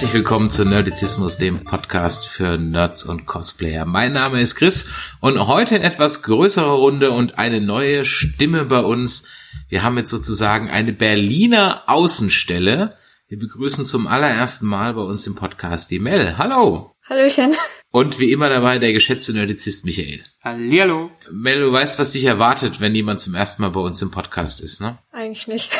[0.00, 3.84] Herzlich willkommen zu Nerdizismus, dem Podcast für Nerds und Cosplayer.
[3.84, 8.80] Mein Name ist Chris und heute in etwas größerer Runde und eine neue Stimme bei
[8.80, 9.28] uns.
[9.68, 12.96] Wir haben jetzt sozusagen eine Berliner Außenstelle.
[13.28, 16.38] Wir begrüßen zum allerersten Mal bei uns im Podcast die Mel.
[16.38, 16.96] Hallo!
[17.06, 17.54] Hallöchen.
[17.90, 20.22] Und wie immer dabei der geschätzte Nerdizist Michael.
[20.42, 21.10] Hallihallo.
[21.30, 24.62] Mel, du weißt, was dich erwartet, wenn jemand zum ersten Mal bei uns im Podcast
[24.62, 24.96] ist, ne?
[25.12, 25.76] Eigentlich nicht.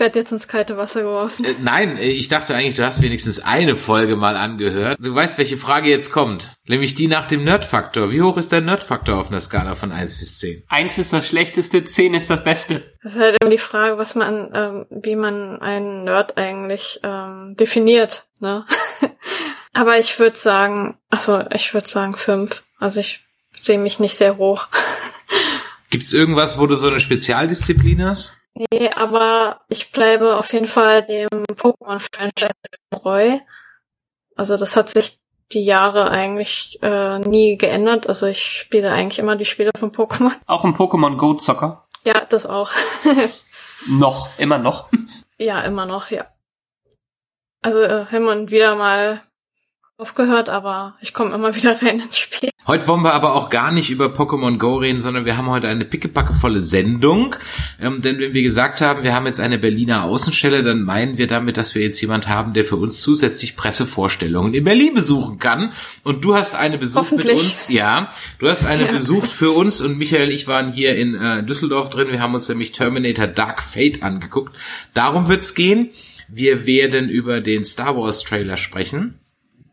[0.00, 1.44] Ich werde jetzt ins kalte Wasser geworfen.
[1.44, 4.96] Äh, nein, äh, ich dachte eigentlich, du hast wenigstens eine Folge mal angehört.
[4.98, 6.56] Du weißt, welche Frage jetzt kommt.
[6.66, 8.10] Nämlich die nach dem Nerdfaktor.
[8.10, 10.64] Wie hoch ist der Nerdfaktor auf einer Skala von 1 bis 10?
[10.70, 12.82] Eins ist das Schlechteste, zehn ist das Beste.
[13.02, 17.54] Das ist halt immer die Frage, was man, ähm, wie man einen Nerd eigentlich ähm,
[17.60, 18.24] definiert.
[18.40, 18.64] Ne?
[19.74, 22.62] Aber ich würde sagen, also ich würde sagen fünf.
[22.78, 23.26] Also ich
[23.60, 24.68] sehe mich nicht sehr hoch.
[25.90, 28.39] Gibt's irgendwas, wo du so eine Spezialdisziplin hast?
[28.54, 32.52] Nee, aber ich bleibe auf jeden Fall dem Pokémon-Franchise
[32.90, 33.38] treu.
[34.36, 35.20] Also das hat sich
[35.52, 38.06] die Jahre eigentlich äh, nie geändert.
[38.06, 40.32] Also ich spiele eigentlich immer die Spiele von Pokémon.
[40.46, 41.86] Auch im Pokémon Go Zocker.
[42.04, 42.70] Ja, das auch.
[43.88, 44.88] Noch, immer noch.
[45.38, 46.26] ja, immer noch, ja.
[47.62, 49.22] Also äh, hin und wieder mal
[50.00, 52.50] aufgehört, aber ich komme immer wieder rein ins Spiel.
[52.66, 55.66] Heute wollen wir aber auch gar nicht über Pokémon Go reden, sondern wir haben heute
[55.68, 57.34] eine pickepackevolle Sendung.
[57.80, 61.26] Ähm, denn wenn wir gesagt haben, wir haben jetzt eine Berliner Außenstelle, dann meinen wir
[61.26, 65.72] damit, dass wir jetzt jemand haben, der für uns zusätzlich Pressevorstellungen in Berlin besuchen kann.
[66.04, 67.68] Und du hast eine besucht mit uns.
[67.68, 68.92] Ja, du hast eine Ja.
[68.92, 72.08] besucht für uns und Michael und ich waren hier in äh, Düsseldorf drin.
[72.10, 74.56] Wir haben uns nämlich Terminator Dark Fate angeguckt.
[74.94, 75.90] Darum wird's gehen.
[76.28, 79.18] Wir werden über den Star Wars Trailer sprechen.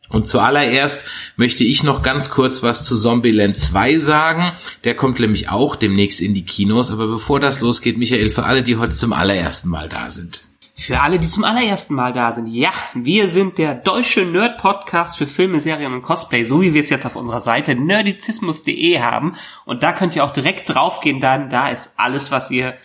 [0.09, 4.53] Und zuallererst möchte ich noch ganz kurz was zu Zombieland 2 sagen.
[4.83, 6.91] Der kommt nämlich auch demnächst in die Kinos.
[6.91, 10.45] Aber bevor das losgeht, Michael, für alle, die heute zum allerersten Mal da sind.
[10.79, 12.47] Für alle, die zum allerersten Mal da sind.
[12.47, 16.91] Ja, wir sind der deutsche Nerd-Podcast für Filme, Serien und Cosplay, so wie wir es
[16.91, 19.35] jetzt auf unserer Seite nerdizismus.de haben.
[19.65, 22.77] Und da könnt ihr auch direkt draufgehen, dann da ist alles, was ihr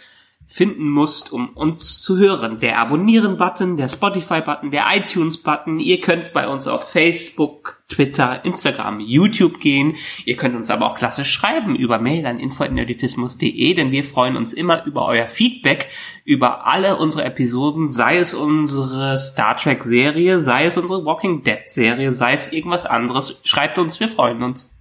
[0.53, 2.61] finden musst, um uns zu hören.
[2.61, 5.81] Der Abonnieren-Button, der Spotify-Button, der iTunes-Button.
[5.81, 9.95] Ihr könnt bei uns auf Facebook, Twitter, Instagram, YouTube gehen.
[10.27, 14.53] Ihr könnt uns aber auch klassisch schreiben über Mail an info.nerdizismus.de, denn wir freuen uns
[14.53, 15.89] immer über euer Feedback
[16.25, 22.35] über alle unsere Episoden, sei es unsere Star Trek-Serie, sei es unsere Walking Dead-Serie, sei
[22.35, 23.39] es irgendwas anderes.
[23.43, 24.72] Schreibt uns, wir freuen uns.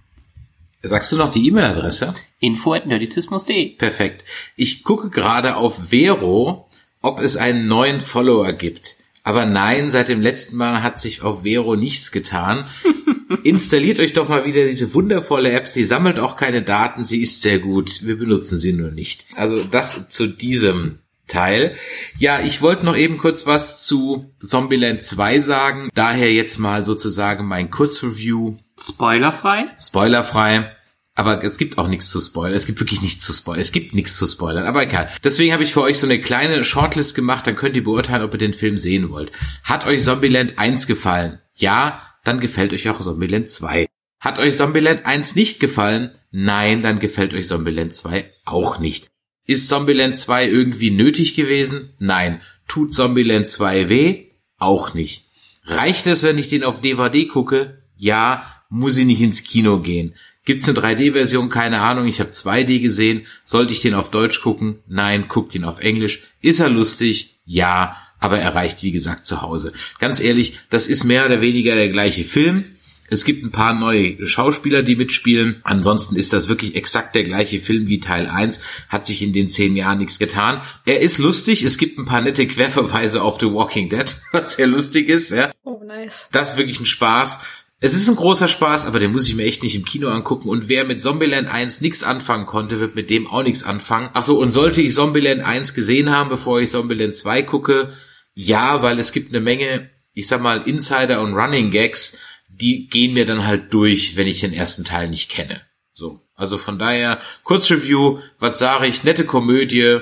[0.82, 2.12] Sagst du noch die E-Mail-Adresse?
[2.40, 4.24] info.nerdizismus.de Perfekt.
[4.56, 6.68] Ich gucke gerade auf Vero,
[7.00, 8.96] ob es einen neuen Follower gibt.
[9.22, 12.64] Aber nein, seit dem letzten Mal hat sich auf Vero nichts getan.
[13.44, 15.68] Installiert euch doch mal wieder diese wundervolle App.
[15.68, 17.04] Sie sammelt auch keine Daten.
[17.04, 18.04] Sie ist sehr gut.
[18.04, 19.26] Wir benutzen sie nur nicht.
[19.36, 20.98] Also das zu diesem
[21.28, 21.76] Teil.
[22.18, 25.90] Ja, ich wollte noch eben kurz was zu Zombieland 2 sagen.
[25.94, 29.66] Daher jetzt mal sozusagen mein Kurzreview Spoilerfrei?
[29.78, 30.76] spoilerfrei.
[31.14, 32.54] Aber es gibt auch nichts zu spoilern.
[32.54, 33.60] Es gibt wirklich nichts zu spoilern.
[33.60, 34.64] Es gibt nichts zu spoilern.
[34.64, 35.10] Aber egal.
[35.22, 37.46] Deswegen habe ich für euch so eine kleine Shortlist gemacht.
[37.46, 39.30] Dann könnt ihr beurteilen, ob ihr den Film sehen wollt.
[39.62, 41.38] Hat euch Zombieland 1 gefallen?
[41.54, 43.88] Ja, dann gefällt euch auch Zombieland 2.
[44.20, 46.12] Hat euch Zombieland 1 nicht gefallen?
[46.30, 49.08] Nein, dann gefällt euch Zombieland 2 auch nicht.
[49.46, 51.92] Ist Zombieland 2 irgendwie nötig gewesen?
[51.98, 52.40] Nein.
[52.68, 54.30] Tut Zombieland 2 weh?
[54.56, 55.26] Auch nicht.
[55.64, 57.82] Reicht es, wenn ich den auf DVD gucke?
[57.96, 60.14] Ja, muss ich nicht ins Kino gehen.
[60.44, 61.50] Gibt's eine 3D-Version?
[61.50, 62.06] Keine Ahnung.
[62.06, 63.26] Ich habe 2D gesehen.
[63.44, 64.78] Sollte ich den auf Deutsch gucken?
[64.88, 66.22] Nein, guckt ihn auf Englisch.
[66.40, 67.38] Ist er lustig?
[67.44, 69.72] Ja, aber er reicht wie gesagt zu Hause.
[70.00, 72.64] Ganz ehrlich, das ist mehr oder weniger der gleiche Film.
[73.08, 75.60] Es gibt ein paar neue Schauspieler, die mitspielen.
[75.64, 78.60] Ansonsten ist das wirklich exakt der gleiche Film wie Teil 1.
[78.88, 80.62] Hat sich in den zehn Jahren nichts getan.
[80.86, 81.62] Er ist lustig.
[81.62, 85.30] Es gibt ein paar nette Querverweise auf The Walking Dead, was sehr lustig ist.
[85.30, 85.52] Ja.
[85.62, 86.30] Oh, nice.
[86.32, 87.44] Das ist wirklich ein Spaß.
[87.84, 90.48] Es ist ein großer Spaß, aber den muss ich mir echt nicht im Kino angucken.
[90.48, 94.10] Und wer mit Zombieland 1 nichts anfangen konnte, wird mit dem auch nichts anfangen.
[94.12, 97.92] Achso, und sollte ich Zombieland 1 gesehen haben, bevor ich Zombieland 2 gucke?
[98.34, 103.14] Ja, weil es gibt eine Menge, ich sag mal, Insider und Running Gags, die gehen
[103.14, 105.62] mir dann halt durch, wenn ich den ersten Teil nicht kenne.
[105.92, 106.20] So.
[106.36, 109.98] Also von daher, Kurzreview, was sage ich, nette Komödie,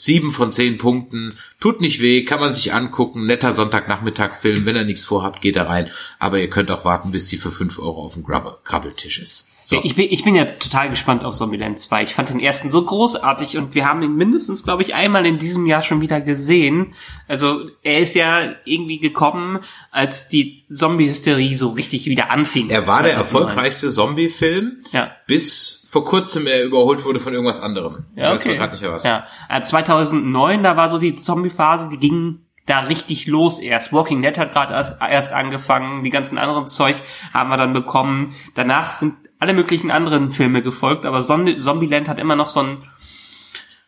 [0.00, 1.34] Sieben von zehn Punkten.
[1.60, 3.26] Tut nicht weh, kann man sich angucken.
[3.26, 4.64] Netter Sonntagnachmittag-Film.
[4.64, 5.90] Wenn ihr nichts vorhabt, geht da rein.
[6.18, 9.66] Aber ihr könnt auch warten, bis die für fünf Euro auf dem Krabbeltisch ist.
[9.66, 9.82] So.
[9.84, 12.02] Ich, bin, ich bin ja total gespannt auf Zombieland 2.
[12.04, 15.38] Ich fand den ersten so großartig und wir haben ihn mindestens, glaube ich, einmal in
[15.38, 16.94] diesem Jahr schon wieder gesehen.
[17.28, 19.58] Also er ist ja irgendwie gekommen,
[19.90, 22.70] als die Zombie-Hysterie so richtig wieder anfing.
[22.70, 23.18] Er war der 2009.
[23.20, 25.12] erfolgreichste Zombie-Film, Ja.
[25.26, 28.04] bis vor kurzem er überholt wurde von irgendwas anderem.
[28.14, 28.56] Ich Ja, weiß okay.
[28.56, 29.04] grad nicht was.
[29.04, 29.26] Ja.
[29.48, 33.92] Äh, 2009, da war so die Zombie-Phase, die ging da richtig los erst.
[33.92, 36.94] Walking Dead hat gerade erst, erst angefangen, die ganzen anderen Zeug
[37.34, 38.34] haben wir dann bekommen.
[38.54, 42.84] Danach sind alle möglichen anderen Filme gefolgt, aber Zombi- Zombieland hat immer noch so einen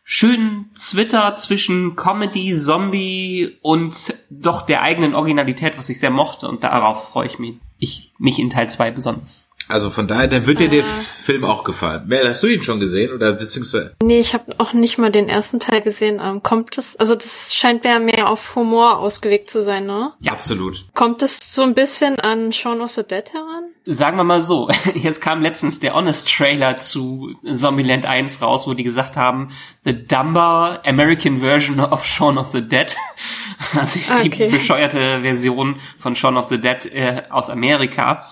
[0.03, 6.65] schönen Zwitter zwischen Comedy, Zombie und doch der eigenen Originalität, was ich sehr mochte und
[6.65, 7.57] darauf freue ich mich.
[7.79, 9.45] Ich, mich in Teil 2 besonders.
[9.69, 12.03] Also von daher, dann wird dir der Film auch gefallen.
[12.07, 13.95] Mel, hast du ihn schon gesehen oder beziehungsweise?
[14.03, 16.21] Nee, ich habe auch nicht mal den ersten Teil gesehen.
[16.23, 20.13] Ähm, kommt es, also das scheint ja mehr auf Humor ausgelegt zu sein, ne?
[20.21, 20.33] Ja.
[20.33, 20.85] Absolut.
[20.95, 23.65] Kommt es so ein bisschen an Shaun of the Dead heran?
[23.85, 28.75] Sagen wir mal so, jetzt kam letztens der Honest Trailer zu Zombieland 1 raus, wo
[28.75, 29.49] die gesagt haben,
[29.85, 32.95] the dumber American version of Shaun of the Dead.
[33.75, 34.51] Also die Okay.
[34.51, 38.27] bescheuerte Version von Shaun of the Dead äh, aus Amerika.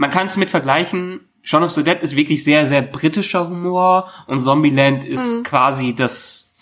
[0.00, 1.28] Man kann es mit vergleichen.
[1.42, 6.56] Shaun of the Dead ist wirklich sehr, sehr britischer Humor und Zombieland ist quasi das,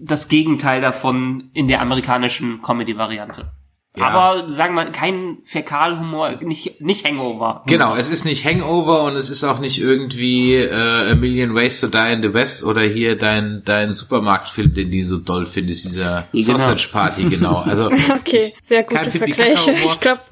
[0.00, 3.52] das Gegenteil davon in der amerikanischen Comedy-Variante.
[3.96, 4.08] Ja.
[4.08, 7.62] Aber sagen wir, kein Fäkalhumor, nicht, nicht Hangover.
[7.66, 11.80] Genau, es ist nicht Hangover und es ist auch nicht irgendwie äh, A Million Ways
[11.82, 15.84] to Die in the West oder hier dein dein Supermarktfilm, den du so doll findest,
[15.84, 16.44] dieser Genau.
[16.56, 17.56] Sausage Party, genau.
[17.66, 19.72] Also Okay, sehr kein gute Vergleiche.
[19.72, 20.22] Ich glaube,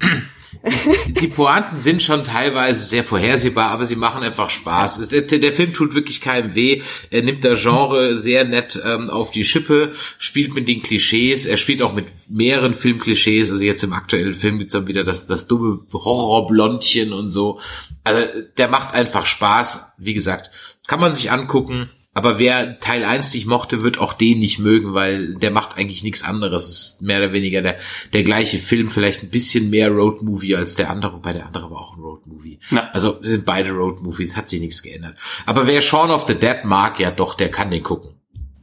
[1.07, 5.09] die Pointen sind schon teilweise sehr vorhersehbar, aber sie machen einfach Spaß.
[5.09, 6.81] Der, der Film tut wirklich keinem weh.
[7.09, 11.45] Er nimmt das Genre sehr nett ähm, auf die Schippe, spielt mit den Klischees.
[11.45, 13.49] Er spielt auch mit mehreren Filmklischees.
[13.51, 17.59] Also jetzt im aktuellen Film gibt's dann wieder das, das dumme Horrorblondchen und so.
[18.03, 18.25] Also
[18.57, 19.95] der macht einfach Spaß.
[19.97, 20.51] Wie gesagt,
[20.87, 21.89] kann man sich angucken.
[22.17, 26.03] Aber wer Teil 1 nicht mochte, wird auch den nicht mögen, weil der macht eigentlich
[26.03, 26.67] nichts anderes.
[26.67, 27.77] Es ist mehr oder weniger der,
[28.11, 31.77] der gleiche Film, vielleicht ein bisschen mehr Roadmovie als der andere, wobei der andere war
[31.77, 32.59] auch ein Roadmovie.
[32.71, 32.89] Ja.
[32.91, 35.15] Also es sind beide Roadmovies, hat sich nichts geändert.
[35.45, 38.15] Aber wer Shaun of the Dead mag, ja doch, der kann den gucken.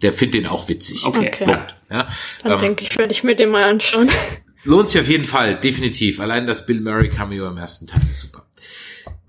[0.03, 1.07] Der findet den auch witzig.
[1.07, 1.29] Okay.
[1.29, 1.45] Okay.
[1.45, 1.77] Punkt.
[1.89, 2.09] Ja?
[2.43, 4.11] dann Ähm, denke ich, werde ich mir den mal anschauen.
[4.65, 6.19] Lohnt sich auf jeden Fall, definitiv.
[6.19, 8.44] Allein das Bill Murray Cameo im ersten Teil ist super.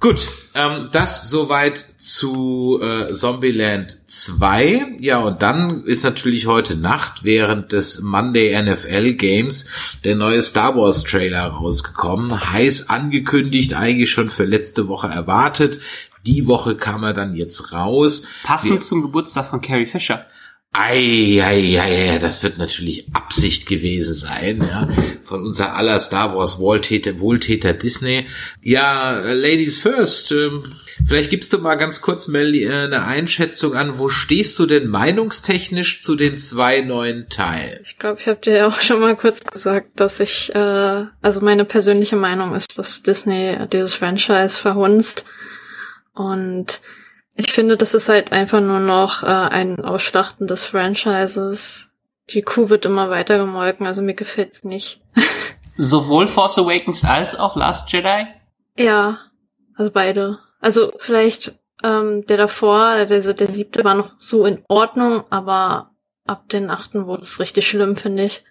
[0.05, 4.97] Gut, ähm, das soweit zu äh, Zombieland 2.
[4.99, 9.71] Ja, und dann ist natürlich heute Nacht während des Monday NFL Games
[10.03, 12.51] der neue Star Wars Trailer rausgekommen.
[12.51, 15.79] Heiß angekündigt, eigentlich schon für letzte Woche erwartet.
[16.27, 18.27] Die Woche kam er dann jetzt raus.
[18.43, 20.27] Passend Wir- zum Geburtstag von Carrie Fisher.
[20.77, 24.89] Ei, ei, ei, ei, das wird natürlich Absicht gewesen sein, ja,
[25.23, 28.25] von unser aller Star Wars Wohltäter, Wohltäter Disney.
[28.61, 30.75] Ja, äh, Ladies first, ähm,
[31.07, 34.89] vielleicht gibst du mal ganz kurz Mel äh, eine Einschätzung an, wo stehst du denn
[34.89, 37.79] meinungstechnisch zu den zwei neuen Teilen?
[37.85, 41.39] Ich glaube, ich habe dir ja auch schon mal kurz gesagt, dass ich, äh, also
[41.39, 45.23] meine persönliche Meinung ist, dass Disney dieses Franchise verhunzt.
[46.13, 46.81] Und
[47.35, 51.91] ich finde, das ist halt einfach nur noch äh, ein Ausschlachten des Franchises.
[52.29, 55.01] Die Kuh wird immer weiter gemolken, also mir gefällt's nicht.
[55.77, 58.27] Sowohl Force Awakens als auch Last Jedi.
[58.77, 59.19] Ja,
[59.75, 60.39] also beide.
[60.59, 65.91] Also vielleicht ähm, der davor, der, der siebte war noch so in Ordnung, aber
[66.25, 68.43] ab den achten wurde es richtig schlimm, finde ich.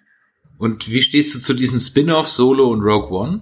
[0.57, 3.41] Und wie stehst du zu diesen Spin-Off Solo und Rogue One?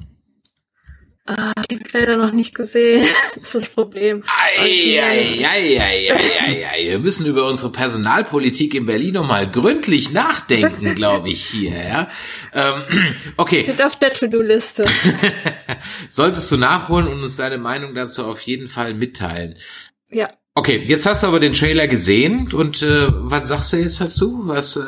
[1.25, 3.07] Ah, die leider noch nicht gesehen.
[3.35, 4.23] das ist das Problem.
[4.27, 6.89] Ei, ei, ei, ei, ei, ei.
[6.89, 11.77] Wir müssen über unsere Personalpolitik in Berlin nochmal gründlich nachdenken, glaube ich, hier.
[11.81, 12.09] Ja?
[12.53, 14.85] Ähm, okay, Steht auf der To-Do-Liste.
[16.09, 19.55] solltest du nachholen und uns deine Meinung dazu auf jeden Fall mitteilen.
[20.09, 20.29] Ja.
[20.55, 24.41] Okay, jetzt hast du aber den Trailer gesehen und äh, was sagst du jetzt dazu?
[24.43, 24.85] Was äh,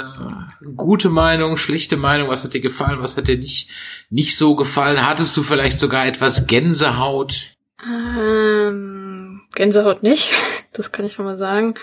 [0.76, 3.72] gute Meinung, schlechte Meinung, was hat dir gefallen, was hat dir nicht
[4.12, 5.08] nicht so gefallen?
[5.08, 7.56] Hattest du vielleicht sogar etwas Gänsehaut?
[7.84, 10.32] Ähm, Gänsehaut nicht.
[10.74, 11.76] Das kann ich schon mal sagen.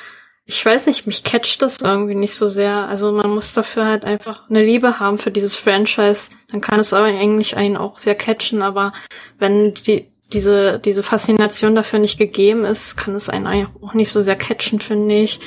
[0.44, 2.74] Ich weiß nicht, mich catcht das irgendwie nicht so sehr.
[2.74, 6.28] Also man muss dafür halt einfach eine Liebe haben für dieses Franchise.
[6.50, 8.60] Dann kann es aber eigentlich einen auch sehr catchen.
[8.60, 8.92] Aber
[9.38, 14.20] wenn die, diese, diese Faszination dafür nicht gegeben ist, kann es einen auch nicht so
[14.20, 15.40] sehr catchen, finde ich.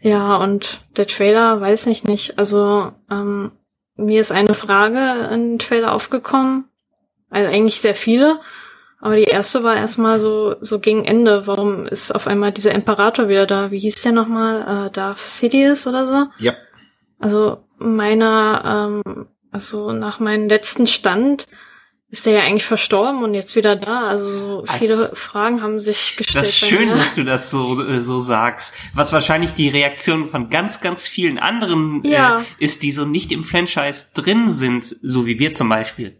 [0.00, 2.38] Ja, und der Trailer weiß ich nicht.
[2.38, 3.52] Also ähm,
[3.96, 6.64] mir ist eine Frage in den Trailer aufgekommen.
[7.28, 8.40] Also eigentlich sehr viele.
[9.00, 11.46] Aber die erste war erstmal so, so gegen Ende.
[11.46, 13.70] Warum ist auf einmal dieser Imperator wieder da?
[13.70, 14.86] Wie hieß der nochmal?
[14.86, 16.26] Äh, Darth Sidious oder so?
[16.38, 16.54] Ja.
[17.18, 21.46] Also meiner, ähm, also nach meinem letzten Stand
[22.10, 24.08] ist der ja eigentlich verstorben und jetzt wieder da.
[24.08, 26.34] Also so viele Das- Fragen haben sich gestellt.
[26.44, 26.96] Das ist schön, mir.
[26.96, 28.74] dass du das so, äh, so sagst.
[28.94, 32.40] Was wahrscheinlich die Reaktion von ganz, ganz vielen anderen Ja.
[32.40, 36.16] äh, ist, die so nicht im Franchise drin sind, so wie wir zum Beispiel.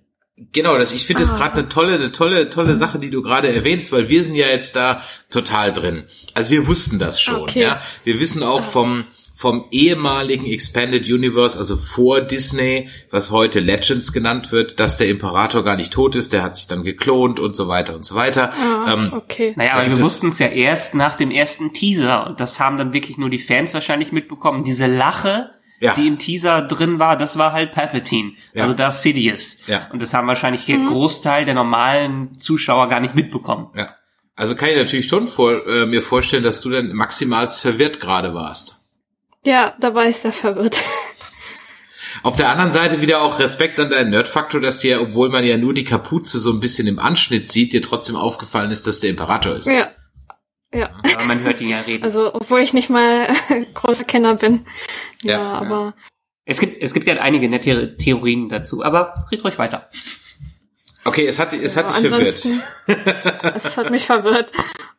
[0.52, 1.36] Genau, das, ich finde das Ah.
[1.36, 4.46] gerade eine tolle, eine tolle, tolle Sache, die du gerade erwähnst, weil wir sind ja
[4.46, 6.04] jetzt da total drin.
[6.32, 7.60] Also wir wussten das schon, Okay.
[7.62, 7.82] ja.
[8.04, 9.04] Wir wissen auch vom,
[9.40, 15.64] vom ehemaligen Expanded Universe, also vor Disney, was heute Legends genannt wird, dass der Imperator
[15.64, 18.52] gar nicht tot ist, der hat sich dann geklont und so weiter und so weiter.
[18.52, 19.54] Ah, Ähm, okay.
[19.56, 22.76] Naja, aber Ja, wir wussten es ja erst nach dem ersten Teaser und das haben
[22.76, 24.62] dann wirklich nur die Fans wahrscheinlich mitbekommen.
[24.62, 25.48] Diese Lache,
[25.80, 25.94] Ja.
[25.94, 28.64] die im Teaser drin war, das war halt Palpatine, Ja.
[28.64, 29.66] also Darth Sidious.
[29.66, 29.88] Ja.
[29.90, 33.68] Und das haben wahrscheinlich der Großteil der normalen Zuschauer gar nicht mitbekommen.
[33.74, 33.94] Ja.
[34.36, 38.34] Also kann ich natürlich schon vor, äh, mir vorstellen, dass du dann maximal verwirrt gerade
[38.34, 38.79] warst.
[39.44, 40.82] Ja, da war ich sehr verwirrt.
[42.22, 45.56] Auf der anderen Seite wieder auch Respekt an deinen Nerdfaktor, dass dir, obwohl man ja
[45.56, 49.10] nur die Kapuze so ein bisschen im Anschnitt sieht, dir trotzdem aufgefallen ist, dass der
[49.10, 49.66] Imperator ist.
[49.66, 49.90] ja.
[50.72, 50.90] Ja.
[51.02, 52.04] Aber man hört ihn ja reden.
[52.04, 53.26] Also, obwohl ich nicht mal
[53.74, 54.66] großer Kenner bin.
[55.24, 55.52] Ja, Ja, ja.
[55.54, 55.94] aber
[56.44, 59.88] Es gibt, es gibt ja einige nette Theorien dazu, aber red ruhig weiter.
[61.04, 62.46] Okay, es hat, es hat Ja, dich verwirrt.
[63.56, 64.52] Es hat mich verwirrt.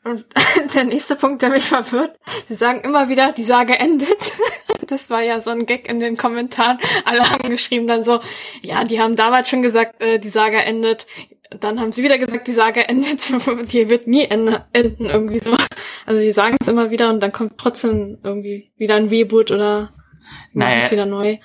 [0.03, 0.25] Und
[0.75, 2.17] der nächste Punkt, der mich verwirrt,
[2.47, 4.33] sie sagen immer wieder, die Sage endet.
[4.87, 6.77] Das war ja so ein Gag in den Kommentaren.
[7.05, 8.19] Alle haben geschrieben dann so,
[8.61, 11.07] ja, die haben damals schon gesagt, äh, die Sage endet.
[11.61, 13.21] Dann haben sie wieder gesagt, die Sage endet.
[13.71, 15.55] Die wird nie ende- enden, irgendwie so.
[16.05, 19.93] Also sie sagen es immer wieder und dann kommt trotzdem irgendwie wieder ein Reboot oder
[20.51, 20.91] Naja.
[20.91, 21.37] wieder neu.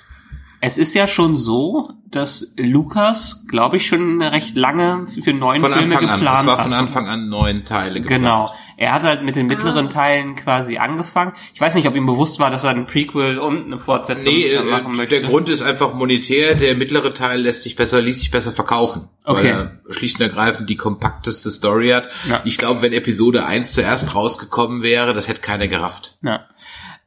[0.59, 5.73] Es ist ja schon so, dass Lukas, glaube ich, schon recht lange für neun Von
[5.73, 6.19] Filme Anfang an.
[6.19, 6.73] geplant Es war von.
[6.73, 8.23] Anfang an neun Teile geplant.
[8.23, 8.53] Genau.
[8.77, 9.89] Er hat halt mit den mittleren Ah.
[9.89, 11.33] Teilen quasi angefangen.
[11.53, 14.53] Ich weiß nicht, ob ihm bewusst war, dass er ein Prequel und eine Fortsetzung Nee,
[14.53, 15.19] da machen äh, möchte.
[15.19, 16.55] der Grund ist einfach monetär.
[16.55, 19.09] Der mittlere Teil lässt sich besser, ließ sich besser verkaufen.
[19.25, 19.43] Okay.
[19.53, 22.07] Weil er schlicht und ergreifend die kompakteste Story hat.
[22.29, 22.41] Ja.
[22.45, 26.17] Ich glaube, wenn Episode 1 zuerst rausgekommen wäre, das hätte keiner gerafft.
[26.21, 26.45] Ja.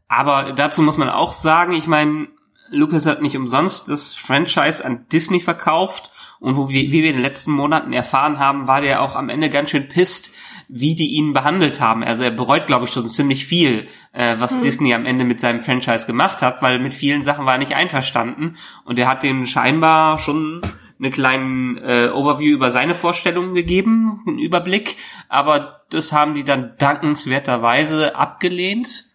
[0.08, 2.26] Aber dazu muss man auch sagen, ich meine,
[2.70, 6.10] Lucas hat nicht umsonst das Franchise an Disney verkauft
[6.40, 9.28] und wo wir, wie wir in den letzten Monaten erfahren haben, war der auch am
[9.28, 10.34] Ende ganz schön pisst,
[10.68, 12.04] wie die ihn behandelt haben.
[12.04, 15.60] Also er bereut, glaube ich, schon ziemlich viel, äh, was Disney am Ende mit seinem
[15.60, 19.46] Franchise gemacht hat, weil mit vielen Sachen war er nicht einverstanden und er hat denen
[19.46, 20.62] scheinbar schon
[21.00, 24.96] einen kleinen äh, Overview über seine Vorstellungen gegeben, einen Überblick,
[25.28, 29.06] aber das haben die dann dankenswerterweise abgelehnt.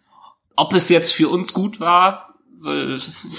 [0.57, 2.34] Ob es jetzt für uns gut war,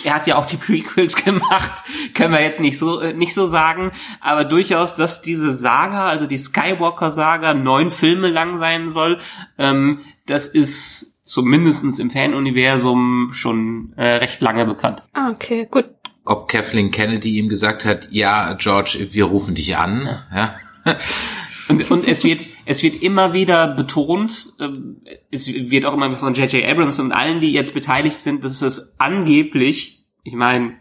[0.05, 1.83] er hat ja auch die Prequels gemacht,
[2.15, 6.27] können wir jetzt nicht so äh, nicht so sagen, aber durchaus, dass diese Saga, also
[6.27, 9.19] die Skywalker Saga, neun Filme lang sein soll,
[9.59, 15.03] ähm, das ist zumindestens im Fanuniversum schon äh, recht lange bekannt.
[15.13, 15.87] Ah, okay, gut.
[16.25, 20.23] Ob Kathleen Kennedy ihm gesagt hat, ja, George, wir rufen dich an.
[20.35, 20.55] Ja.
[21.69, 26.35] Und, und es wird, es wird immer wieder betont, ähm, es wird auch immer von
[26.35, 26.69] J.J.
[26.69, 30.75] Abrams und allen, die jetzt beteiligt sind, dass es angeblich, ich meine,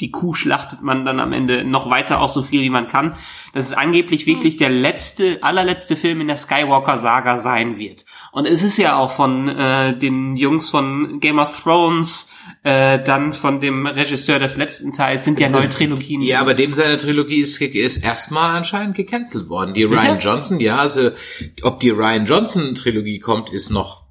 [0.00, 3.14] die Kuh schlachtet man dann am Ende noch weiter auch so viel wie man kann,
[3.54, 8.04] dass es angeblich wirklich der letzte, allerletzte Film in der Skywalker-Saga sein wird.
[8.32, 12.32] Und es ist ja auch von äh, den Jungs von Game of Thrones,
[12.66, 16.20] äh, dann von dem Regisseur des letzten Teils, sind ja neue Trilogien.
[16.20, 19.72] Ja, aber dem seine Trilogie ist, ist erstmal anscheinend gecancelt worden.
[19.72, 20.02] Die Sicher?
[20.02, 21.10] Ryan Johnson, ja, also
[21.62, 24.05] ob die Ryan Johnson Trilogie kommt, ist noch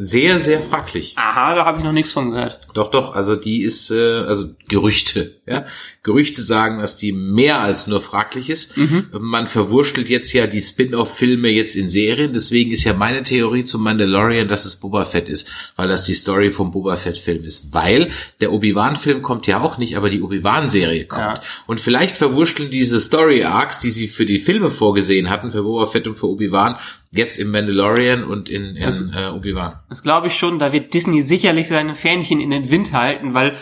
[0.00, 1.14] sehr, sehr fraglich.
[1.16, 2.60] Aha, da habe ich noch nichts von gehört.
[2.72, 5.66] Doch, doch, also die ist, äh, also Gerüchte, ja.
[6.04, 8.76] Gerüchte sagen, dass die mehr als nur fraglich ist.
[9.10, 13.82] Man verwurschtelt jetzt ja die Spin-off-Filme jetzt in Serien, deswegen ist ja meine Theorie zum
[13.82, 17.74] Mandalorian, dass es Boba Fett ist, weil das die Story vom Boba Fett-Film ist.
[17.74, 21.38] Weil der Obi-Wan-Film kommt ja auch nicht, aber die Obi-Wan-Serie kommt.
[21.38, 21.42] Ja.
[21.66, 26.06] Und vielleicht verwurschteln diese Story-Arcs, die sie für die Filme vorgesehen hatten, für Boba Fett
[26.06, 26.76] und für Obi-Wan,
[27.10, 29.80] jetzt im Mandalorian und in, in Also- äh, Obi-Wan.
[29.88, 33.56] Das glaube ich schon, da wird Disney sicherlich seine Fähnchen in den Wind halten, weil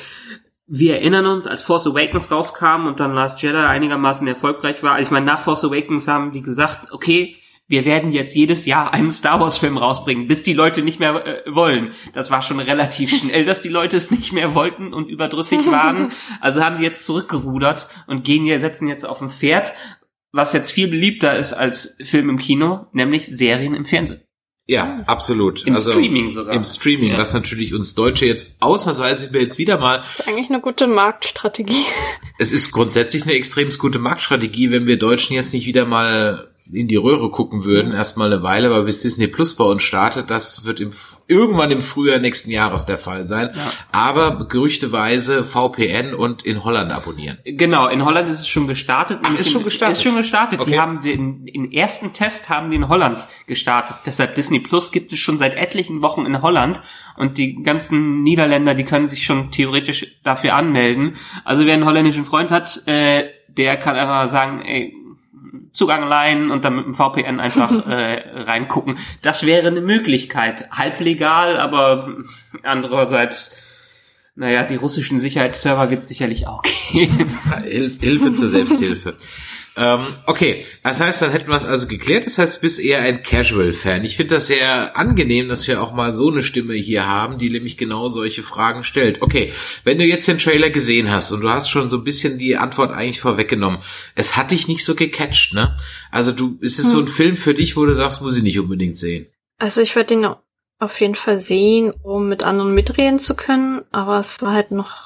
[0.69, 4.93] wir erinnern uns, als Force Awakens rauskam und dann Last Jedi einigermaßen erfolgreich war.
[4.95, 7.37] Also ich meine, nach Force Awakens haben die gesagt, okay,
[7.69, 11.25] wir werden jetzt jedes Jahr einen Star Wars Film rausbringen, bis die Leute nicht mehr
[11.27, 11.93] äh, wollen.
[12.15, 16.11] Das war schon relativ schnell, dass die Leute es nicht mehr wollten und überdrüssig waren.
[16.41, 19.73] Also haben die jetzt zurückgerudert und gehen hier, setzen jetzt auf ein Pferd,
[20.37, 24.21] was jetzt viel beliebter ist als Film im Kino, nämlich Serien im Fernsehen.
[24.69, 25.65] Ja, absolut.
[25.65, 26.55] Im also, Streaming sogar.
[26.55, 27.19] Im Streaming, Ja.
[27.19, 30.89] was natürlich uns Deutsche jetzt ausnahmsweise wir jetzt wieder mal, Das ist eigentlich eine gute
[30.89, 31.85] Marktstrategie.
[32.39, 36.89] es ist grundsätzlich eine extrem gute Marktstrategie, wenn wir Deutschen jetzt nicht wieder mal in
[36.89, 40.65] die Röhre gucken würden, erstmal eine Weile, aber bis Disney Plus bei uns startet, das
[40.65, 40.91] wird im,
[41.29, 43.51] irgendwann im Frühjahr nächsten Jahres der Fall sein.
[43.55, 43.73] Ja.
[43.93, 47.39] Aber gerüchteweise VPN und in Holland abonnieren.
[47.45, 49.21] Genau, in Holland ist es schon gestartet.
[49.23, 49.97] Ach, ist schon gestartet?
[49.97, 50.61] Ist schon gestartet.
[50.61, 50.71] Okay.
[50.73, 53.97] Die haben den, den ersten Test haben die in Holland gestartet.
[54.07, 56.81] Deshalb Disney Plus gibt es schon seit etlichen Wochen in Holland
[57.17, 61.17] und die ganzen Niederländer, die können sich schon theoretisch dafür anmelden.
[61.45, 64.95] Also wer einen holländischen Freund hat, äh, der kann einfach sagen, ey,
[65.77, 68.99] Zugang leihen und dann mit dem VPN einfach äh, reingucken.
[69.23, 70.71] Das wäre eine Möglichkeit.
[70.71, 72.17] Halblegal, aber
[72.63, 73.63] andererseits,
[74.35, 77.29] naja, die russischen Sicherheitsserver wird es sicherlich auch geben.
[77.65, 79.17] Hilf, Hilfe zur Selbsthilfe.
[79.77, 82.25] ähm, okay, das heißt, dann hätten wir es also geklärt.
[82.25, 84.05] Das heißt, du bist eher ein Casual-Fan.
[84.05, 87.51] Ich finde das sehr angenehm, dass wir auch mal so eine Stimme hier haben, die
[87.51, 89.21] nämlich genau solche Fragen stellt.
[89.21, 89.53] Okay,
[89.85, 92.57] wenn du jetzt den Trailer gesehen hast und du hast schon so ein bisschen die
[92.57, 93.81] Antwort eigentlich vorweggenommen,
[94.15, 95.77] es hat dich nicht so gecatcht, ne?
[96.11, 98.59] Also du, ist es so ein Film für dich, wo du sagst, muss ich nicht
[98.59, 99.27] unbedingt sehen?
[99.59, 100.27] Also ich werde ihn
[100.79, 105.06] auf jeden Fall sehen, um mit anderen mitreden zu können, aber es war halt noch,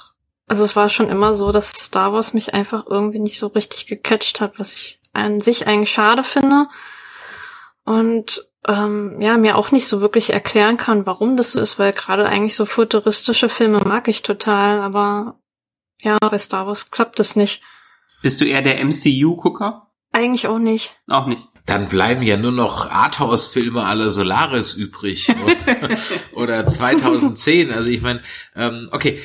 [0.50, 3.86] also es war schon immer so, dass Star Wars mich einfach irgendwie nicht so richtig
[3.86, 6.66] gecatcht hat, was ich an sich eigentlich schade finde.
[7.84, 11.92] Und ähm, ja, mir auch nicht so wirklich erklären kann, warum das so ist, weil
[11.92, 15.38] gerade eigentlich so futuristische Filme mag ich total, aber
[16.00, 17.62] ja, bei Star Wars klappt das nicht.
[18.20, 19.86] Bist du eher der MCU-Gucker?
[20.10, 21.00] Eigentlich auch nicht.
[21.06, 21.42] Auch nicht.
[21.70, 25.96] Dann bleiben ja nur noch Arthouse-Filme aller Solaris übrig oder,
[26.32, 27.72] oder 2010.
[27.72, 28.22] Also ich meine,
[28.56, 29.20] ähm, okay,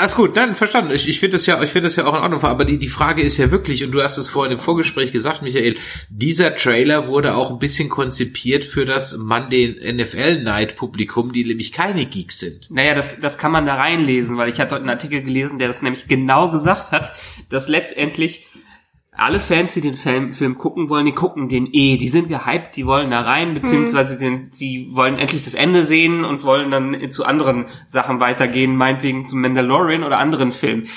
[0.00, 0.92] alles gut, nein, verstanden.
[0.92, 2.42] Ich, ich finde das ja, ich finde das ja auch in Ordnung.
[2.42, 5.42] Aber die die Frage ist ja wirklich, und du hast es vorhin im Vorgespräch gesagt,
[5.42, 5.76] Michael,
[6.08, 11.72] dieser Trailer wurde auch ein bisschen konzipiert für das Monday NFL Night Publikum, die nämlich
[11.72, 12.70] keine Geeks sind.
[12.70, 15.68] Naja, das, das kann man da reinlesen, weil ich hatte heute einen Artikel gelesen, der
[15.68, 17.12] das nämlich genau gesagt hat,
[17.50, 18.46] dass letztendlich
[19.16, 21.96] alle Fans, die den Film, Film gucken wollen, die gucken den eh.
[21.96, 26.24] Die sind gehypt, die wollen da rein, beziehungsweise den, die wollen endlich das Ende sehen
[26.24, 30.88] und wollen dann zu anderen Sachen weitergehen, meinetwegen zum Mandalorian oder anderen Filmen.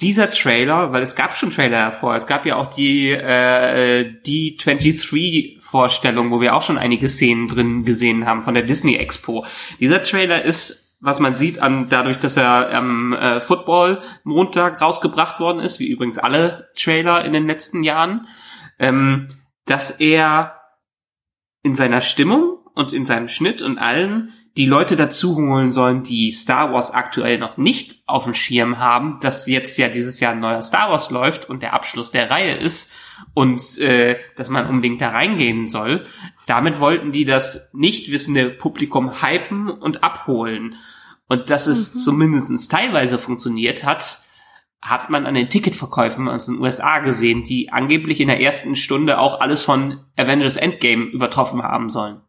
[0.00, 4.56] Dieser Trailer, weil es gab schon Trailer hervor, es gab ja auch die äh, die
[4.56, 9.46] 23 Vorstellung, wo wir auch schon einige Szenen drin gesehen haben von der Disney Expo.
[9.78, 15.38] Dieser Trailer ist was man sieht an dadurch, dass er am äh, Football Montag rausgebracht
[15.38, 18.26] worden ist, wie übrigens alle Trailer in den letzten Jahren,
[18.78, 19.28] ähm,
[19.66, 20.60] dass er
[21.62, 26.32] in seiner Stimmung und in seinem Schnitt und allen die Leute dazu holen sollen, die
[26.32, 30.40] Star Wars aktuell noch nicht auf dem Schirm haben, dass jetzt ja dieses Jahr ein
[30.40, 32.94] neuer Star Wars läuft und der Abschluss der Reihe ist
[33.34, 36.06] und äh, dass man unbedingt da reingehen soll.
[36.46, 40.76] Damit wollten die das nicht wissende Publikum hypen und abholen.
[41.28, 44.18] Und dass es zumindest teilweise funktioniert hat,
[44.82, 49.18] hat man an den Ticketverkäufen aus den USA gesehen, die angeblich in der ersten Stunde
[49.18, 52.20] auch alles von Avengers Endgame übertroffen haben sollen.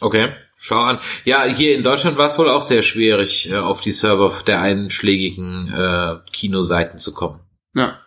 [0.00, 0.98] Okay, schau an.
[1.24, 4.62] Ja, hier in Deutschland war es wohl auch sehr schwierig, äh, auf die Server der
[4.62, 7.40] einschlägigen äh, Kinoseiten zu kommen.
[7.74, 7.98] Ja.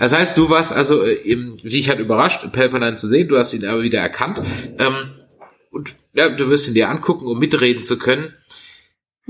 [0.00, 3.52] Das heißt, du warst also, äh, im, dich hat überrascht, Palpatine zu sehen, du hast
[3.52, 4.42] ihn aber wieder erkannt.
[4.78, 5.10] Ähm,
[5.70, 8.34] und ja, du wirst ihn dir angucken, um mitreden zu können.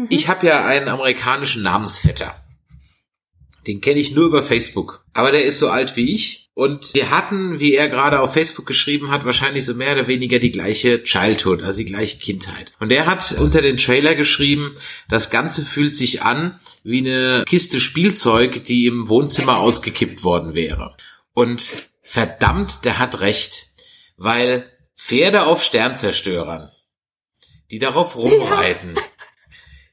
[0.09, 2.37] Ich habe ja einen amerikanischen Namensvetter.
[3.67, 5.05] Den kenne ich nur über Facebook.
[5.13, 6.50] Aber der ist so alt wie ich.
[6.61, 10.39] Und wir hatten, wie er gerade auf Facebook geschrieben hat, wahrscheinlich so mehr oder weniger
[10.39, 12.73] die gleiche Childhood, also die gleiche Kindheit.
[12.79, 14.75] Und er hat unter den Trailer geschrieben,
[15.09, 20.99] das Ganze fühlt sich an wie eine Kiste Spielzeug, die im Wohnzimmer ausgekippt worden wäre.
[21.33, 21.67] Und
[22.03, 23.69] verdammt, der hat recht.
[24.19, 26.71] Weil Pferde auf Sternzerstörern,
[27.71, 28.97] die darauf rumreiten,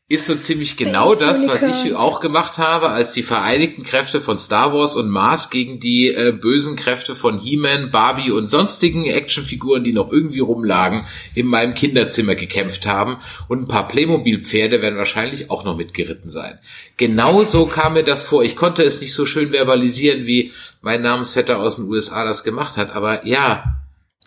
[0.10, 4.38] ist so ziemlich genau das, was ich auch gemacht habe, als die vereinigten Kräfte von
[4.38, 9.84] Star Wars und Mars gegen die äh, bösen Kräfte von He-Man, Barbie und sonstigen Actionfiguren,
[9.84, 13.18] die noch irgendwie rumlagen, in meinem Kinderzimmer gekämpft haben.
[13.50, 16.58] Und ein paar Playmobil-Pferde werden wahrscheinlich auch noch mitgeritten sein.
[16.96, 18.46] Genau so kam mir das vor.
[18.46, 22.78] Ich konnte es nicht so schön verbalisieren, wie mein Namensvetter aus den USA das gemacht
[22.78, 22.92] hat.
[22.92, 23.76] Aber ja,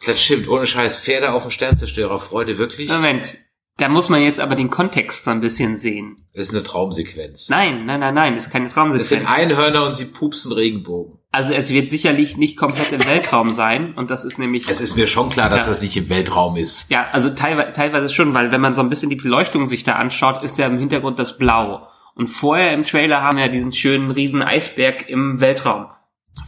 [0.05, 0.47] das stimmt.
[0.47, 0.97] Ohne Scheiß.
[0.97, 2.21] Pferde auf dem Sternzerstörer.
[2.21, 2.91] Freude wirklich.
[2.91, 3.39] Moment,
[3.81, 6.17] da muss man jetzt aber den Kontext so ein bisschen sehen.
[6.33, 7.49] Ist eine Traumsequenz.
[7.49, 9.31] Nein, nein, nein, nein, ist keine Es sind Traumsequenz.
[9.31, 11.19] Einhörner und sie pupsen Regenbogen.
[11.33, 14.97] Also es wird sicherlich nicht komplett im Weltraum sein und das ist nämlich Es ist
[14.97, 15.73] mir schon klar, dass Ja.
[15.73, 16.91] das nicht im Weltraum ist.
[16.91, 19.95] ja, also teilweise, teilweise schon, weil wenn man so ein bisschen die Beleuchtung sich da
[19.95, 21.87] anschaut, ist ja im Hintergrund das Blau.
[22.17, 25.87] Und vorher im Trailer haben wir ja diesen schönen riesen Eisberg im Weltraum.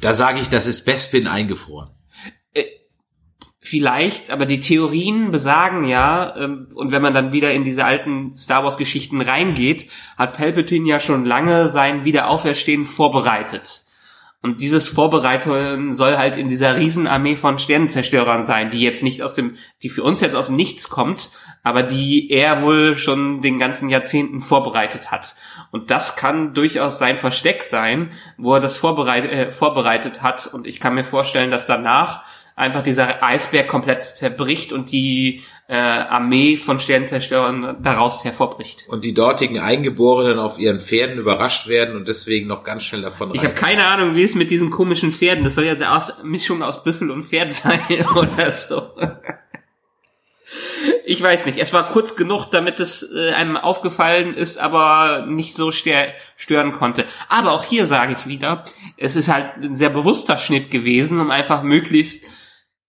[0.00, 1.90] Da sage ich, das ist Bespin eingefroren.
[3.64, 8.36] Vielleicht, aber die Theorien besagen ja, ähm, und wenn man dann wieder in diese alten
[8.36, 13.84] Star Wars Geschichten reingeht, hat Palpatine ja schon lange sein Wiederauferstehen vorbereitet.
[14.42, 19.34] Und dieses Vorbereiten soll halt in dieser Riesenarmee von Sternenzerstörern sein, die jetzt nicht aus
[19.34, 21.30] dem, die für uns jetzt aus dem Nichts kommt,
[21.62, 25.36] aber die er wohl schon den ganzen Jahrzehnten vorbereitet hat.
[25.70, 30.48] Und das kann durchaus sein Versteck sein, wo er das vorbereit, äh, vorbereitet hat.
[30.52, 32.24] Und ich kann mir vorstellen, dass danach
[32.56, 38.84] einfach dieser Eisberg komplett zerbricht und die äh, Armee von Sternenzerstörern daraus hervorbricht.
[38.88, 43.34] Und die dortigen Eingeborenen auf ihren Pferden überrascht werden und deswegen noch ganz schnell davon
[43.34, 46.12] Ich habe keine Ahnung, wie es mit diesen komischen Pferden, das soll ja eine Aus
[46.22, 47.80] Mischung aus Büffel und Pferd sein
[48.14, 48.90] oder so.
[51.04, 51.58] Ich weiß nicht.
[51.58, 57.06] Es war kurz genug, damit es äh, einem aufgefallen ist, aber nicht so stören konnte.
[57.28, 58.64] Aber auch hier sage ich wieder,
[58.96, 62.26] es ist halt ein sehr bewusster Schnitt gewesen, um einfach möglichst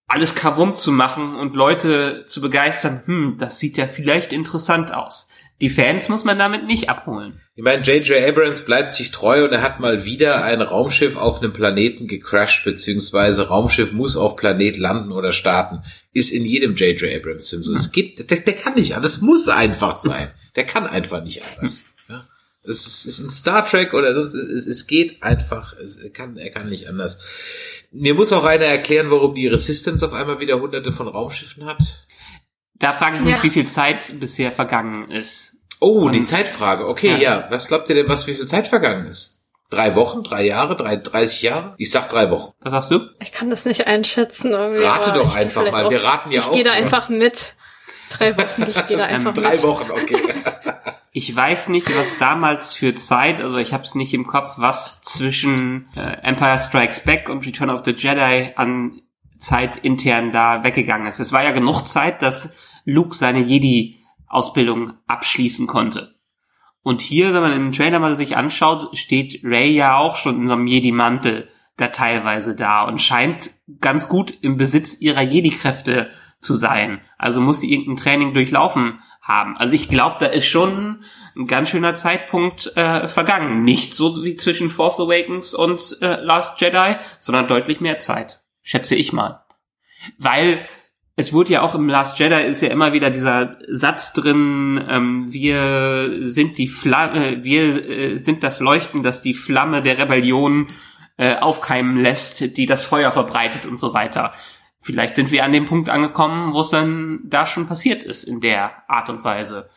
[0.06, 5.28] alles kavum zu machen und Leute zu begeistern, hm, das sieht ja vielleicht interessant aus.
[5.60, 7.40] Die Fans muss man damit nicht abholen.
[7.54, 8.28] Ich meine, J.J.
[8.28, 12.64] Abrams bleibt sich treu und er hat mal wieder ein Raumschiff auf einem Planeten gecrashed,
[12.64, 15.84] beziehungsweise Raumschiff muss auf Planet landen oder starten.
[16.12, 17.14] Ist in jedem J.J.
[17.14, 17.72] Abrams Film so.
[17.72, 20.32] Es geht, der, der kann nicht anders, muss einfach sein.
[20.56, 21.94] Der kann einfach nicht anders.
[22.08, 22.26] Ja?
[22.64, 26.68] Es ist ein Star Trek oder sonst, es, es geht einfach, es kann, er kann
[26.68, 27.20] nicht anders.
[27.96, 32.04] Mir muss auch einer erklären, warum die Resistance auf einmal wieder hunderte von Raumschiffen hat.
[32.74, 33.42] Da frage ich mich, ja.
[33.44, 35.58] wie viel Zeit bisher vergangen ist.
[35.78, 36.88] Oh, die Zeitfrage.
[36.88, 37.18] Okay, ja.
[37.18, 37.46] ja.
[37.50, 39.46] Was glaubt ihr denn, was wie viel Zeit vergangen ist?
[39.70, 41.74] Drei Wochen, drei Jahre, drei, 30 Jahre?
[41.78, 42.52] Ich sag drei Wochen.
[42.60, 43.10] Was sagst du?
[43.20, 44.50] Ich kann das nicht einschätzen.
[44.50, 45.88] Irgendwie, Rate doch einfach mal.
[45.88, 46.50] Wir raten ja ich auch.
[46.50, 47.54] Ich gehe da einfach mit.
[48.10, 49.62] Drei Wochen, ich gehe da einfach drei mit.
[49.62, 50.16] Drei Wochen, okay.
[51.16, 55.00] Ich weiß nicht, was damals für Zeit, also ich habe es nicht im Kopf, was
[55.00, 59.00] zwischen äh, Empire Strikes Back und Return of the Jedi an
[59.38, 61.20] Zeit intern da weggegangen ist.
[61.20, 66.16] Es war ja genug Zeit, dass Luke seine Jedi-Ausbildung abschließen konnte.
[66.82, 70.48] Und hier, wenn man im Trailer mal sich anschaut, steht Ray ja auch schon in
[70.48, 76.56] so einem Jedi-Mantel da teilweise da und scheint ganz gut im Besitz ihrer Jedi-Kräfte zu
[76.56, 77.02] sein.
[77.18, 79.56] Also muss sie irgendein Training durchlaufen haben.
[79.56, 81.02] Also ich glaube, da ist schon
[81.34, 83.64] ein ganz schöner Zeitpunkt äh, vergangen.
[83.64, 88.42] Nicht so wie zwischen Force Awakens und äh, Last Jedi, sondern deutlich mehr Zeit.
[88.62, 89.44] Schätze ich mal.
[90.18, 90.66] Weil
[91.16, 95.32] es wurde ja auch im Last Jedi ist ja immer wieder dieser Satz drin, ähm,
[95.32, 100.66] wir sind die Flamme, äh, wir äh, sind das Leuchten, das die Flamme der Rebellion
[101.16, 104.32] äh, aufkeimen lässt, die das Feuer verbreitet und so weiter
[104.84, 108.42] vielleicht sind wir an dem Punkt angekommen, wo es dann da schon passiert ist in
[108.42, 109.70] der Art und Weise.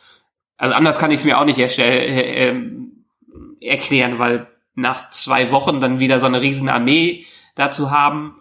[0.58, 2.62] Also anders kann ich es mir auch nicht äh, äh,
[3.60, 8.36] erklären, weil nach zwei Wochen dann wieder so eine riesen Armee dazu haben,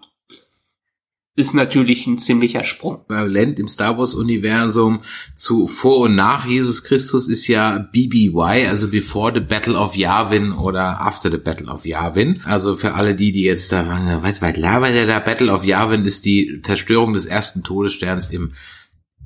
[1.37, 3.05] ist natürlich ein ziemlicher Sprung.
[3.09, 5.03] Land im Star Wars Universum
[5.35, 10.51] zu vor und nach Jesus Christus ist ja BBY, also Before the Battle of Yavin
[10.51, 12.41] oder After the Battle of Yavin.
[12.43, 13.85] Also für alle die, die jetzt da,
[14.23, 18.53] weiß weit labert der da, Battle of Yavin ist die Zerstörung des ersten Todessterns im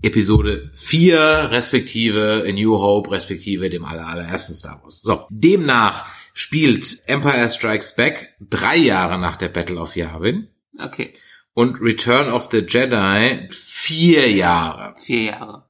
[0.01, 5.01] Episode 4 respektive A New Hope respektive dem aller, allerersten Star Wars.
[5.01, 10.49] So, demnach spielt Empire Strikes Back drei Jahre nach der Battle of Yavin.
[10.77, 11.13] Okay
[11.53, 14.95] und Return of the Jedi vier Jahre.
[14.97, 15.65] Vier Jahre.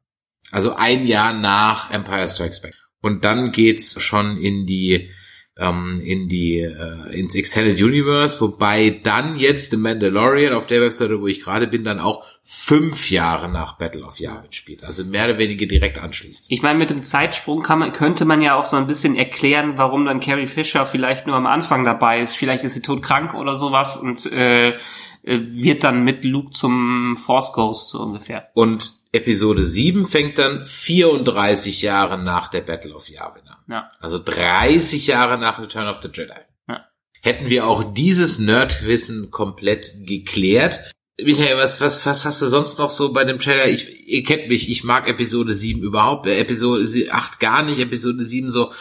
[0.52, 2.76] Also ein Jahr nach Empire Strikes Back.
[3.02, 5.10] Und dann geht's schon in die
[5.58, 11.20] ähm, in die äh, ins Extended Universe, wobei dann jetzt The Mandalorian auf der Webseite,
[11.20, 14.84] wo ich gerade bin, dann auch fünf Jahre nach Battle of Yavin spielt.
[14.84, 16.48] Also mehr oder weniger direkt anschließt.
[16.50, 19.74] Ich meine, mit dem Zeitsprung kann man, könnte man ja auch so ein bisschen erklären,
[19.78, 22.36] warum dann Carrie Fisher vielleicht nur am Anfang dabei ist.
[22.36, 24.74] Vielleicht ist sie todkrank oder sowas und äh, äh,
[25.24, 28.50] wird dann mit Luke zum Force Ghost so ungefähr.
[28.54, 33.58] Und Episode 7 fängt dann 34 Jahre nach der Battle of Yavin an.
[33.68, 33.92] Ja.
[34.00, 36.34] Also 30 Jahre nach Return of the Jedi.
[36.68, 36.86] Ja.
[37.22, 40.80] Hätten wir auch dieses Nerdwissen komplett geklärt,
[41.24, 43.68] Michael, was, was, was hast du sonst noch so bei dem Trailer?
[43.68, 48.24] Ich, ihr kennt mich, ich mag Episode 7 überhaupt, äh, Episode 8 gar nicht, Episode
[48.24, 48.72] 7 so,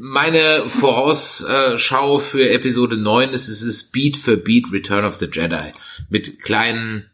[0.00, 5.72] meine Vorausschau für Episode 9 ist, es ist Beat für Beat Return of the Jedi.
[6.08, 7.10] Mit kleinen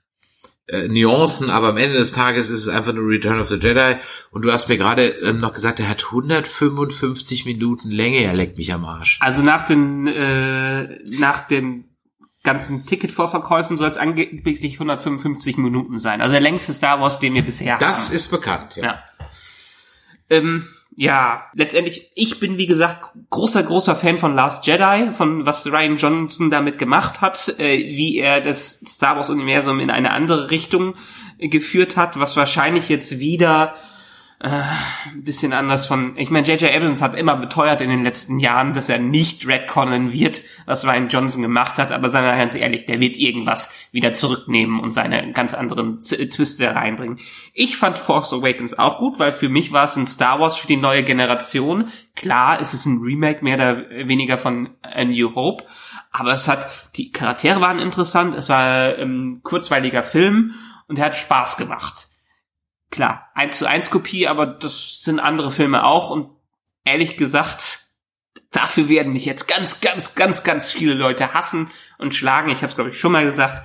[0.70, 3.96] äh, Nuancen, aber am Ende des Tages ist es einfach nur Return of the Jedi.
[4.30, 8.56] Und du hast mir gerade ähm, noch gesagt, er hat 155 Minuten Länge, er leckt
[8.56, 9.18] mich am Arsch.
[9.20, 11.89] Also nach den, äh, nach den
[12.42, 16.20] ganzen Ticketvorverkäufen soll es angeblich 155 Minuten sein.
[16.20, 17.90] Also der längste Star Wars, den wir bisher das haben.
[17.90, 18.85] Das ist bekannt, ja.
[18.85, 19.03] Ja.
[20.31, 25.66] Ähm, ja, letztendlich, ich bin wie gesagt großer, großer Fan von Last Jedi, von was
[25.66, 30.50] Ryan Johnson damit gemacht hat, äh, wie er das Star Wars Universum in eine andere
[30.50, 30.94] Richtung
[31.38, 33.74] äh, geführt hat, was wahrscheinlich jetzt wieder
[34.42, 36.16] ein bisschen anders von.
[36.16, 36.74] Ich meine, J.J.
[36.74, 41.09] Abrams hat immer beteuert in den letzten Jahren, dass er nicht redconnen wird, was Ryan
[41.09, 45.33] Johnson gemacht hat, aber seien wir ganz ehrlich, der wird irgendwas wieder zurücknehmen und seine
[45.33, 47.18] ganz anderen Z Twiste reinbringen.
[47.53, 50.66] Ich fand Force Awakens auch gut, weil für mich war es ein Star Wars für
[50.66, 51.90] die neue Generation.
[52.16, 55.64] Klar, es ist ein Remake mehr oder weniger von A New Hope,
[56.12, 60.55] aber es hat, die Charaktere waren interessant, es war ein ähm, kurzweiliger Film
[60.88, 62.10] und er hat Spaß gemacht
[62.90, 66.31] klar, eins zu eins Kopie, aber das sind andere Filme auch und
[66.85, 67.81] ehrlich gesagt,
[68.50, 72.50] dafür werden mich jetzt ganz, ganz, ganz, ganz viele Leute hassen und schlagen.
[72.50, 73.62] Ich habe es glaube ich schon mal gesagt.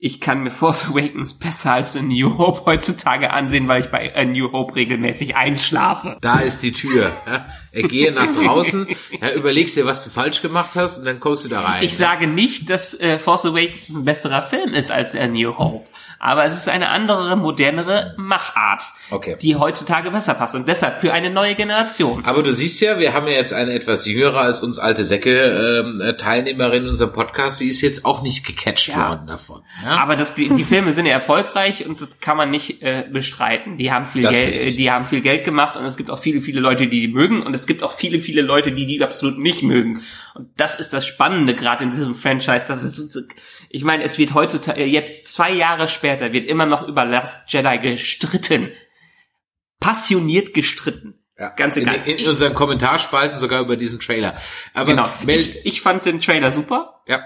[0.00, 4.14] Ich kann mir Force Awakens besser als A New Hope heutzutage ansehen, weil ich bei
[4.14, 6.16] A New Hope regelmäßig einschlafe.
[6.20, 7.10] Da ist die Tür.
[7.26, 7.82] Ja.
[7.88, 8.86] Gehe nach draußen,
[9.20, 11.82] ja, überlegst dir, was du falsch gemacht hast und dann kommst du da rein.
[11.82, 15.88] Ich sage nicht, dass äh, Force Awakens ein besserer Film ist als A New Hope
[16.20, 19.36] aber es ist eine andere, modernere Machart, Okay.
[19.40, 22.24] die heutzutage besser passt und deshalb für eine neue Generation.
[22.24, 25.94] Aber du siehst ja, wir haben ja jetzt eine etwas jüngere als uns alte Säcke
[26.02, 27.58] äh, Teilnehmerin in unserem Podcast.
[27.58, 29.08] Sie ist jetzt auch nicht gecatcht Ja.
[29.10, 29.62] worden davon.
[29.84, 29.98] Ja?
[29.98, 33.76] Aber das, die, die Filme sind ja erfolgreich und das kann man nicht äh, bestreiten.
[33.76, 36.18] Die haben viel Das Geld, äh, die haben viel Geld gemacht und es gibt auch
[36.18, 39.02] viele, viele Leute, die die mögen und es gibt auch viele, viele Leute, die die
[39.02, 40.02] absolut nicht mögen.
[40.34, 42.64] Und das ist das Spannende gerade in diesem Franchise.
[42.68, 43.18] Das ist,
[43.70, 47.78] ich meine, es wird heutzutage jetzt zwei Jahre später wird immer noch über Last Jedi
[47.78, 48.70] gestritten,
[49.80, 51.14] passioniert gestritten.
[51.38, 51.50] ja.
[51.50, 51.96] Ganz egal.
[52.06, 54.34] In, in unseren Kommentarspalten sogar über diesen Trailer.
[54.74, 55.08] Aber Genau.
[55.24, 57.02] Mel, Ich, ich fand den Trailer super.
[57.06, 57.22] ja,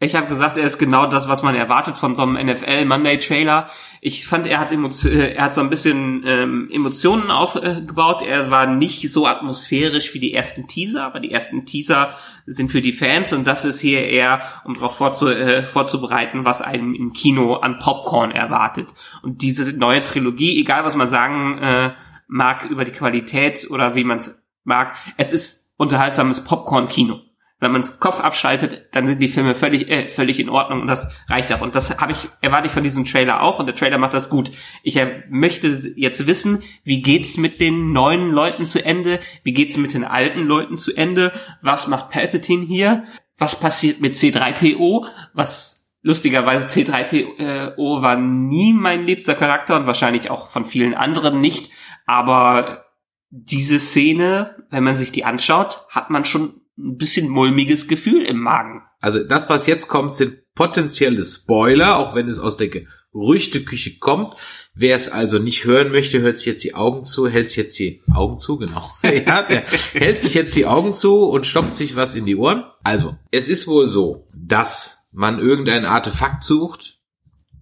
[0.00, 3.18] Ich habe gesagt, er ist genau das, was man erwartet von so einem NFL Monday
[3.18, 3.68] Trailer.
[4.00, 8.22] Ich fand, er hat, Emotio äh, er hat so ein bisschen ähm, Emotionen aufgebaut.
[8.22, 12.14] Er war nicht so atmosphärisch wie die ersten Teaser, aber die ersten Teaser
[12.46, 16.62] sind für die Fans und das ist hier eher, um darauf vorzu äh, vorzubereiten, was
[16.62, 18.86] einen im Kino an Popcorn erwartet.
[19.22, 21.92] Und diese neue Trilogie, egal was man sagen äh,
[22.28, 27.18] mag über die Qualität oder wie man es mag, es ist unterhaltsames Popcorn-Kino
[27.60, 30.86] wenn man es Kopf abschaltet, dann sind die Filme völlig äh, völlig in Ordnung und
[30.86, 31.60] das reicht auch.
[31.60, 34.30] Und das habe ich erwarte ich von diesem Trailer auch und der Trailer macht das
[34.30, 34.50] gut.
[34.82, 39.20] Ich äh, möchte jetzt wissen, wie geht's mit den neuen Leuten zu Ende?
[39.42, 41.32] Wie geht's mit den alten Leuten zu Ende?
[41.60, 43.04] Was macht Palpatine hier?
[43.36, 45.06] Was passiert mit C3PO?
[45.34, 51.72] Was lustigerweise C3PO war nie mein liebster Charakter und wahrscheinlich auch von vielen anderen nicht,
[52.06, 52.84] aber
[53.30, 58.38] diese Szene, wenn man sich die anschaut, hat man schon ein bisschen mulmiges Gefühl im
[58.38, 58.82] Magen.
[59.00, 62.68] also das, was jetzt kommt, sind potenzielle Spoiler, auch wenn es aus der
[63.12, 64.34] Gerüchteküche kommt.
[64.74, 67.78] Wer es also nicht hören möchte, hört sich jetzt die Augen zu, hält sich jetzt
[67.78, 68.90] die Augen zu, genau.
[69.02, 72.64] ja, der hält sich jetzt die Augen zu und stopft sich was in die Ohren.
[72.82, 76.98] Also, es ist wohl so, dass man irgendein Artefakt sucht,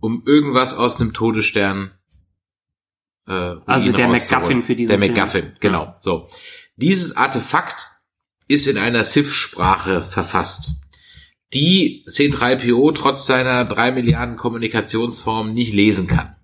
[0.01, 1.93] um irgendwas aus einem Todesstern
[3.27, 4.13] äh, Also Ruine der rauszuholen.
[4.13, 5.15] MacGuffin für diesen Der Film.
[5.15, 5.95] MacGuffin, genau.
[6.01, 6.29] So.
[6.77, 7.89] Dieses Artefakt
[8.49, 10.83] ist in einer Sith-Sprache verfasst,
[11.53, 16.37] die C3PO trotz seiner drei Milliarden Kommunikationsformen nicht lesen kann.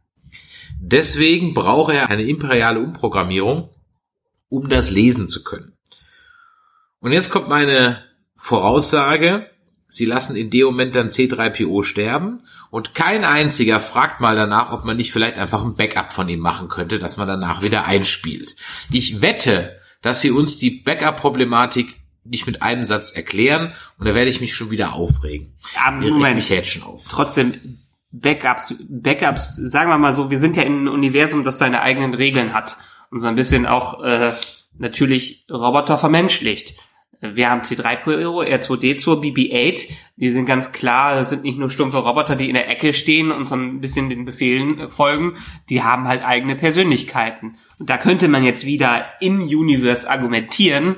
[0.80, 3.70] Deswegen braucht er eine imperiale Umprogrammierung,
[4.48, 5.76] um das lesen zu können.
[7.00, 8.04] Und jetzt kommt meine
[8.36, 9.48] Voraussage.
[9.88, 14.84] Sie lassen in dem Moment dann C3PO sterben und kein einziger fragt mal danach, ob
[14.84, 18.56] man nicht vielleicht einfach ein Backup von ihm machen könnte, dass man danach wieder einspielt.
[18.90, 24.30] Ich wette, dass sie uns die Backup-Problematik nicht mit einem Satz erklären und da werde
[24.30, 25.52] ich mich schon wieder aufregen.
[25.74, 26.36] Ja, Ich Moment.
[26.36, 27.06] mich jetzt schon auf.
[27.08, 27.78] Trotzdem,
[28.12, 32.14] Backups, Backups, sagen wir mal so, wir sind ja in einem Universum, das seine eigenen
[32.14, 32.76] Regeln hat
[33.10, 34.34] und so ein bisschen auch äh,
[34.78, 36.74] natürlich Roboter vermenschlicht.
[37.22, 42.34] Wir haben C3PO, R2D2, BB-8, die sind ganz klar, das sind nicht nur stumpfe Roboter,
[42.34, 45.36] die in der Ecke stehen und so ein bisschen den Befehlen äh, folgen,
[45.70, 47.54] die haben halt eigene Persönlichkeiten.
[47.78, 50.96] Und da könnte man jetzt wieder in Universe argumentieren,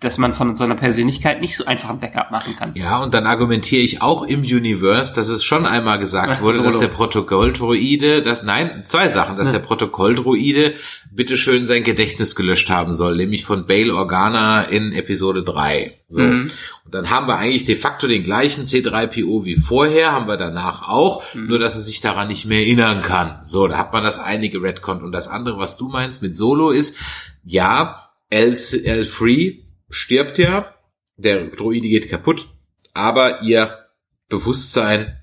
[0.00, 2.72] dass man von so einer Persönlichkeit nicht so einfach ein Backup machen kann.
[2.74, 6.74] Ja, und dann argumentiere ich auch im Universe, dass es schon einmal gesagt wurde, dass
[6.74, 6.86] Solo.
[6.86, 10.74] der Protokolldroide, das, nein, zwei Sachen, dass der Protokolldroide
[11.10, 15.98] bitteschön sein Gedächtnis gelöscht haben soll, nämlich von Bail Organa in Episode 3.
[16.08, 16.22] So.
[16.22, 16.50] Mhm.
[16.84, 20.88] Und dann haben wir eigentlich de facto den gleichen C3PO wie vorher, haben wir danach
[20.88, 21.46] auch, Mhm.
[21.46, 23.38] nur dass er sich daran nicht mehr erinnern kann.
[23.44, 25.02] So, da hat man das einige Redcon.
[25.02, 26.98] Und das andere, was du meinst mit Solo ist,
[27.44, 29.65] ja, L, L Free
[29.96, 30.74] stirbt ja,
[31.16, 32.48] der Droide geht kaputt,
[32.94, 33.86] aber ihr
[34.28, 35.18] Bewusstsein,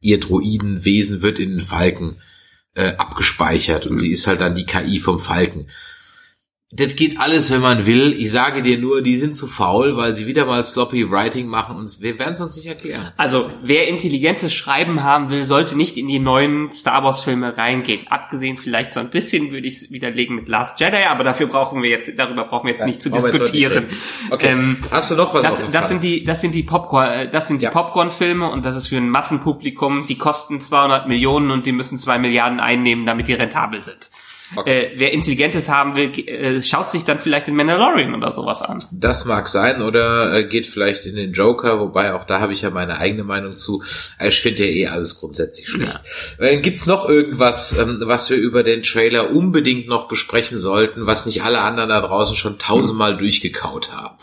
[0.00, 2.20] ihr Droidenwesen wird in den Falken
[2.74, 5.68] äh, abgespeichert und sie ist halt dann die KI vom Falken.
[6.76, 8.12] Das geht alles, wenn man will.
[8.18, 11.76] Ich sage dir nur, die sind zu faul, weil sie wieder mal sloppy Writing machen
[11.76, 13.12] und wir werden es uns nicht erklären.
[13.16, 18.00] Also, wer intelligentes Schreiben haben will, sollte nicht in die neuen Star Wars Filme reingehen.
[18.10, 21.80] Abgesehen vielleicht so ein bisschen würde ich es widerlegen mit Last Jedi, aber dafür brauchen
[21.80, 23.84] wir jetzt, darüber brauchen wir jetzt nicht zu diskutieren.
[23.84, 23.96] nicht.
[24.30, 24.48] Okay.
[24.48, 27.46] Ähm, Hast du noch was das, das sind die, das sind die Popcorn, äh, das
[27.46, 27.70] sind die Ja.
[27.70, 30.06] Popcorn-Filme und das ist für ein Massenpublikum.
[30.08, 34.10] Die kosten 200 Millionen und die müssen 2 Milliarden einnehmen, damit die rentabel sind.
[34.56, 34.70] Okay.
[34.70, 38.82] Äh, wer Intelligentes haben will, äh, schaut sich dann vielleicht den Mandalorian oder sowas an.
[38.92, 42.62] Das mag sein oder äh, geht vielleicht in den Joker, wobei auch da habe ich
[42.62, 43.82] ja meine eigene Meinung zu.
[44.20, 46.00] Ich finde ja eh alles grundsätzlich schlecht.
[46.38, 51.26] Äh, gibt's noch irgendwas, ähm, was wir über den Trailer unbedingt noch besprechen sollten, was
[51.26, 54.16] nicht alle anderen da draußen schon tausendmal durchgekaut haben?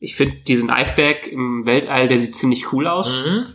[0.00, 3.16] Ich finde diesen Eisberg im Weltall, der sieht ziemlich cool aus.
[3.16, 3.46] Mhm.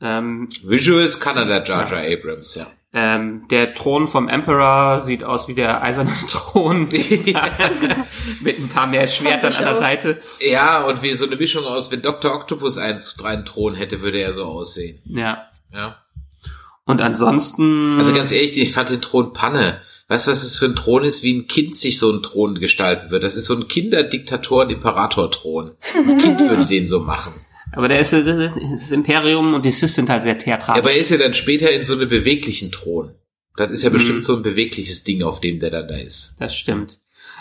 [0.00, 2.66] Ähm, Visuals Canada Jar Jar Abrams, ja.
[2.92, 6.82] Ähm, der Thron vom Emperor sieht aus wie der eiserne Thron
[8.40, 9.80] mit ein paar mehr Schwertern an der auch.
[9.80, 10.20] Seite.
[10.40, 12.34] Ja, und wie so eine Mischung aus, wenn Dr.
[12.34, 15.02] Octopus einen, einen Thron hätte, würde er so aussehen.
[15.04, 15.48] Ja.
[15.72, 15.98] Ja.
[16.86, 17.98] Und ansonsten.
[17.98, 19.82] Also ganz ehrlich, ich fand den Thron Panne.
[20.08, 22.58] Weißt du, was es für ein Thron ist, wie ein Kind sich so ein Thron
[22.58, 23.22] gestalten wird?
[23.22, 25.72] Das ist so ein Kinderdiktator-Imperator-Thron.
[25.94, 27.34] Ein Kind würde den so machen.
[27.78, 30.82] Aber der ist das Imperium und die Sith sind halt sehr theatralisch.
[30.82, 33.12] aber er ist ja dann später in so einem beweglichen Thron.
[33.56, 33.94] Das ist ja Mhm.
[33.94, 36.36] bestimmt so ein bewegliches Ding, auf dem der dann da ist.
[36.40, 36.98] das stimmt.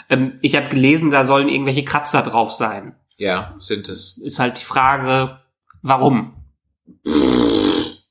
[0.09, 2.95] Ähm, ich habe gelesen, da sollen irgendwelche Kratzer drauf sein.
[3.17, 4.19] Ja, sind es.
[4.23, 5.39] Ist halt die Frage,
[5.81, 6.35] warum?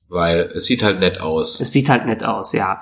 [0.09, 1.61] Weil es sieht halt nett aus.
[1.61, 2.81] Es sieht halt nett aus, ja.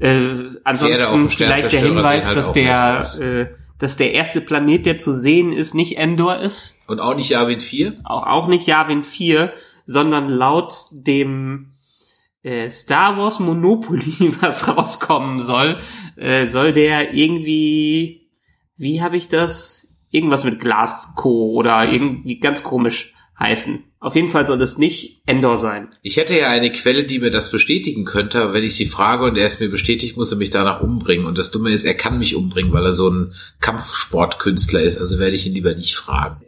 [0.00, 3.46] Äh, ansonsten vielleicht der Hinweis, halt dass der, äh,
[3.82, 7.58] dass der erste Planet, der zu sehen ist, nicht Endor ist, Und auch nicht Yavin
[7.58, 7.98] 4?
[8.04, 9.52] auch, auch nicht Yavin 4,
[9.86, 11.72] sondern laut dem
[12.44, 15.80] äh, Star Wars Monopoly, was rauskommen soll,
[16.14, 18.30] äh, soll der irgendwie,
[18.76, 19.98] wie habe ich das?
[20.12, 23.84] Irgendwas mit Glasco oder irgendwie ganz komisch heißen.
[23.98, 25.88] Auf jeden Fall soll das nicht Endor sein.
[26.02, 29.24] Ich hätte ja eine Quelle, die mir das bestätigen könnte, aber wenn ich sie frage
[29.24, 31.26] und er es mir bestätigt, muss er mich danach umbringen.
[31.26, 34.98] Und das Dumme ist, er kann mich umbringen, weil er so ein Kampfsportkünstler ist.
[34.98, 36.40] Also werde ich ihn lieber nicht fragen.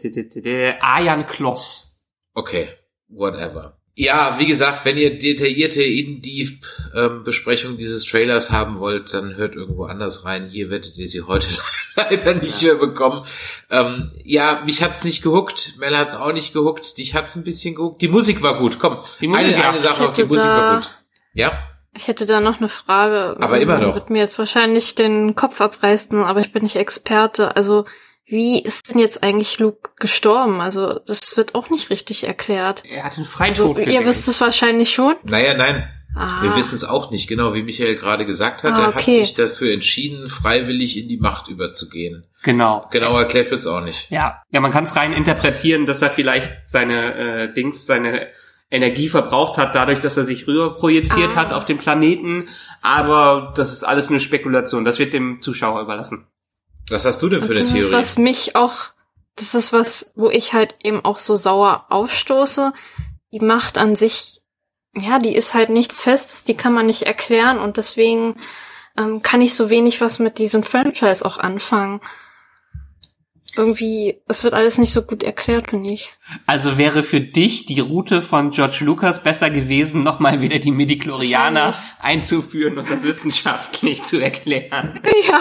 [0.80, 2.02] Ayan Kloss.
[2.32, 2.68] Okay,
[3.08, 3.78] whatever.
[3.96, 10.24] Ja, wie gesagt, wenn ihr detaillierte In-Deep-Besprechung dieses Trailers haben wollt, dann hört irgendwo anders
[10.24, 10.48] rein.
[10.48, 11.46] Hier werdet ihr sie heute
[11.96, 13.24] leider nicht mehr bekommen.
[13.70, 15.74] Ähm, ja, mich hat's nicht gehuckt.
[15.78, 16.98] Mel hat's auch nicht gehuckt.
[16.98, 18.02] Dich hat's ein bisschen gehuckt.
[18.02, 18.80] Die Musik war gut.
[18.80, 19.70] Komm, Die Musik, eine, ja.
[19.70, 20.12] eine Sache Ich noch.
[20.12, 20.98] Die Musik war gut.
[21.34, 21.68] Ja?
[21.96, 23.36] Ich hätte da noch eine Frage.
[23.40, 23.94] Aber immer noch.
[23.94, 27.54] Wird mir jetzt wahrscheinlich den Kopf abreißen, aber ich bin nicht Experte.
[27.54, 27.84] Also,
[28.26, 30.60] wie ist denn jetzt eigentlich Luke gestorben?
[30.60, 32.82] Also, das wird auch nicht richtig erklärt.
[32.84, 34.06] Er hat einen Also, Freitod ihr gewählt.
[34.06, 35.14] wisst es wahrscheinlich schon.
[35.24, 35.88] Naja, nein.
[36.16, 38.72] Ah, Wir wissen es auch nicht, genau wie Michael gerade gesagt hat.
[38.74, 39.18] Ah, Er hat okay.
[39.24, 42.24] sich dafür entschieden, freiwillig in die Macht überzugehen.
[42.44, 42.86] Genau.
[42.92, 44.10] Genau erklärt wird's auch nicht.
[44.12, 47.14] Ja, ja, man kann es rein interpretieren, dass er vielleicht seine
[47.48, 48.28] äh, Dings, seine
[48.70, 51.36] Energie verbraucht hat, dadurch, dass er sich rüber projiziert Ah.
[51.36, 52.48] hat auf den Planeten.
[52.80, 54.84] Aber das ist alles nur Spekulation.
[54.84, 56.28] Das wird dem Zuschauer überlassen.
[56.90, 57.86] Was hast du denn für Und eine das Theorie?
[57.86, 58.76] ist, was mich auch,
[59.36, 62.72] das ist was, wo ich halt eben auch so sauer aufstoße.
[63.32, 64.42] Die Macht an sich,
[64.96, 68.34] ja, die ist halt nichts Festes, die kann man nicht erklären und deswegen
[68.96, 72.00] ähm, kann ich so wenig was mit diesem Franchise auch anfangen.
[73.56, 76.10] Irgendwie, es wird alles nicht so gut erklärt, finde ich.
[76.44, 81.66] Also wäre für dich die Route von George Lucas besser gewesen, nochmal wieder die Midichlorianer
[81.66, 81.94] Wahrscheinlich.
[82.00, 85.00] einzuführen und das wissenschaftlich zu erklären.
[85.28, 85.40] Ja,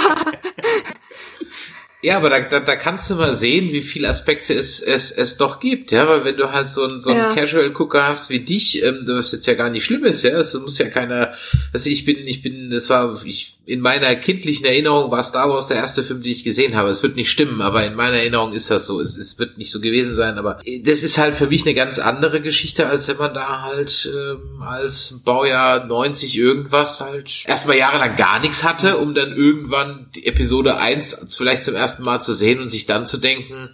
[2.03, 5.37] Ja, aber da, da, da kannst du mal sehen, wie viele Aspekte es, es, es
[5.37, 7.33] doch gibt, ja, weil wenn du halt so einen, so einen Ja.
[7.33, 10.77] Casual-Gucker hast wie dich, ähm, das jetzt ja gar nicht schlimm ist, ja, es muss
[10.79, 11.33] ja keiner,
[11.71, 15.69] also ich bin, ich bin, das war, ich, in meiner kindlichen Erinnerung war Star Wars
[15.69, 16.89] der erste Film, den ich gesehen habe.
[16.89, 18.99] Es wird nicht stimmen, aber in meiner Erinnerung ist das so.
[18.99, 21.97] Es, es wird nicht so gewesen sein, aber das ist halt für mich eine ganz
[21.97, 28.17] andere Geschichte, als wenn man da halt ähm, als Baujahr 90 irgendwas halt erstmal jahrelang
[28.17, 32.59] gar nichts hatte, um dann irgendwann die Episode 1 vielleicht zum ersten Mal zu sehen
[32.59, 33.69] und sich dann zu denken,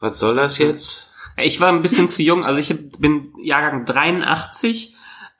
[0.00, 1.14] was soll das jetzt?
[1.36, 4.89] Ich war ein bisschen zu jung, also ich bin Jahrgang 83,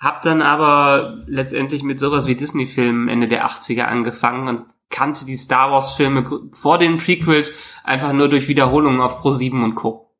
[0.00, 5.36] hab dann aber letztendlich mit sowas wie Disney-Filmen Ende der 80er angefangen und kannte die
[5.36, 7.52] Star Wars-Filme vor den Prequels
[7.84, 10.10] einfach nur durch Wiederholungen auf Pro 7 und Co.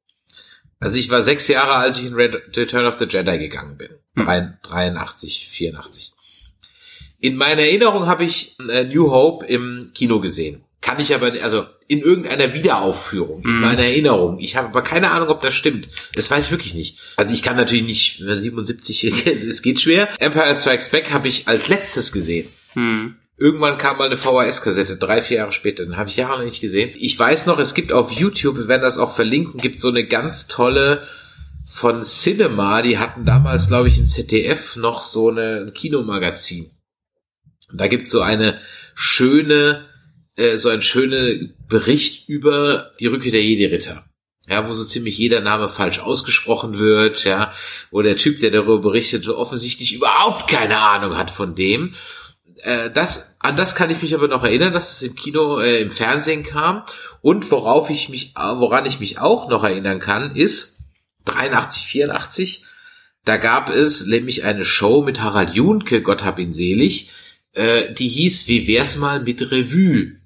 [0.78, 3.90] Also ich war sechs Jahre, als ich in Red Return of the Jedi gegangen bin.
[4.16, 4.26] Hm.
[4.26, 6.12] Drei- 83, 84.
[7.18, 10.64] In meiner Erinnerung habe ich äh, New Hope im Kino gesehen.
[10.80, 13.60] Kann ich aber, also in irgendeiner Wiederaufführung, in Mhm.
[13.62, 14.38] meiner Erinnerung.
[14.38, 15.88] Ich habe aber keine Ahnung, ob das stimmt.
[16.14, 16.98] Das weiß ich wirklich nicht.
[17.16, 20.08] Also ich kann natürlich nicht, 77, es geht schwer.
[20.20, 22.48] Empire Strikes Back habe ich als letztes gesehen.
[22.74, 23.16] Hm.
[23.36, 25.84] Irgendwann kam mal eine VHS-Kassette, drei, vier Jahre später.
[25.84, 26.92] Den habe ich Jahre nicht gesehen.
[26.96, 30.06] Ich weiß noch, es gibt auf YouTube, wir werden das auch verlinken, gibt so eine
[30.06, 31.02] ganz tolle
[31.68, 32.82] von Cinema.
[32.82, 36.70] Die hatten damals, glaube ich, in ZDF noch so eine, ein Kinomagazin.
[37.72, 38.60] Und da gibt's so eine
[38.94, 39.86] schöne,
[40.40, 44.04] äh, so ein schöner Bericht über die Rückkehr der Jedi-Ritter
[44.50, 47.52] ja, wo so ziemlich jeder Name falsch ausgesprochen wird, ja,
[47.92, 51.94] wo der Typ, der darüber berichtet, offensichtlich überhaupt keine Ahnung hat von dem.
[52.56, 55.80] Äh, das, an das kann ich mich aber noch erinnern, dass es im Kino, äh,
[55.80, 56.82] im Fernsehen kam.
[57.22, 60.84] Und worauf ich mich, woran ich mich auch noch erinnern kann, ist
[61.26, 62.64] 83, 84.
[63.24, 67.10] Da gab es nämlich eine Show mit Harald Junke, Gott hab ihn selig,
[67.52, 70.19] äh, die hieß Wie wär's mal mit Revue?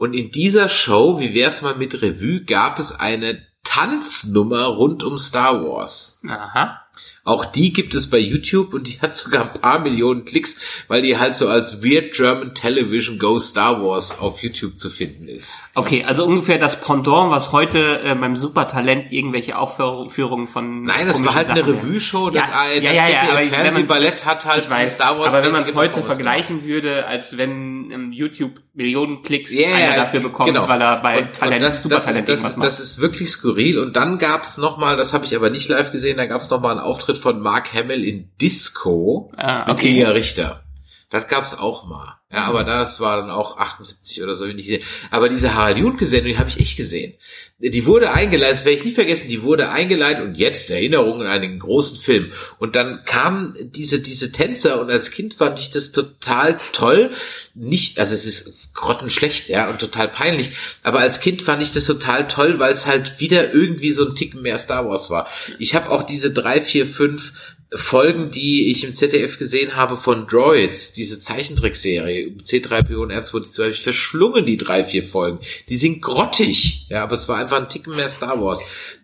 [0.00, 5.18] Und in dieser Show, wie wär's mal mit Revue, gab es eine Tanznummer rund um
[5.18, 6.22] Star Wars.
[6.26, 6.86] Aha.
[7.24, 11.02] Auch die gibt es bei YouTube und die hat sogar ein paar Millionen Klicks, weil
[11.02, 15.62] die halt so als Weird German Television Go Star Wars auf YouTube zu finden ist.
[15.74, 21.24] Okay, also ungefähr das Pendant, was heute äh, beim Supertalent irgendwelche Aufführungen von Nein, das
[21.24, 25.18] war halt eine Revue-Show, das, ja, das ja, ja, ja, Fernsehballett hat halt weiß, Star
[25.18, 25.34] Wars.
[25.34, 29.96] Aber wenn man es heute vergleichen würde, als wenn ähm, YouTube Millionen Klicks Ja, einer
[29.96, 30.66] dafür bekommt, genau.
[30.68, 32.66] weil er bei Und- Talent, und das, das, Supertalent ist, das, irgendwas ist, macht.
[32.66, 33.78] das ist wirklich skurril.
[33.78, 36.60] Und dann gab's noch mal, das habe ich aber nicht live gesehen, da gab's noch
[36.60, 39.90] mal einen Auftritt von Mark Hamill in Disco Ah, mit okay.
[39.98, 40.62] Inga Richter.
[41.10, 42.19] Das gab's auch mal.
[42.32, 44.84] Ja, aber das war dann auch 78 oder so, wenn ich gesehen.
[45.10, 47.14] Aber diese Harald Junke-Sendung, die habe ich echt gesehen.
[47.58, 51.42] Die wurde eingeleitet, das werde ich nie vergessen, die wurde eingeleitet und jetzt Erinnerungen an
[51.42, 52.30] einen großen Film.
[52.58, 57.10] Und dann kamen diese, diese Tänzer und als Kind fand ich das total toll.
[57.54, 60.52] Nicht, also es ist grottenschlecht, ja, und total peinlich.
[60.84, 64.14] Aber als Kind fand ich das total toll, weil es halt wieder irgendwie so ein
[64.14, 65.28] Ticken mehr Star Wars war.
[65.58, 67.32] Ich habe auch diese drei, vier, fünf
[67.72, 73.70] Folgen, die ich im ZDF gesehen habe von Droids, diese Zeichentrickserie, C3PO und R2D2, habe
[73.70, 75.38] ich verschlungen, die drei, vier Folgen.
[75.68, 78.60] Die sind grottig, ja, aber es war einfach ein Ticken mehr Star Wars.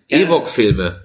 [0.09, 1.05] Ewok-Filme,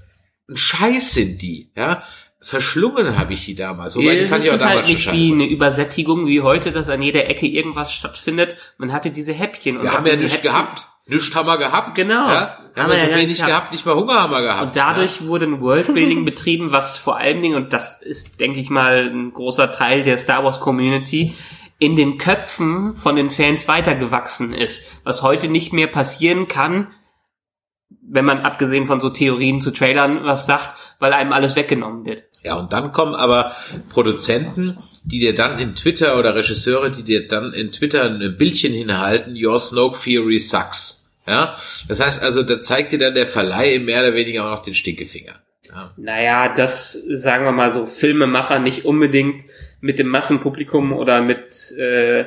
[0.50, 2.04] ein Scheiß sind die, ja.
[2.44, 5.32] Verschlungen habe ich die damals, wobei die fand ich auch ist damals halt nicht wie
[5.32, 8.56] eine Übersättigung wie heute, dass an jeder Ecke irgendwas stattfindet.
[8.80, 9.78] Man hatte diese Häppchen.
[9.78, 10.88] und Wir haben ja nichts Häppchen- gehabt.
[11.08, 11.96] Nichts haben wir gehabt.
[11.96, 12.28] Genau.
[12.28, 12.58] Ja?
[12.74, 13.50] Wir haben Haben wir ja so ja wenig gehabt.
[13.52, 13.72] gehabt.
[13.74, 14.68] nicht mal Hunger haben wir gehabt.
[14.68, 18.70] Und dadurch wurde ein Worldbuilding betrieben, was vor allen Dingen, und das ist, denke ich
[18.70, 21.36] mal, ein großer Teil der Star Wars Community,
[21.80, 25.02] in den Köpfen von den Fans weitergewachsen ist.
[25.04, 26.88] Was heute nicht mehr passieren kann,
[28.04, 32.24] wenn man abgesehen von so Theorien zu Trailern was sagt, weil einem alles weggenommen wird.
[32.44, 33.56] Ja, und dann kommen aber
[33.90, 38.72] Produzenten, die dir dann in Twitter oder Regisseure, die dir dann in Twitter ein Bildchen
[38.72, 41.20] hinhalten, Your Snoke Theory sucks.
[41.28, 41.56] Ja,
[41.88, 44.74] das heißt also, da zeigt dir dann der Verleih mehr oder weniger auch noch den
[44.74, 45.34] Stinkefinger.
[45.68, 45.92] Ja.
[45.98, 49.44] Naja, das sagen wir mal so, Filmemacher nicht unbedingt
[49.80, 52.26] mit dem Massenpublikum oder mit äh,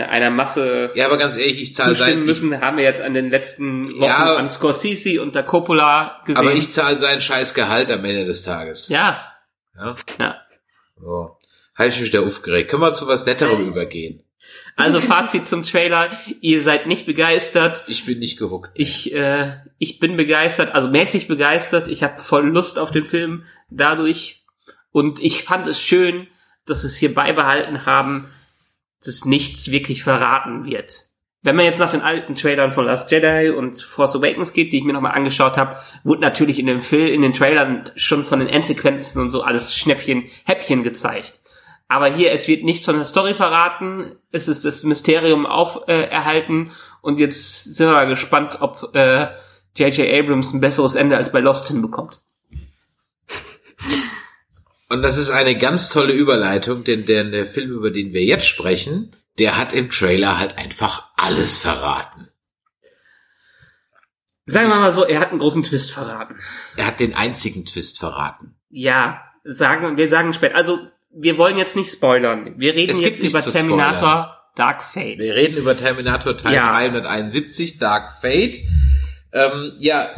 [0.00, 3.02] einer Masse ja, aber ganz ehrlich, ich zahle zustimmen sein, ich, müssen, haben wir jetzt
[3.02, 4.36] an den letzten Wochen Ja.
[4.36, 6.40] an Scorsese und der Coppola gesehen.
[6.40, 8.88] aber ich zahle seinen scheiß Gehalt am Ende des Tages.
[8.88, 9.22] ja,
[9.76, 9.94] Ja.
[10.18, 10.36] ja.
[11.00, 11.36] So.
[11.74, 12.70] Habe ich mich wieder aufgeregt.
[12.70, 14.22] Können wir zu was Netterem übergehen?
[14.76, 17.84] Also Fazit zum Trailer, ihr seid nicht begeistert.
[17.86, 18.70] Ich bin nicht gehuckt.
[18.74, 21.88] Ich, äh, ich bin begeistert, also mäßig begeistert.
[21.88, 24.44] Ich habe voll Lust auf den Film dadurch.
[24.90, 26.26] Und ich fand es schön,
[26.66, 28.28] dass es hier beibehalten haben,
[29.06, 30.92] dass nichts wirklich verraten wird.
[31.44, 34.78] Wenn man jetzt nach den alten Trailern von Last Jedi und Force Awakens geht, die
[34.78, 38.38] ich mir nochmal angeschaut habe, wurde natürlich in dem Film, in den Trailern schon von
[38.38, 41.40] den Endsequenzen und so alles Schnäppchen, Häppchen gezeigt.
[41.88, 46.04] Aber hier, es wird nichts von der Story verraten, es ist das Mysterium auf äh,
[46.04, 49.26] erhalten und jetzt sind wir mal gespannt, ob äh,
[49.74, 50.08] J.J.
[50.08, 52.22] Abrams ein besseres Ende als bei Lost hinbekommt.
[54.92, 58.46] Und das ist eine ganz tolle Überleitung, denn der, der Film, über den wir jetzt
[58.46, 62.28] sprechen, der hat im Trailer halt einfach alles verraten.
[64.44, 66.36] Sagen wir mal so, er hat einen großen Twist verraten.
[66.76, 68.56] Er hat den einzigen Twist verraten.
[68.68, 70.56] Ja, sagen, wir sagen später.
[70.56, 70.78] Also,
[71.10, 72.52] wir wollen jetzt nicht spoilern.
[72.58, 75.20] Wir reden jetzt über Terminator Dark Fate.
[75.20, 76.66] Wir reden über Terminator Teil Ja.
[76.66, 78.58] 371, Dark Fate.
[79.32, 80.10] Ähm, ja,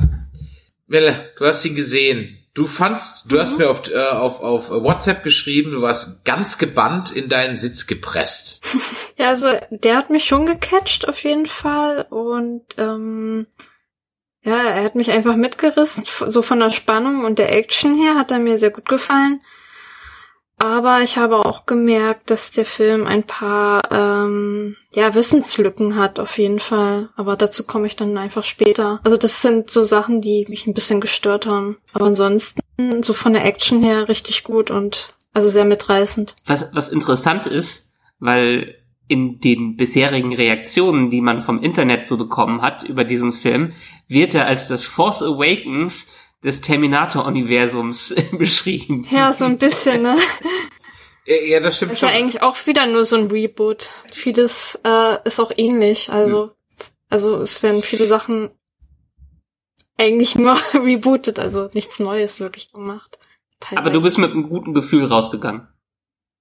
[0.89, 2.44] Melle, du hast ihn gesehen.
[2.55, 7.11] Du fandst, du hast mir auf, äh, auf, auf WhatsApp geschrieben, du warst ganz gebannt
[7.11, 8.65] in deinen Sitz gepresst.
[9.17, 13.47] Ja, also der hat mich schon gecatcht auf jeden Fall und ähm,
[14.43, 18.33] ja, er hat mich einfach mitgerissen, so von der Spannung und der Action her hat
[18.33, 19.41] er mir sehr gut gefallen.
[20.57, 26.39] Aber ich habe auch gemerkt, dass der Film ein paar ähm, ja, Wissenslücken hat, auf
[26.39, 27.11] jeden Fall.
[27.17, 29.01] Aber dazu komme ich dann einfach später.
[29.05, 31.77] Also das sind so Sachen, die mich ein bisschen gestört haben.
[31.93, 32.63] Aber ansonsten,
[33.03, 36.37] so von der Action her, richtig gut und also sehr mitreißend.
[36.47, 38.77] was, was interessant ist, weil
[39.07, 43.75] in den bisherigen Reaktionen, die man vom Internet so bekommen hat über diesen Film,
[44.09, 49.07] wird er als das Force Awakens des Terminator-Universums beschrieben.
[49.11, 50.17] Ja, so ein bisschen, ne?
[51.27, 52.11] Ja, ja das stimmt Ist schon.
[52.11, 53.91] ja eigentlich auch wieder nur so ein Reboot.
[54.13, 56.11] Vieles äh, ist auch ähnlich.
[56.11, 56.53] Also,
[57.09, 58.51] also es werden viele Sachen
[59.97, 63.19] eigentlich nur rebootet, also nichts Neues wirklich gemacht.
[63.61, 63.81] Teilweise.
[63.81, 65.69] Aber du bist mit einem guten Gefühl rausgegangen.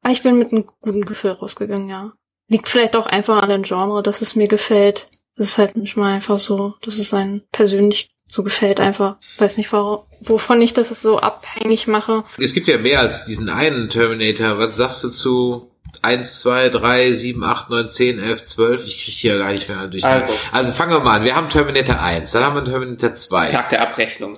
[0.01, 2.13] Ah, Ich bin mit einem guten Gefühl rausgegangen, ja.
[2.49, 5.07] Liegt vielleicht auch einfach an dem Genre, dass es mir gefällt.
[5.35, 9.17] Es ist halt manchmal einfach so, dass es einem persönlich so gefällt einfach.
[9.37, 12.23] Weiß nicht, warum, wovon ich das so abhängig mache.
[12.39, 14.57] Es gibt ja mehr als diesen einen Terminator.
[14.57, 15.71] Was sagst du zu
[16.01, 18.85] 1, 2, 3, 7, 8, 9, 10, 11, 12?
[18.87, 20.03] Ich kriege hier gar nicht mehr durch.
[20.03, 20.33] Also.
[20.51, 21.25] also fangen wir mal an.
[21.25, 23.49] Wir haben Terminator 1, dann haben wir Terminator 2.
[23.49, 24.35] Tag der Abrechnung.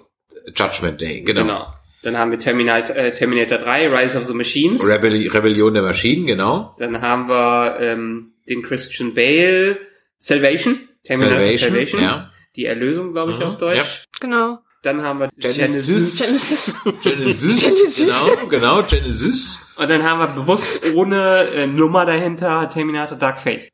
[0.53, 1.41] Judgment Day, genau.
[1.43, 1.73] Genau.
[2.03, 4.85] Dann haben wir Terminator, äh, Terminator 3, Rise of the Machines.
[4.85, 6.75] Rebelli Rebellion der Maschinen, genau.
[6.79, 9.79] Dann haben wir ähm, den Christian Bale
[10.17, 10.89] Salvation.
[11.05, 12.01] Terminator Salvation, Salvation.
[12.01, 12.31] ja.
[12.55, 14.05] Die Erlösung, glaube ich, Mhm, auf Deutsch.
[14.19, 14.59] Genau.
[14.81, 16.17] Dann haben wir Genesis.
[16.19, 16.73] Genesis.
[17.01, 17.97] Genesis, Genesis.
[17.97, 19.73] genau, genau, Genesis.
[19.77, 23.69] Und dann haben wir bewusst ohne äh, Nummer dahinter Terminator Dark Fate.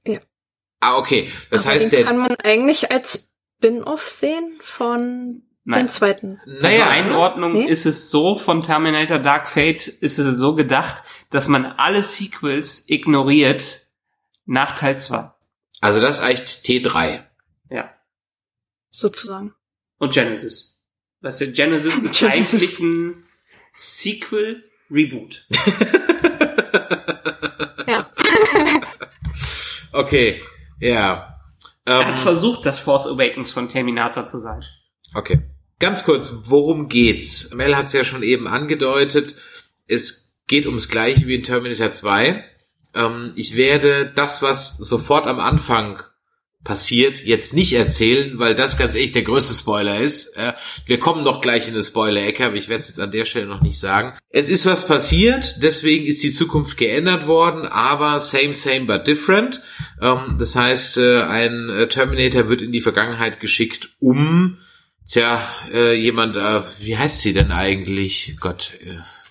[0.80, 1.30] Ah, okay.
[1.50, 5.86] Das Aber heißt, den der, kann man eigentlich als Spin-off sehen von Nein.
[5.86, 6.40] dem zweiten.
[6.46, 7.66] naja, also Einordnung Nee?
[7.68, 12.86] ist es so, von Terminator Dark Fate ist es so gedacht, dass man alle Sequels
[12.88, 13.82] ignoriert
[14.46, 15.30] nach Teil 2.
[15.82, 17.26] also das ist eigentlich T3.
[18.92, 19.54] Sozusagen.
[19.98, 20.80] Und Genesis.
[21.22, 22.54] Was ja Genesis ist Genesis.
[22.54, 23.24] eigentlich ein
[23.74, 25.48] Sequel Reboot.
[27.88, 28.10] Ja.
[29.94, 30.42] Okay,
[30.80, 31.38] ja.
[31.84, 34.64] Er Ähm, hat versucht, das Force Awakens von Terminator zu sein.
[35.14, 35.42] Okay.
[35.80, 37.54] Ganz kurz, worum geht's?
[37.56, 39.36] Mel hat es ja schon eben angedeutet.
[39.88, 42.42] Es geht ums Gleiche wie in Terminator 2.
[42.94, 46.02] Ähm, ich werde das, was sofort am Anfang
[46.64, 50.38] passiert, jetzt nicht erzählen, weil das ganz ehrlich der größte Spoiler ist.
[50.86, 53.48] Wir kommen noch gleich in eine Spoiler-Ecke, aber ich werde es jetzt an der Stelle
[53.48, 54.14] noch nicht sagen.
[54.30, 59.62] Es ist was passiert, deswegen ist die Zukunft geändert worden, aber same, same, but different.
[60.02, 64.58] Ähm, das heißt, äh, ein äh, Terminator wird in die Vergangenheit geschickt, um
[65.08, 65.42] Tja,
[65.74, 68.38] äh, jemand, wie heißt sie denn eigentlich?
[68.40, 68.78] Gott,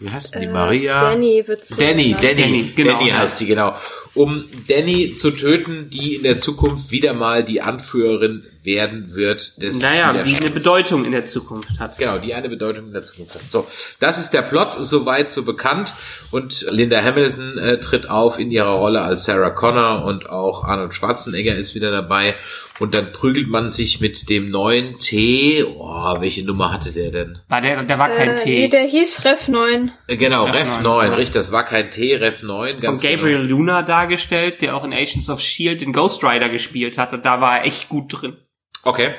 [0.01, 0.46] wie heißt denn die?
[0.48, 0.98] Maria?
[0.98, 2.16] Danny wird so Danny.
[2.20, 3.76] Danny, Danny, genau, Danny heißt sie, genau.
[4.14, 9.78] Um Danny zu töten, die in der Zukunft wieder mal die Anführerin werden wird des
[9.78, 10.51] Naja, die eine.
[10.51, 11.96] Bedeutung in der Zukunft hat.
[11.98, 13.42] Genau, die eine Bedeutung in der Zukunft hat.
[13.48, 13.66] So,
[14.01, 15.94] das ist der Plot, soweit so bekannt.
[16.30, 20.92] Und Linda Hamilton äh, tritt auf in ihrer Rolle als Sarah Connor und auch Arnold
[20.94, 22.34] Schwarzenegger ist wieder dabei.
[22.81, 25.62] Und dann prügelt man sich mit dem neuen T.
[25.64, 27.39] Oh, welche Nummer hatte der denn?
[27.49, 28.59] War der, der war kein Äh, T.
[28.61, 29.93] nee, der hieß Ref 9.
[30.09, 31.14] Äh, Genau, Ref Ref 9, 9, ja.
[31.16, 32.81] richtig, das war kein T, Ref 9.
[32.83, 33.49] von Gabriel Genau.
[33.51, 35.85] Luna dargestellt, der auch in Agents of S.H.I.E.L.D.
[35.85, 37.12] den Ghost Rider gespielt hat.
[37.12, 38.39] Und da war er echt gut drin.
[38.83, 39.14] Okay.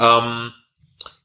[0.00, 0.52] Ähm,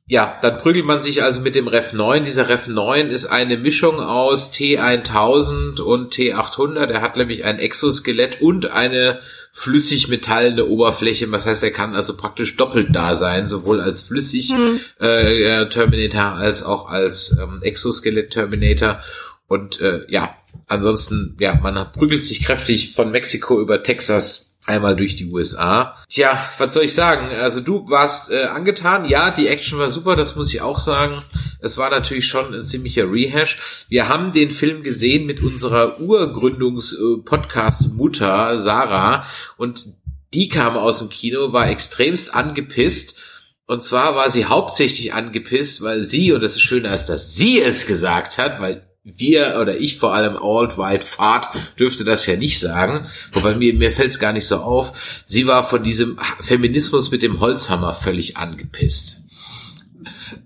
[0.05, 2.25] ja, dann prügelt man sich also mit dem Ref 9.
[2.25, 6.87] Dieser Ref 9 ist eine Mischung aus T1000 und T800.
[6.91, 9.21] Er hat nämlich ein Exoskelett und eine
[9.55, 11.31] flüssig metallene Oberfläche.
[11.31, 14.51] Was heißt, er kann also praktisch doppelt da sein, sowohl als flüssig
[14.99, 18.99] äh, äh, Terminator als auch als ähm, Exoskelett Terminator.
[19.47, 20.35] Und äh, ja,
[20.67, 25.95] ansonsten, ja, man prügelt sich kräftig von Mexiko über Texas einmal durch die USA.
[26.09, 27.35] Tja, was soll ich sagen?
[27.35, 29.03] Also du warst äh, angetan.
[29.05, 31.23] Ja, die Action war super, das muss ich auch sagen.
[31.59, 33.85] Es war natürlich schon ein ziemlicher Rehash.
[33.89, 39.25] Wir haben den Film gesehen mit unserer Urgründungs-Podcast-Mutter Sarah
[39.57, 39.85] und
[40.33, 43.21] die kam aus dem Kino, war extremst angepisst.
[43.65, 47.61] Und zwar war sie hauptsächlich angepisst, weil sie, und das ist schöner als dass sie
[47.61, 51.47] es gesagt hat, weil wir oder ich vor allem Alt White Fahrt
[51.77, 55.23] dürfte das ja nicht sagen, wobei mir, mir fällt es gar nicht so auf.
[55.25, 59.27] Sie war von diesem Feminismus mit dem Holzhammer völlig angepisst.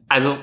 [0.08, 0.38] Also,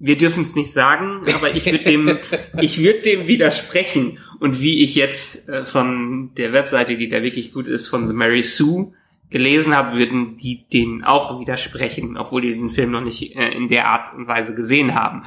[0.00, 2.18] wir dürfen es nicht sagen, aber ich würde dem,
[2.60, 4.18] ich würde dem widersprechen.
[4.40, 8.14] Und wie ich jetzt äh, von der Webseite, die da wirklich gut ist, von The
[8.14, 8.92] Mary Sue
[9.30, 13.68] gelesen habe, würden die denen auch widersprechen, obwohl die den Film noch nicht äh, in
[13.68, 15.22] der Art und Weise gesehen haben.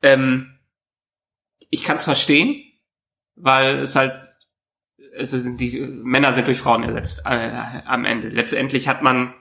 [0.00, 0.55] Ähm,
[1.70, 2.62] ich kann es verstehen,
[3.34, 4.18] weil es halt,
[5.14, 8.28] es sind die Männer sind durch Frauen ersetzt äh, am Ende.
[8.28, 9.34] Letztendlich hat man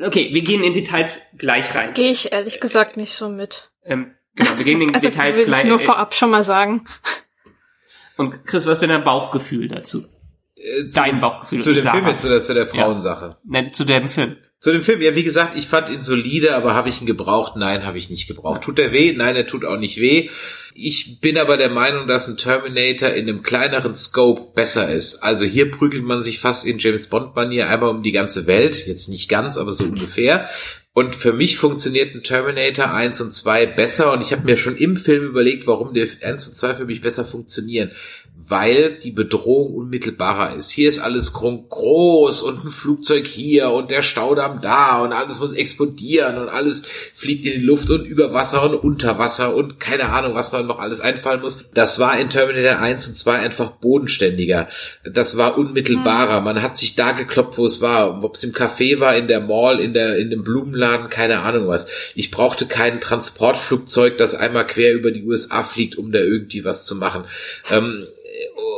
[0.00, 1.92] Okay, wir gehen in Details gleich rein.
[1.92, 3.70] Gehe ich ehrlich gesagt nicht so mit.
[3.84, 5.64] Ähm, genau, wir gehen in Also Details will gleich.
[5.64, 6.86] ich nur vorab schon mal sagen.
[8.16, 10.04] Und Chris, was ist denn dein Bauchgefühl dazu?
[10.56, 11.62] Äh, zu Dein Bauchgefühl.
[11.62, 11.86] Zu dem.
[11.86, 13.36] Film jetzt oder zu der Frauensache?
[13.44, 14.36] Ne, zu dem Film.
[14.62, 17.56] Zu dem Film, ja, wie gesagt, ich fand ihn solide, aber habe ich ihn gebraucht?
[17.56, 18.62] Nein, habe ich nicht gebraucht.
[18.62, 19.12] Tut er weh?
[19.12, 20.30] Nein, er tut auch nicht weh.
[20.76, 25.24] Ich bin aber der Meinung, dass ein Terminator in einem kleineren Scope besser ist.
[25.24, 28.86] Also hier prügelt man sich fast in James Bond-Manier einmal um die ganze Welt.
[28.86, 30.48] Jetzt nicht ganz, aber so ungefähr.
[30.92, 34.12] Und für mich funktioniert ein Terminator 1 und 2 besser.
[34.12, 37.00] Und ich habe mir schon im Film überlegt, warum der 1 und 2 für mich
[37.00, 37.90] besser funktionieren
[38.34, 40.70] weil die Bedrohung unmittelbarer ist.
[40.70, 45.52] Hier ist alles groß und ein Flugzeug hier und der Staudamm da und alles muss
[45.52, 50.10] explodieren und alles fliegt in die Luft und über Wasser und unter Wasser und keine
[50.10, 51.64] Ahnung, was da noch alles einfallen muss.
[51.72, 54.68] Das war in Terminator 1 und 2 einfach bodenständiger.
[55.04, 56.40] Das war unmittelbarer.
[56.40, 56.44] Mhm.
[56.44, 58.22] Man hat sich da gekloppt, wo es war.
[58.22, 61.68] Ob es im Café war, in der Mall, in der, in dem Blumenladen, keine Ahnung
[61.68, 61.88] was.
[62.14, 66.84] Ich brauchte kein Transportflugzeug, das einmal quer über die USA fliegt, um da irgendwie was
[66.84, 67.24] zu machen.
[67.70, 68.06] Ähm,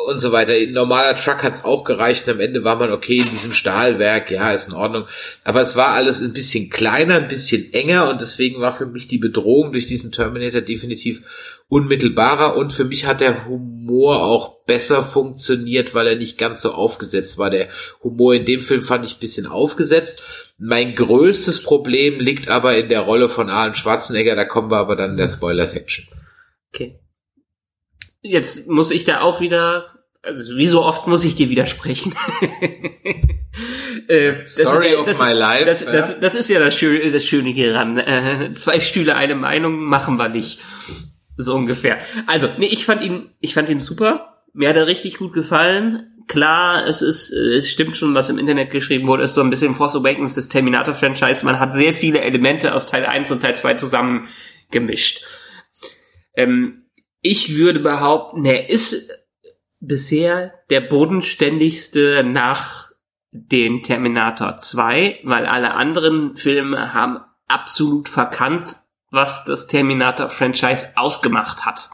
[0.06, 0.52] und so weiter.
[0.52, 4.30] Ein normaler Truck hat's auch gereicht und am Ende war man okay in diesem Stahlwerk,
[4.30, 5.06] ja, ist in Ordnung.
[5.44, 9.08] Aber es war alles ein bisschen kleiner, ein bisschen enger und deswegen war für mich
[9.08, 11.22] die Bedrohung durch diesen Terminator definitiv
[11.68, 16.72] unmittelbarer und für mich hat der Humor auch besser funktioniert, weil er nicht ganz so
[16.72, 17.50] aufgesetzt war.
[17.50, 17.68] Der
[18.02, 20.22] Humor in dem Film fand ich ein bisschen aufgesetzt.
[20.58, 24.94] Mein größtes Problem liegt aber in der Rolle von Arnold Schwarzenegger, da kommen wir aber
[24.94, 26.06] dann in der Spoiler-Section.
[26.72, 27.00] Okay.
[28.26, 29.84] Jetzt muss ich da auch wieder,
[30.22, 32.14] also wie so oft muss ich dir widersprechen.
[34.08, 35.66] äh, Story ja, of das, my life.
[35.66, 36.16] Das, das, ja.
[36.18, 37.98] das, ist ja das Schöne, das Schöne hieran.
[37.98, 40.60] Äh, zwei Stühle, eine Meinung machen wir nicht.
[41.36, 41.98] So ungefähr.
[42.26, 44.42] Also, nee, ich fand ihn, ich fand ihn super.
[44.54, 46.10] Mir hat er richtig gut gefallen.
[46.26, 49.50] Klar, es ist, es stimmt schon, was im Internet geschrieben wurde, es ist so ein
[49.50, 51.44] bisschen Force Awakens des Terminator-Franchise.
[51.44, 54.28] Man hat sehr viele Elemente aus Teil 1 und Teil 2 zusammen
[54.70, 55.26] gemischt.
[56.34, 56.83] Ähm,
[57.24, 59.10] ich würde behaupten, er ist
[59.80, 62.90] bisher der bodenständigste nach
[63.32, 68.76] den Terminator 2, weil alle anderen Filme haben absolut verkannt,
[69.10, 71.88] was das Terminator-Franchise ausgemacht hat.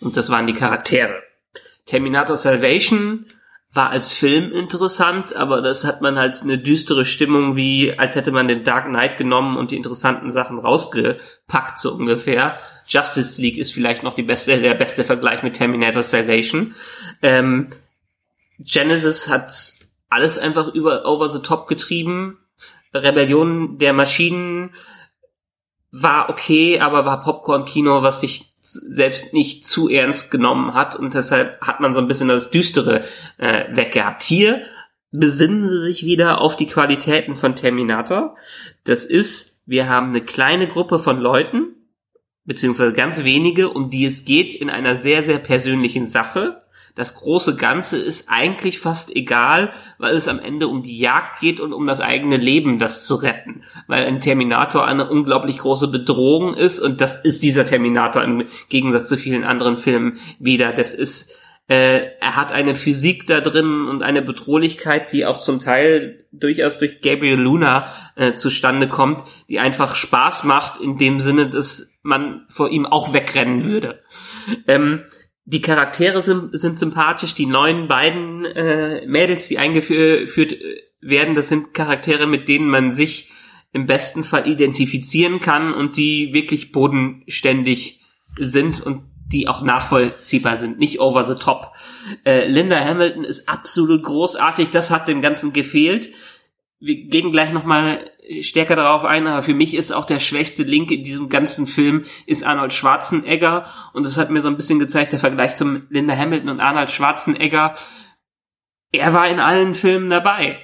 [0.00, 1.22] Und das waren die Charaktere.
[1.86, 3.24] Terminator Salvation
[3.72, 8.30] war als Film interessant, aber das hat man als eine düstere Stimmung, wie als hätte
[8.32, 12.58] man den Dark Knight genommen und die interessanten Sachen rausgepackt, so ungefähr.
[12.86, 16.74] Justice League ist vielleicht noch die beste, der beste Vergleich mit Terminator Salvation.
[17.20, 17.68] Ähm,
[18.58, 19.52] Genesis hat
[20.08, 22.38] alles einfach über over the top getrieben.
[22.94, 24.74] Rebellion der Maschinen
[25.90, 31.60] war okay, aber war Popcorn-Kino, was sich selbst nicht zu ernst genommen hat und deshalb
[31.60, 33.04] hat man so ein bisschen das Düstere
[33.38, 34.22] äh, weggehabt.
[34.22, 34.60] Hier
[35.10, 38.36] besinnen sie sich wieder auf die Qualitäten von Terminator.
[38.84, 41.74] Das ist, wir haben eine kleine Gruppe von Leuten,
[42.44, 46.62] beziehungsweise ganz wenige, um die es geht in einer sehr, sehr persönlichen Sache.
[46.98, 51.60] Das große Ganze ist eigentlich fast egal, weil es am Ende um die Jagd geht
[51.60, 53.62] und um das eigene Leben, das zu retten.
[53.86, 59.08] Weil ein Terminator eine unglaublich große Bedrohung ist und das ist dieser Terminator im Gegensatz
[59.08, 60.72] zu vielen anderen Filmen wieder.
[60.72, 61.38] Das ist
[61.68, 66.78] äh, er hat eine Physik da drin und eine Bedrohlichkeit, die auch zum Teil durchaus
[66.78, 72.44] durch Gabriel Luna äh, zustande kommt, die einfach Spaß macht in dem Sinne, dass man
[72.48, 74.02] vor ihm auch wegrennen würde.
[74.66, 75.04] Ähm,
[75.50, 75.62] die
[76.20, 80.56] sind, sind sympathisch, die neuen beiden äh, Mädels, die eingeführt
[81.00, 83.32] werden, das sind Charaktere, mit denen man sich
[83.72, 88.02] im besten Fall identifizieren kann und die wirklich bodenständig
[88.38, 91.72] sind und die auch nachvollziehbar sind, nicht over the top.
[92.26, 96.10] Äh, Linda Hamilton ist absolut großartig, das hat dem Ganzen gefehlt.
[96.78, 98.10] Wir gehen gleich nochmal
[98.42, 102.04] stärker darauf ein, aber für mich ist auch der schwächste Link in diesem ganzen Film
[102.26, 106.16] ist Arnold Schwarzenegger und das hat mir so ein bisschen gezeigt, der Vergleich zum Linda
[106.16, 107.74] Hamilton und Arnold Schwarzenegger.
[108.92, 110.58] Er war in allen Filmen dabei.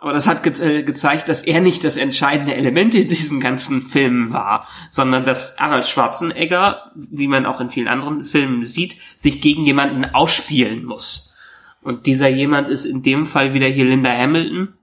[0.00, 3.82] Aber das hat ge äh, gezeigt, dass er nicht das entscheidende Element in diesen ganzen
[3.82, 9.42] Filmen war, sondern dass Arnold Schwarzenegger, wie man auch in vielen anderen Filmen sieht, sich
[9.42, 11.36] gegen jemanden ausspielen muss.
[11.82, 14.74] Und dieser jemand ist in dem Fall wieder hier Linda Hamilton.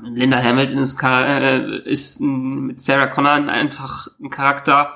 [0.00, 4.94] Linda Hamilton ist, äh, ist mit Sarah Connor einfach ein Charakter,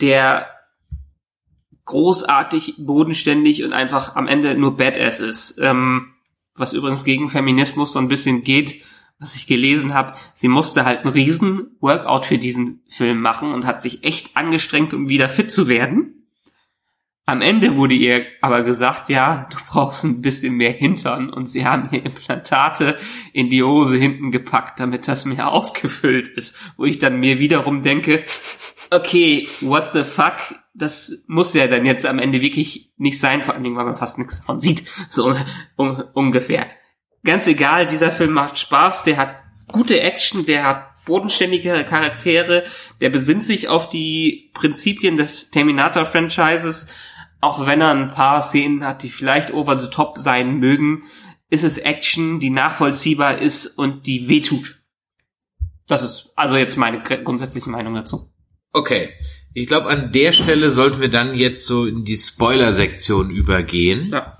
[0.00, 0.48] der
[1.84, 5.58] großartig, bodenständig und einfach am Ende nur Badass ist.
[5.58, 6.12] Ähm,
[6.54, 8.84] was übrigens gegen Feminismus so ein bisschen geht,
[9.18, 13.66] was ich gelesen habe, sie musste halt einen riesen Workout für diesen Film machen und
[13.66, 16.21] hat sich echt angestrengt, um wieder fit zu werden.
[17.24, 21.64] Am Ende wurde ihr aber gesagt, ja, du brauchst ein bisschen mehr Hintern und sie
[21.64, 22.98] haben mir Implantate
[23.32, 27.82] in die Hose hinten gepackt, damit das mehr ausgefüllt ist, wo ich dann mir wiederum
[27.82, 28.24] denke,
[28.90, 30.34] okay, what the fuck,
[30.74, 33.94] das muss ja dann jetzt am Ende wirklich nicht sein, vor allen Dingen, weil man
[33.94, 35.34] fast nichts davon sieht, so
[35.76, 36.66] un ungefähr.
[37.24, 39.36] Ganz egal, dieser Film macht Spaß, der hat
[39.70, 42.64] gute Action, der hat bodenständige Charaktere,
[43.00, 46.92] der besinnt sich auf die Prinzipien des Terminator-Franchises,
[47.42, 51.02] auch wenn er ein paar Szenen hat, die vielleicht over the top sein mögen,
[51.50, 54.78] ist es Action, die nachvollziehbar ist und die wehtut.
[55.88, 58.30] Das ist also jetzt meine grundsätzliche Meinung dazu.
[58.72, 59.10] Okay.
[59.54, 64.10] Ich glaube, an der Stelle sollten wir dann jetzt so in die Spoiler-Sektion übergehen.
[64.10, 64.38] Ja.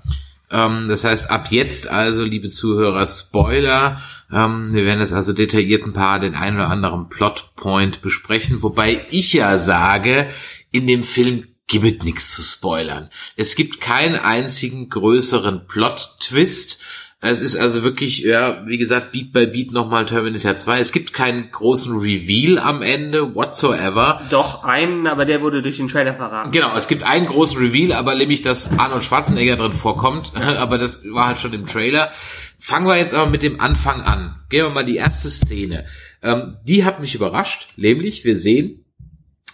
[0.49, 4.01] Ähm, das heißt, ab jetzt also, liebe Zuhörer, Spoiler.
[4.31, 9.05] Ähm, wir werden jetzt also detailliert ein paar den einen oder anderen Plotpoint besprechen, wobei
[9.11, 10.29] ich ja sage,
[10.71, 13.09] in dem Film gibt nichts zu spoilern.
[13.35, 16.83] Es gibt keinen einzigen größeren Plot-Twist.
[17.19, 20.79] Es ist also wirklich, ja, wie gesagt, Beat by Beat nochmal Terminator 2.
[20.79, 24.21] Es gibt keinen großen Reveal am Ende, whatsoever.
[24.29, 26.51] Doch einen, aber der wurde durch den Trailer verraten.
[26.51, 30.33] Genau, es gibt einen großen Reveal, aber nämlich, dass Arnold Schwarzenegger drin vorkommt.
[30.35, 32.11] aber das war halt schon im Trailer.
[32.59, 34.35] Fangen wir jetzt aber mit dem Anfang an.
[34.49, 35.85] Gehen wir mal die erste Szene.
[36.21, 38.82] Ähm, die hat mich überrascht, nämlich wir sehen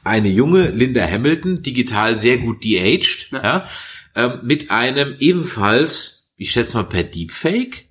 [0.03, 3.43] eine junge Linda Hamilton, digital sehr gut de-aged, Ja.
[3.43, 3.69] ja,
[4.15, 7.85] ähm, mit einem ebenfalls ich schätze mal per Deepfake.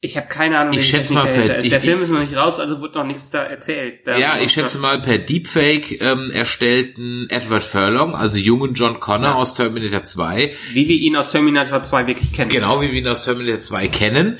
[0.00, 0.74] Ich habe keine Ahnung.
[0.74, 2.80] Ich wie schätze das mal, fällt- Der, ich- der Film ist noch nicht raus, also
[2.82, 4.06] wird noch nichts da erzählt.
[4.06, 9.34] Da Ja, ich schätze mal per Deepfake ähm, erstellten Edward Furlong, also jungen John Connor
[9.36, 12.50] aus Terminator 2, Wie wir ihn aus Terminator 2 wirklich kennen.
[12.50, 14.38] genau wie wir ihn aus Terminator 2 kennen,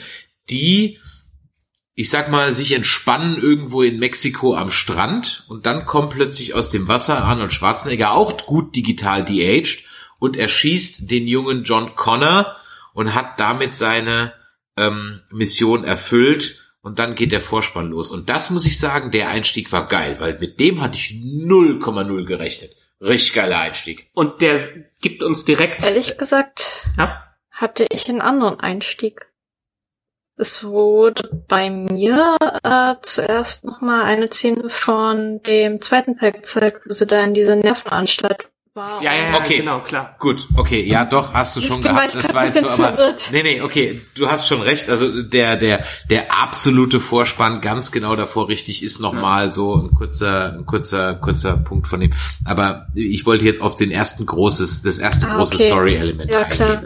[0.51, 0.99] die,
[1.95, 6.71] ich sag mal, sich entspannen irgendwo in Mexiko am Strand und dann kommt plötzlich aus
[6.71, 9.85] dem Wasser Arnold Schwarzenegger, auch gut digital de-aged,
[10.19, 12.57] und erschießt den jungen John Connor
[12.95, 14.33] und hat damit seine
[14.77, 18.11] ähm, Mission erfüllt und dann geht der Vorspann los.
[18.11, 22.25] Und das muss ich sagen, der Einstieg war geil, weil mit dem hatte ich 0,0
[22.25, 22.75] gerechnet.
[23.01, 24.09] Richtig geiler Einstieg.
[24.15, 24.61] Und der
[25.01, 25.85] gibt uns direkt.
[25.85, 27.23] Ehrlich gesagt Ja.
[27.51, 29.27] hatte ich einen anderen Einstieg.
[30.37, 36.93] Es wurde bei mir äh, zuerst nochmal eine Szene von dem zweiten Pack gezeigt, wo
[36.93, 39.01] sie da in dieser Nervenanstalt war.
[39.01, 39.59] Ja, ja, ja, Okay.
[39.59, 40.16] genau, klar.
[40.18, 42.14] Gut, okay, ja doch, hast du schon Deswegen war gehabt.
[42.16, 43.28] ich Das war jetzt so, aber verwirrt.
[43.30, 44.91] nee, nee, okay, du hast schon recht.
[44.91, 50.55] Also der der der absolute Vorspann ganz genau davor richtig ist nochmal so ein kurzer
[50.55, 52.12] ein kurzer kurzer Punkt von dem.
[52.45, 55.68] Aber ich wollte jetzt auf den ersten großes das erste Ah, große okay.
[55.68, 56.57] Story-Element Ja, eingehen.
[56.57, 56.82] klar.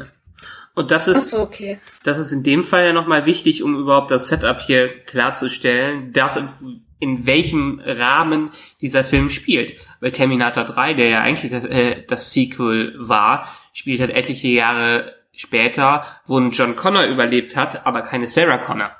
[0.79, 1.81] Und das ist, so, okay.
[2.05, 6.37] das ist in dem Fall ja nochmal wichtig, um überhaupt das Setup hier klarzustellen, dass
[6.37, 6.49] in,
[7.01, 9.81] in welchem Rahmen dieser Film spielt.
[9.99, 15.16] Weil Terminator 3, der ja eigentlich das, äh, das Sequel war, spielt halt etliche Jahre
[15.33, 18.93] später, wo ein John Connor überlebt hat, aber keine Sarah Connor,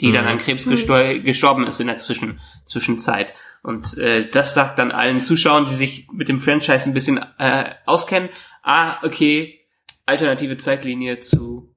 [0.00, 0.30] die dann Mhm.
[0.32, 3.34] an Krebs gestor gestorben ist in der Zwischen Zwischenzeit.
[3.62, 7.70] Und äh, das sagt dann allen Zuschauern, die sich mit dem Franchise ein bisschen äh,
[7.86, 8.30] auskennen,
[8.64, 9.57] ah, okay,
[10.08, 11.74] alternative Zeitlinie zu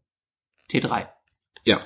[0.72, 1.08] T3.
[1.66, 1.80] Ja,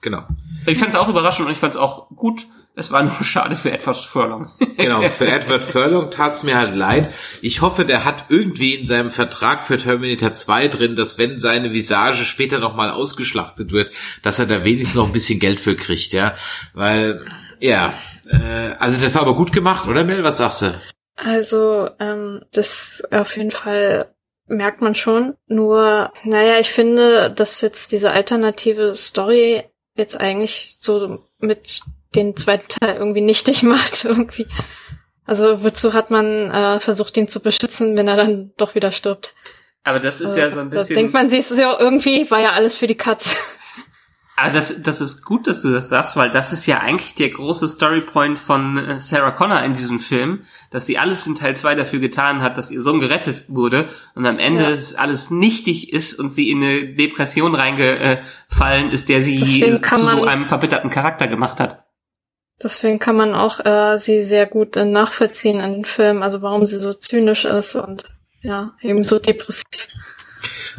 [0.00, 0.26] genau.
[0.66, 2.46] Ich fand es auch überraschend und ich fand es auch gut.
[2.76, 4.52] Es war nur schade für etwas Furlong.
[4.76, 7.12] Genau, für Edward Furlong tat's mir halt leid.
[7.42, 11.72] Ich hoffe, der hat irgendwie in seinem Vertrag für Terminator 2 drin, dass wenn seine
[11.72, 13.92] Visage später nochmal ausgeschlachtet wird,
[14.22, 16.34] dass er da wenigstens noch ein bisschen Geld für kriegt, ja.
[16.74, 17.26] Weil,
[17.58, 17.94] ja,
[18.30, 20.22] äh, also das war aber gut gemacht, oder Mel?
[20.22, 20.74] Was sagst du?
[21.16, 24.14] Also, ähm, das auf jeden Fall
[24.48, 25.34] merkt man schon.
[25.46, 31.80] Nur, naja, ich finde, dass jetzt diese alternative Story jetzt eigentlich so mit
[32.14, 34.46] den zweiten Teil irgendwie nichtig macht, irgendwie.
[35.26, 39.34] Also, wozu hat man äh, versucht, ihn zu beschützen, wenn er dann doch wieder stirbt?
[39.84, 40.96] Aber das ist ja so ein Da bisschen.
[40.96, 43.36] denkt man sich, ist ja irgendwie, war ja alles für die Katz.
[44.40, 47.30] Aber das, das ist gut, dass du das sagst, weil das ist ja eigentlich der
[47.30, 51.74] große Storypoint von äh, Sarah Connor in diesem Film, dass sie alles in Teil 2
[51.74, 54.70] dafür getan hat, dass ihr Sohn gerettet wurde und am Ende Ja.
[54.70, 60.24] es alles nichtig ist und sie in eine Depression reingefallen ist, der sie zu so
[60.24, 61.84] einem verbitterten Charakter gemacht hat.
[62.62, 66.66] Deswegen kann man auch äh, sie sehr gut äh, nachvollziehen in den Filmen, also warum
[66.66, 68.04] sie so zynisch ist und
[68.42, 69.77] ja, eben so depressiv.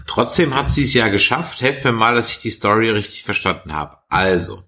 [0.09, 1.61] Trotzdem hat sie es ja geschafft.
[1.61, 3.97] Helft mir mal, dass ich die Story richtig verstanden habe.
[4.09, 4.63] Also,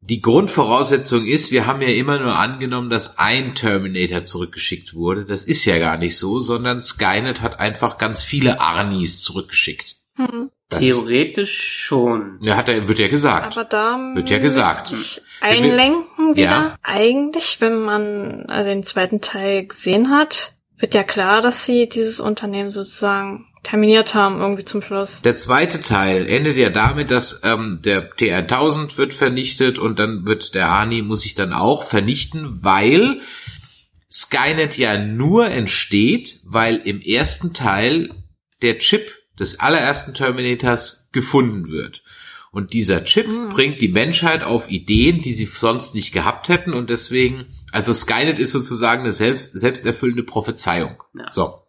[0.00, 5.26] die Grundvoraussetzung ist, wir haben ja immer nur angenommen, dass ein Terminator zurückgeschickt wurde.
[5.26, 9.96] Das ist ja gar nicht so, sondern Skynet hat einfach ganz viele Arnis zurückgeschickt.
[10.16, 10.50] Hm.
[10.70, 12.38] Theoretisch schon.
[12.40, 13.58] ja, hat er, wird ja gesagt.
[13.58, 15.20] Aber da Wird ja gesagt.
[15.42, 16.42] einlenken wieder.
[16.42, 16.76] Ja.
[16.82, 22.20] Eigentlich, wenn man äh, den zweiten Teil gesehen hat, wird ja klar, dass sie dieses
[22.20, 25.22] Unternehmen sozusagen terminiert haben irgendwie zum Schluss.
[25.22, 30.54] Der zweite Teil endet ja damit, dass ähm, der T1000 wird vernichtet und dann wird
[30.54, 33.20] der Arnie muss sich dann auch vernichten, weil
[34.10, 38.10] Skynet ja nur entsteht, weil im ersten Teil
[38.62, 42.02] der Chip des allerersten Terminators gefunden wird.
[42.52, 46.90] Und dieser Chip bringt die Menschheit auf Ideen, die sie sonst nicht gehabt hätten und
[46.90, 51.02] deswegen, also Skynet ist sozusagen eine selbst, selbsterfüllende Prophezeiung.
[51.14, 51.30] Ja.
[51.30, 51.62] So.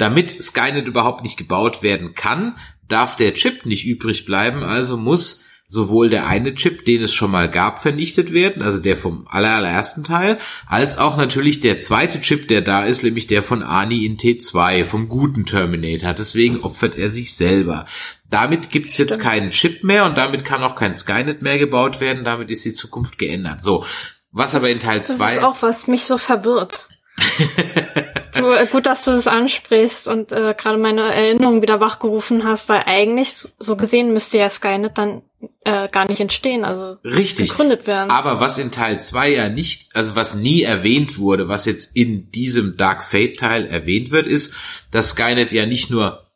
[0.00, 2.56] Damit Skynet überhaupt nicht gebaut werden kann,
[2.88, 7.30] darf der Chip nicht übrig bleiben, also muss sowohl der eine Chip, den es schon
[7.30, 12.48] mal gab, vernichtet werden, also der vom allerersten Teil, als auch natürlich der zweite Chip,
[12.48, 16.14] der da ist, nämlich der von Ani in T2, vom guten Terminator.
[16.14, 17.84] Deswegen opfert er sich selber.
[18.30, 19.22] Damit gibt's jetzt Stimmt.
[19.22, 22.24] keinen Chip mehr und damit kann auch kein Skynet mehr gebaut werden.
[22.24, 23.62] Damit ist die Zukunft geändert.
[23.62, 23.84] So,
[24.32, 25.44] was aber in Teil Das ist 2...
[25.44, 26.88] auch, was mich so verwirrt.
[28.40, 32.82] du, gut, dass du das ansprichst und äh, gerade meine Erinnerung wieder wachgerufen hast, weil
[32.86, 35.22] eigentlich, so- gesehen, müsste ja Skynet dann
[35.64, 37.50] äh, gar nicht entstehen, also Richtig.
[37.50, 38.10] gegründet werden.
[38.10, 42.30] Aber was in Teil 2 ja nicht, also was nie erwähnt wurde, was jetzt in
[42.30, 44.54] diesem Dark Fate Teil erwähnt wird, ist,
[44.90, 46.26] dass Skynet ja nicht nur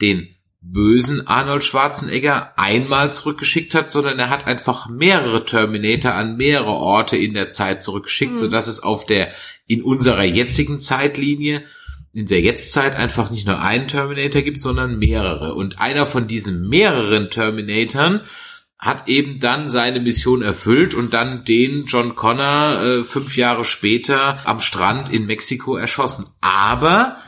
[0.00, 6.72] den bösen Arnold Schwarzenegger einmal zurückgeschickt hat, sondern er hat einfach mehrere Terminator an mehrere
[6.72, 9.28] Orte in der Zeit zurückgeschickt, sodass es auf der,
[9.70, 11.62] in unserer jetzigen Zeitlinie,
[12.12, 15.54] in der Jetztzeit einfach nicht nur einen Terminator gibt, sondern mehrere.
[15.54, 18.22] Und einer von diesen mehreren Terminatoren
[18.80, 24.40] hat eben dann seine Mission erfüllt und dann den John Connor äh, fünf Jahre später
[24.44, 26.26] am Strand in Mexiko erschossen.
[26.40, 27.18] Aber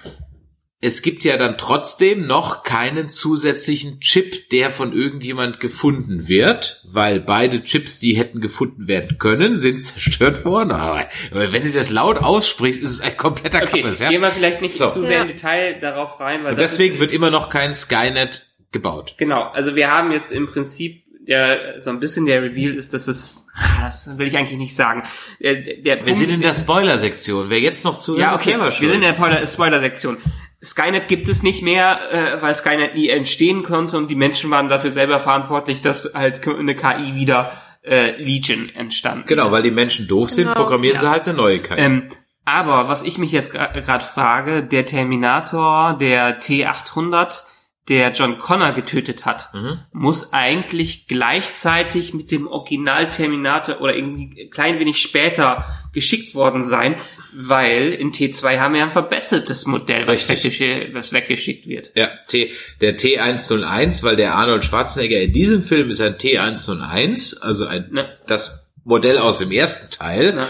[0.84, 7.20] es gibt ja dann trotzdem noch keinen zusätzlichen Chip, der von irgendjemand gefunden wird, weil
[7.20, 10.72] beide Chips, die hätten gefunden werden können, sind zerstört worden.
[10.72, 14.08] Aber, wenn du das laut aussprichst, ist es ein kompletter Okay, Kappes, ja?
[14.10, 14.90] gehen wir vielleicht nicht So.
[14.90, 15.22] zu sehr Ja.
[15.22, 19.14] im Detail darauf rein, weil Und deswegen ist, wird immer noch kein Skynet gebaut.
[19.18, 23.06] Genau, also wir haben jetzt im Prinzip der so ein bisschen der Reveal ist, dass
[23.06, 23.46] es
[23.80, 25.04] das will ich eigentlich nicht sagen.
[25.38, 27.48] Der, der Wir Punkt- sind in der Spoiler-Sektion.
[27.50, 28.90] Wer jetzt noch zuhört, ja, ist okay, selber wir schuld.
[28.90, 30.16] sind in der Spoiler- Spoiler-Sektion.
[30.64, 34.68] Skynet gibt es nicht mehr, äh, weil Skynet nie entstehen konnte und die Menschen waren
[34.68, 37.52] dafür selber verantwortlich, dass halt eine KI wieder
[37.84, 39.52] äh, Legion entstanden Genau, ist.
[39.52, 40.54] weil die Menschen doof sind, Genau.
[40.54, 41.74] programmieren sie halt eine neue KI.
[41.78, 42.08] Ähm,
[42.44, 47.42] aber was ich mich jetzt gerade frage, der Terminator, der T800,
[47.88, 49.80] der John Connor getötet hat, Mhm.
[49.92, 56.64] muss eigentlich gleichzeitig mit dem Original Terminator oder irgendwie ein klein wenig später geschickt worden
[56.64, 56.94] sein,
[57.34, 61.90] weil in T2 haben wir ein verbessertes Modell, was, weggesch- was weggeschickt wird.
[61.96, 67.66] Ja, T, der T101, weil der Arnold Schwarzenegger in diesem Film ist ein T101, also
[67.66, 68.08] ein, Ne?
[68.26, 70.34] das Modell aus dem ersten Teil.
[70.34, 70.46] Ne?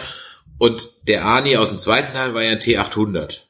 [0.59, 3.41] Und der Arnie aus dem zweiten Teil war ja ein T800.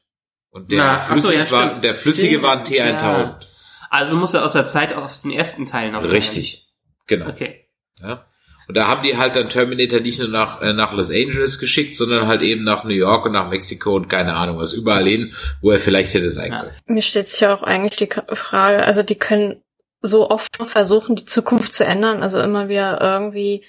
[0.51, 3.47] Und der, Na, ach so, ja, war, der flüssige Stimmt, war ein T1000.
[3.93, 6.11] Also muss er aus der Zeit aus den ersten Teil noch sein.
[6.11, 6.67] Richtig.
[7.07, 7.29] Genau.
[7.29, 7.67] Okay.
[8.01, 8.25] Ja.
[8.67, 11.95] Und da haben die halt dann Terminator nicht nur nach, äh, nach Los Angeles geschickt,
[11.97, 15.35] sondern halt eben nach New York und nach Mexiko und keine Ahnung was, überall hin,
[15.61, 16.61] wo er vielleicht hätte sein Ja.
[16.61, 16.75] können.
[16.85, 19.61] Mir stellt sich ja auch eigentlich die K- Frage, also die können
[20.01, 23.63] so oft noch versuchen, die Zukunft zu ändern, also immer wieder irgendwie,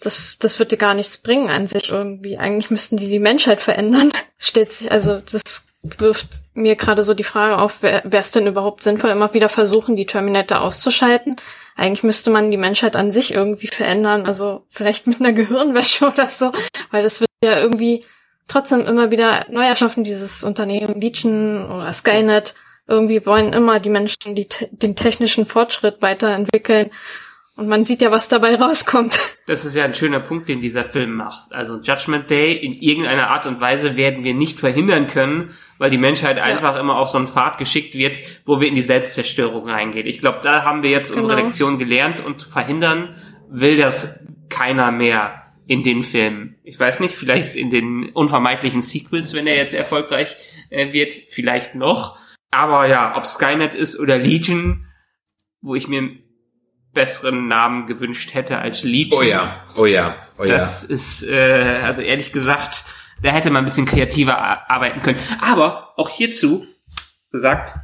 [0.00, 2.38] das, das würde gar nichts bringen an sich irgendwie.
[2.38, 4.12] Eigentlich müssten die die Menschheit verändern.
[4.38, 5.55] Stellt sich, also das
[5.98, 9.96] wirft mir gerade so die Frage auf, wäre es denn überhaupt sinnvoll, immer wieder versuchen,
[9.96, 11.36] die Terminator auszuschalten?
[11.76, 16.26] Eigentlich müsste man die Menschheit an sich irgendwie verändern, also vielleicht mit einer Gehirnwäsche oder
[16.26, 16.52] so,
[16.90, 18.04] weil das wird ja irgendwie
[18.48, 22.54] trotzdem immer wieder neu erschaffen, dieses Unternehmen Legion oder Skynet.
[22.86, 26.90] Irgendwie wollen immer die Menschen die, den technischen Fortschritt weiterentwickeln.
[27.56, 29.18] Und man sieht ja, was dabei rauskommt.
[29.46, 31.52] Das ist ja ein schöner Punkt, den dieser Film macht.
[31.52, 35.98] Also Judgment Day in irgendeiner Art und Weise werden wir nicht verhindern können, weil die
[35.98, 40.06] Menschheit einfach immer auf so einen Pfad geschickt wird, wo wir in die Selbstzerstörung reingehen.
[40.06, 41.46] Ich glaube, da haben wir jetzt unsere Genau.
[41.46, 43.14] Lektion gelernt und verhindern
[43.48, 46.56] will das keiner mehr in den Filmen.
[46.62, 50.36] Ich weiß nicht, vielleicht in den unvermeidlichen Sequels, wenn er jetzt erfolgreich
[50.70, 52.18] äh, wird, vielleicht noch.
[52.50, 54.86] Aber ja, ob Skynet ist oder Legion,
[55.62, 56.25] wo ich mir
[56.96, 59.20] besseren Namen gewünscht hätte als Legion.
[59.20, 60.54] Oh ja, oh ja, oh ja.
[60.54, 62.84] Das ist, äh, also ehrlich gesagt,
[63.22, 65.20] da hätte man ein bisschen kreativer arbeiten können.
[65.40, 66.66] Aber auch hierzu
[67.30, 67.76] gesagt,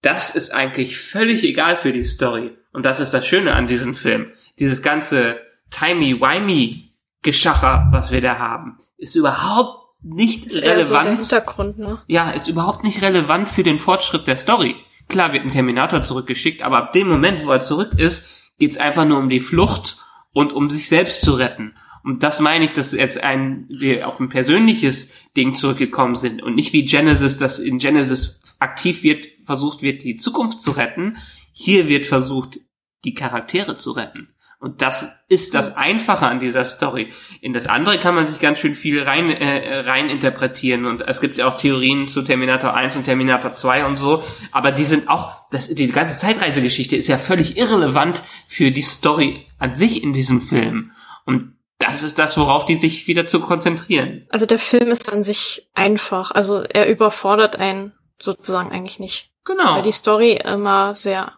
[0.00, 2.56] das ist eigentlich völlig egal für die Story.
[2.72, 4.32] Und das ist das Schöne an diesem Film.
[4.58, 5.38] Dieses ganze
[5.70, 11.20] timey-wimey-Geschacher, was wir da haben, ist überhaupt nicht Ist eher so der relevant.
[11.20, 12.00] Hintergrund, ne?
[12.06, 14.76] ja, ist überhaupt nicht relevant für den Fortschritt der Story.
[15.08, 19.06] Klar wird ein Terminator zurückgeschickt, aber ab dem Moment, wo er zurück ist, geht's einfach
[19.06, 19.98] nur um die Flucht
[20.32, 21.74] und um sich selbst zu retten.
[22.02, 26.54] Und das meine ich, dass jetzt ein, wir auf ein persönliches Ding zurückgekommen sind und
[26.54, 31.16] nicht wie Genesis, dass in Genesis aktiv wird, versucht wird, die Zukunft zu retten.
[31.52, 32.60] Hier wird versucht,
[33.04, 34.28] die Charaktere zu retten.
[34.58, 37.12] Und das ist das Einfache an dieser Story.
[37.40, 40.86] In das andere kann man sich ganz schön viel rein, äh, rein interpretieren.
[40.86, 44.22] Und es gibt ja auch Theorien zu Terminator 1 und Terminator 2 und so.
[44.52, 49.46] Aber die sind auch, das, die ganze Zeitreisegeschichte ist ja völlig irrelevant für die Story
[49.58, 50.92] an sich in diesem Film.
[51.26, 54.26] Und das ist das, worauf die sich wieder zu konzentrieren.
[54.30, 56.30] Also der Film ist an sich einfach.
[56.30, 59.30] Also er überfordert einen sozusagen eigentlich nicht.
[59.44, 59.76] Genau.
[59.76, 61.34] Weil die Story immer sehr,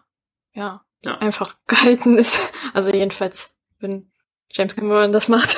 [0.53, 1.17] ja, Ja.
[1.19, 2.53] einfach gehalten ist.
[2.73, 4.11] Also jedenfalls, wenn
[4.51, 5.57] James Cameron das macht.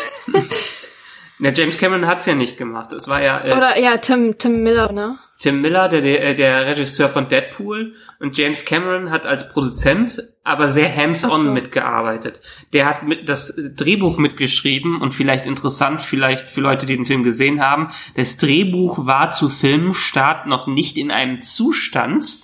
[1.44, 2.94] Na, James Cameron hat's ja nicht gemacht.
[2.94, 5.18] Es war ja äh, Oder ja, Tim, Tim Miller, ne?
[5.40, 10.68] Tim Miller, der, der, der Regisseur von Deadpool, und James Cameron hat als Produzent aber
[10.68, 11.52] sehr hands-on so.
[11.52, 12.40] mitgearbeitet.
[12.74, 17.24] Der hat mit das Drehbuch mitgeschrieben und vielleicht interessant, vielleicht für Leute, die den Film
[17.24, 17.90] gesehen haben.
[18.16, 22.38] Das Drehbuch war zu Filmstart noch nicht in einem Zustand,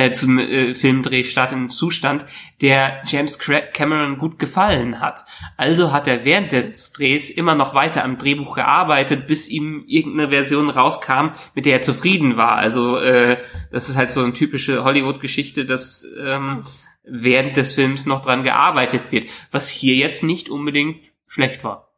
[0.00, 2.24] äh, zum äh, Filmdrehstart einem Zustand,
[2.60, 5.24] der James Cameron gut gefallen hat.
[5.56, 10.30] Also hat er während des Drehs immer noch weiter am Drehbuch gearbeitet, bis ihm irgendeine
[10.30, 12.56] Version rauskam, mit der er zufrieden war.
[12.56, 13.38] Also äh,
[13.70, 16.64] das ist halt so eine typische Hollywood-Geschichte, dass ähm,
[17.04, 21.92] während des Films noch dran gearbeitet wird, was hier jetzt nicht unbedingt schlecht war.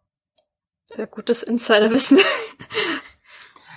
[0.88, 2.18] Sehr gutes Insiderwissen.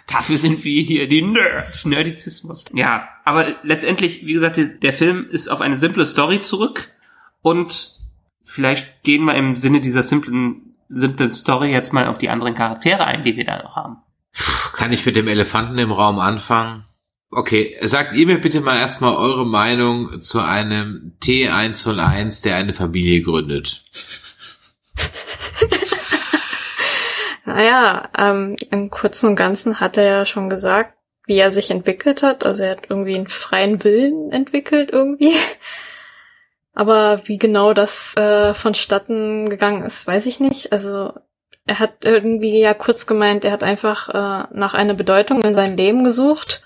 [0.08, 2.66] Dafür sind wir hier die Nerds, Nerdizismus.
[2.74, 6.90] Ja, aber letztendlich, wie gesagt, der Film ist auf eine simple Story zurück
[7.42, 8.06] und
[8.44, 13.06] vielleicht gehen wir im Sinne dieser simplen, simplen Story jetzt mal auf die anderen Charaktere
[13.06, 13.98] ein, die wir da noch haben.
[14.74, 16.86] Kann ich mit dem Elefanten im Raum anfangen?
[17.32, 23.22] Okay, sagt ihr mir bitte mal erstmal eure Meinung zu einem T101, der eine Familie
[23.24, 23.84] gründet.
[27.56, 30.94] Naja, ähm, im Kurzen und Ganzen hat er ja schon gesagt,
[31.26, 32.46] wie er sich entwickelt hat.
[32.46, 35.38] Also er hat irgendwie einen freien Willen entwickelt irgendwie.
[36.74, 40.74] Aber wie genau das äh, vonstatten gegangen ist, weiß ich nicht.
[40.74, 41.14] Also
[41.66, 45.78] er hat irgendwie ja kurz gemeint, er hat einfach äh, nach einer Bedeutung in seinem
[45.78, 46.62] Leben gesucht.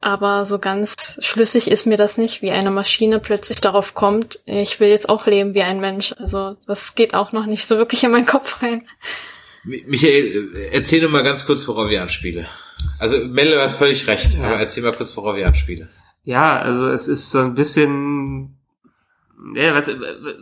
[0.00, 4.80] Aber so ganz schlüssig ist mir das nicht, wie eine Maschine plötzlich darauf kommt, ich
[4.80, 6.14] will jetzt auch leben wie ein Mensch.
[6.18, 8.88] Also das geht auch noch nicht so wirklich in meinen Kopf rein.
[9.64, 12.46] Mi- Michael, äh, erzähl nur mal ganz kurz, worauf ich anspiele.
[12.98, 15.88] Also Melle, du hast völlig recht, aber erzähl mal kurz, worauf ich anspiele.
[16.24, 18.54] Ja, also es ist so ein bisschen.
[19.54, 19.88] Ja, was,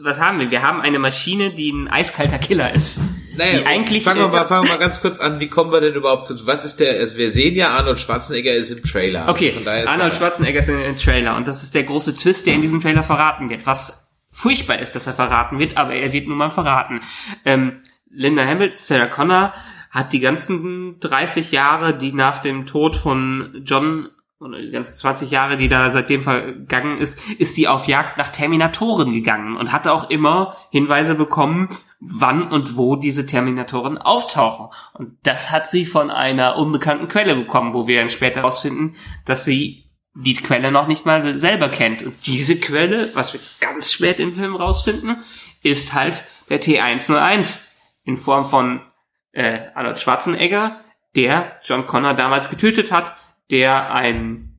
[0.03, 0.51] was haben wir?
[0.51, 2.99] Wir haben eine Maschine, die ein eiskalter Killer ist.
[3.37, 4.05] die eigentlich.
[4.05, 6.47] fangen wir mal, fangen wir mal ganz kurz an, wie kommen wir denn überhaupt zu,
[6.47, 9.29] was ist der, also wir sehen ja, Arnold Schwarzenegger ist im Trailer.
[9.29, 12.17] Okay, Von daher ist Arnold er- Schwarzenegger ist den Trailer und das ist der große
[12.17, 13.67] Twist, der in diesem Trailer verraten wird.
[13.67, 17.01] Was furchtbar ist, dass er verraten wird, aber er wird nun mal verraten.
[17.45, 19.55] Ähm, Linda Hamilton, Sarah Connor,
[19.91, 25.31] hat die ganzen 30 Jahre, die nach dem Tod von John oder die ganzen 20
[25.31, 29.93] Jahre, die da seitdem vergangen ist, ist sie auf Jagd nach Terminatoren gegangen und hatte
[29.93, 34.69] auch immer Hinweise bekommen, wann und wo diese Terminatoren auftauchen.
[34.93, 39.47] Und das hat sie von einer unbekannten Quelle bekommen, wo wir dann später herausfinden, dass
[39.47, 42.03] sie die Quelle noch nicht mal selber kennt.
[42.03, 45.17] Und diese Quelle, was wir ganz spät im Film rausfinden,
[45.63, 47.66] ist halt der T101
[48.07, 48.81] in Form von
[49.33, 50.81] äh, Arnold Schwarzenegger,
[51.15, 53.15] der John Connor damals getötet hat,
[53.51, 54.59] der ein,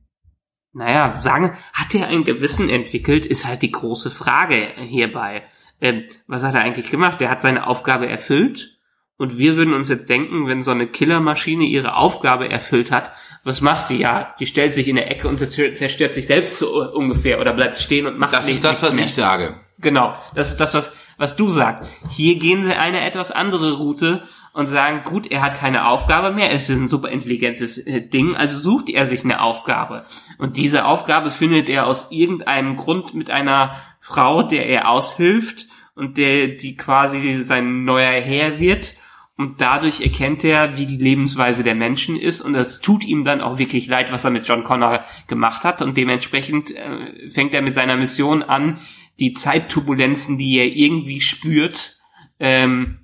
[0.72, 5.44] naja, sagen, hat er ein Gewissen entwickelt, ist halt die große Frage hierbei.
[5.80, 7.20] Ähm, was hat er eigentlich gemacht?
[7.20, 8.78] Der hat seine Aufgabe erfüllt
[9.16, 13.12] und wir würden uns jetzt denken, wenn so eine Killermaschine ihre Aufgabe erfüllt hat,
[13.44, 13.96] was macht die?
[13.98, 17.78] Ja, die stellt sich in der Ecke und zerstört sich selbst so ungefähr oder bleibt
[17.78, 19.04] stehen und macht Das nicht- ist das, nichts was mehr.
[19.04, 19.60] ich sage.
[19.78, 21.90] Genau, das ist das, was, was du sagst.
[22.10, 24.22] Hier gehen sie eine etwas andere Route
[24.54, 28.34] und sagen, gut, er hat keine Aufgabe mehr, es ist ein super intelligentes äh, Ding,
[28.34, 30.04] also sucht er sich eine Aufgabe.
[30.38, 36.16] Und diese Aufgabe findet er aus irgendeinem Grund mit einer Frau, der er aushilft und
[36.16, 38.94] der, die quasi sein neuer Herr wird.
[39.36, 42.40] Und dadurch erkennt er, wie die Lebensweise der Menschen ist.
[42.40, 45.80] Und das tut ihm dann auch wirklich leid, was er mit John Connor gemacht hat.
[45.80, 48.80] Und dementsprechend äh, fängt er mit seiner Mission an,
[49.18, 51.96] die Zeitturbulenzen, die er irgendwie spürt,
[52.40, 53.00] ähm,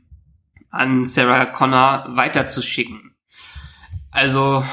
[0.71, 3.15] an Sarah Connor weiterzuschicken.
[4.11, 4.65] Also,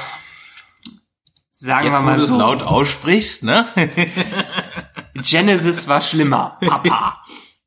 [1.52, 3.66] sagen Jetzt, wir wo mal du es so, laut aussprichst, ne?
[5.14, 7.18] Genesis war schlimmer, Papa.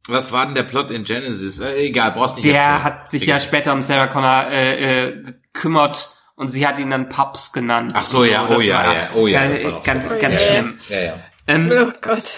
[0.08, 1.60] Was war denn der Plot in Genesis?
[1.60, 2.84] Äh, egal, brauchst nicht Der erzählen.
[2.84, 3.50] hat sich ja Vergiss es.
[3.50, 5.24] später um Sarah Connor äh, äh,
[5.54, 7.94] gekümmert und sie hat ihn dann Pups genannt.
[7.96, 10.10] Ach so, ja, das oh ja, ja, oh ja, das war noch ganz, so.
[10.10, 10.38] ganz Ja, ja.
[10.38, 10.78] schlimm.
[10.90, 11.14] Ja, ja.
[11.48, 12.38] Ähm, Oh Gott.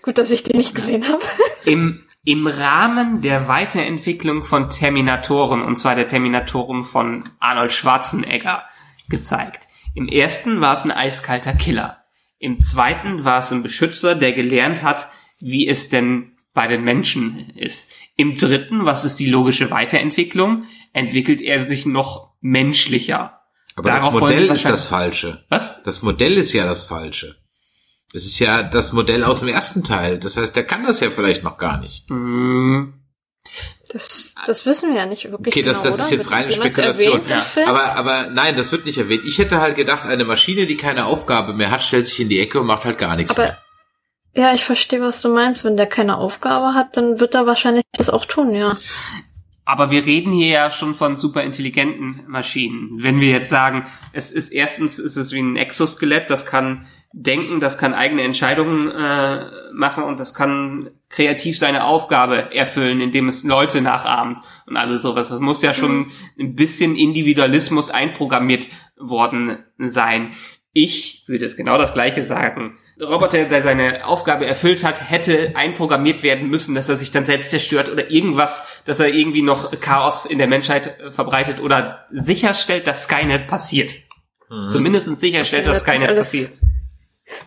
[0.00, 1.24] Gut, dass ich den nicht gesehen habe.
[1.64, 8.64] im, Im Rahmen der Weiterentwicklung von Terminatoren, und zwar der Terminatoren von Arnold Schwarzenegger,
[9.08, 9.64] gezeigt.
[9.94, 11.98] Im ersten war es ein eiskalter Killer.
[12.38, 17.50] Im zweiten war es ein Beschützer, der gelernt hat, wie es denn bei den Menschen
[17.50, 17.92] ist.
[18.16, 23.40] Im dritten, was ist die logische Weiterentwicklung, entwickelt er sich noch menschlicher.
[23.76, 25.44] Aber Darauf das Modell ist das Falsche.
[25.48, 25.82] Was?
[25.84, 27.36] Das Modell ist ja das Falsche.
[28.14, 30.18] Es ist ja das Modell aus dem ersten Teil.
[30.18, 32.08] Das heißt, der kann das ja vielleicht noch gar nicht.
[32.10, 32.94] Hm,
[33.92, 35.54] Das, das wissen wir ja nicht wirklich.
[35.54, 36.16] Okay, das, genau, das ist oder?
[36.16, 37.20] jetzt Wird reine Spekulation.
[37.26, 37.68] erwähnt Film?
[37.68, 39.24] Aber, aber nein, das wird nicht erwähnt.
[39.26, 42.40] Ich hätte halt gedacht, eine Maschine, die keine Aufgabe mehr hat, stellt sich in die
[42.40, 43.58] Ecke und macht halt gar nichts Aber mehr.
[44.34, 45.64] ja, ich verstehe, was du meinst.
[45.64, 48.76] Wenn der keine Aufgabe hat, dann wird er wahrscheinlich das auch tun, ja.
[49.64, 52.90] Aber wir reden hier ja schon von super intelligenten Maschinen.
[53.02, 57.60] Wenn wir jetzt sagen, es ist erstens ist es wie ein Exoskelett, das kann denken,
[57.60, 63.44] das kann eigene Entscheidungen äh, machen und das kann kreativ seine Aufgabe erfüllen, indem es
[63.44, 65.28] Leute nachahmt und alles sowas.
[65.28, 68.66] Das muss ja schon ein bisschen Individualismus einprogrammiert
[68.98, 70.32] worden sein.
[70.72, 72.78] Ich würde es genau das gleiche sagen.
[72.98, 77.26] Der Roboter, der seine Aufgabe erfüllt hat, hätte einprogrammiert werden müssen, dass er sich dann
[77.26, 82.06] selbst zerstört oder irgendwas, dass er irgendwie noch Chaos in der Menschheit äh, verbreitet oder
[82.10, 83.92] sicherstellt, dass Skynet passiert.
[84.68, 86.50] Zumindest sicherstellt, dass Skynet passiert.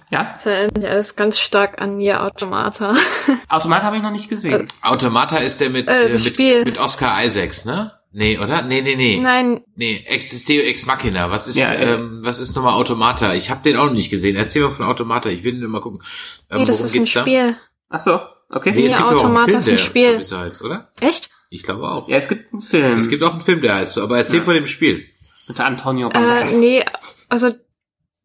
[0.09, 2.95] Ja, Das erinnert mich alles ganz stark an Nier Automata.
[3.49, 4.67] Automat habe ich noch nicht gesehen.
[4.82, 6.65] Automata ist der mit, Äh, äh, mit, Spiel.
[6.65, 7.91] mit Oscar Isaacs, ne?
[8.11, 8.61] Nee, oder?
[8.61, 9.19] Nee, nee, nee.
[9.21, 11.30] Nein, Nee, Ex Deo Ex Machina.
[11.32, 11.93] Was ist, Ja, äh.
[11.95, 13.34] ähm, was ist nochmal Automata?
[13.34, 14.38] Ich habe den auch noch nicht gesehen.
[14.38, 15.30] Erzähl mal von Automata.
[15.30, 16.01] Ich will nur mal gucken.
[16.49, 17.21] Ähm, nee, das worum ist ein geht's da?
[17.21, 17.57] Spiel.
[17.89, 18.19] Ach so,
[18.49, 18.71] okay.
[18.71, 20.17] Nee, es gibt auch einen Automata Film, ist ein der Spiel.
[20.21, 20.89] ich, so heißt, oder?
[21.01, 21.30] Echt?
[21.49, 22.07] Ich glaube auch.
[22.07, 24.03] Ja, es gibt einen Film Es gibt auch einen Film, der heißt so.
[24.03, 24.45] Aber erzähl Ja.
[24.45, 25.05] von dem Spiel.
[25.47, 26.57] mit Antonio Äh, Banderas.
[26.57, 26.84] nee,
[27.30, 27.51] also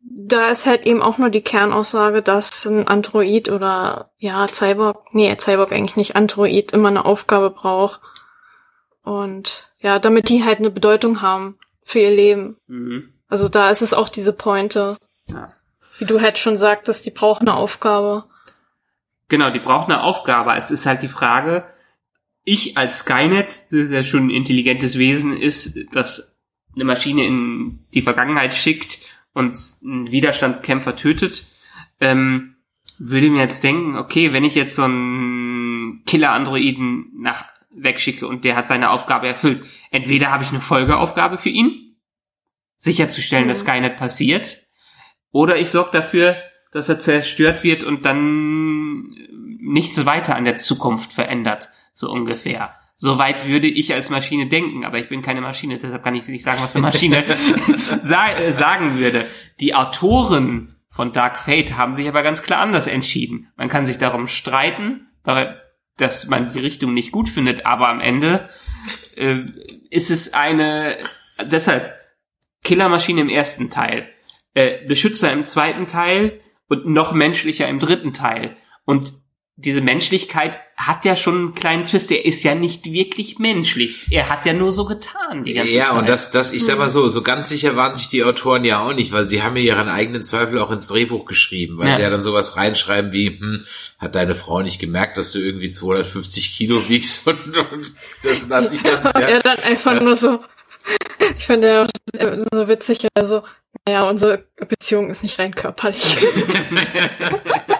[0.03, 5.34] da ist halt eben auch nur die Kernaussage, dass ein Android oder ja, Cyborg, nee,
[5.38, 8.01] Cyborg eigentlich nicht, Android immer eine Aufgabe braucht.
[9.03, 12.57] Und ja, damit die halt eine Bedeutung haben für ihr Leben.
[12.66, 13.12] Mhm.
[13.28, 14.96] Also da ist es auch diese Pointe.
[15.26, 15.53] Ja.
[15.98, 18.24] Wie du halt schon sagtest, die brauchen eine Aufgabe.
[19.28, 20.55] Genau, die braucht eine Aufgabe.
[20.57, 21.66] Es ist halt die Frage,
[22.44, 26.40] ich als Skynet, das ja schon ein intelligentes Wesen ist, das
[26.74, 28.98] eine Maschine in die Vergangenheit schickt
[29.33, 31.47] und einen Widerstandskämpfer tötet,
[32.01, 32.57] ähm,
[32.99, 38.57] würde mir jetzt denken, okay, wenn ich jetzt so einen Killer-Androiden nach wegschicke und der
[38.57, 41.97] hat seine Aufgabe erfüllt, entweder habe ich eine Folgeaufgabe für ihn,
[42.76, 43.68] sicherzustellen, dass Mhm.
[43.68, 44.66] Skynet passiert,
[45.33, 46.37] oder ich sorge dafür,
[46.72, 49.16] dass er zerstört wird und dann
[49.61, 52.80] nichts weiter an der Zukunft verändert, so ungefähr.
[53.03, 56.44] Soweit würde ich als Maschine denken, aber ich bin keine Maschine, deshalb kann ich nicht
[56.44, 57.24] sagen, was eine Maschine
[58.03, 59.24] sa äh, sagen würde.
[59.59, 63.51] Die Autoren von Dark Fate haben sich aber ganz klar anders entschieden.
[63.57, 65.09] Man kann sich darum streiten,
[65.96, 68.51] dass man die Richtung nicht gut findet, aber am Ende
[69.16, 69.46] äh,
[69.88, 70.98] ist es eine,
[71.42, 71.94] deshalb
[72.64, 74.11] Killermaschine im ersten Teil,
[74.53, 78.59] äh, Beschützer im zweiten Teil und noch menschlicher im dritten Teil.
[78.84, 79.14] Und
[79.62, 82.11] diese Menschlichkeit hat ja schon einen kleinen Twist.
[82.11, 84.06] Er ist ja nicht wirklich menschlich.
[84.11, 85.98] Er hat ja nur so getan die ganze Ja, Zeit.
[85.98, 88.80] und das, das, ich sag mal so, so ganz sicher waren sich die Autoren ja
[88.80, 91.96] auch nicht, weil sie haben ja ihren eigenen Zweifel auch ins Drehbuch geschrieben, weil Ja.
[91.96, 93.66] sie ja dann sowas reinschreiben wie, hm,
[93.98, 97.92] hat deine Frau nicht gemerkt, dass du irgendwie 250 Kilo wiegst und, und
[98.22, 99.20] das lasse ich ganz, ja.
[99.20, 100.40] er dann einfach nur so,
[101.36, 101.86] ich finde ja
[102.52, 103.42] so witzig, also,
[103.86, 106.16] naja, unsere Beziehung ist nicht rein körperlich.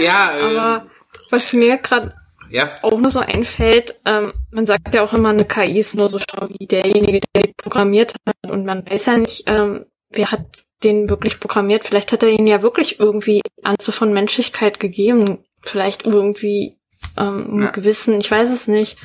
[0.00, 0.86] Ja, äh, Aber
[1.30, 2.14] was mir gerade
[2.50, 2.78] ja.
[2.82, 6.18] auch nur so einfällt, ähm, man sagt ja auch immer, eine KI ist nur so
[6.18, 8.36] schlau wie derjenige, der die programmiert hat.
[8.50, 10.44] Und man weiß ja nicht, ähm, wer hat
[10.84, 11.84] den wirklich programmiert.
[11.84, 15.38] Vielleicht hat er ihnen ja wirklich irgendwie Anze von Menschlichkeit gegeben.
[15.62, 16.76] Vielleicht irgendwie
[17.16, 17.70] ähm, Ja.
[17.70, 18.96] gewissen, ich weiß es nicht.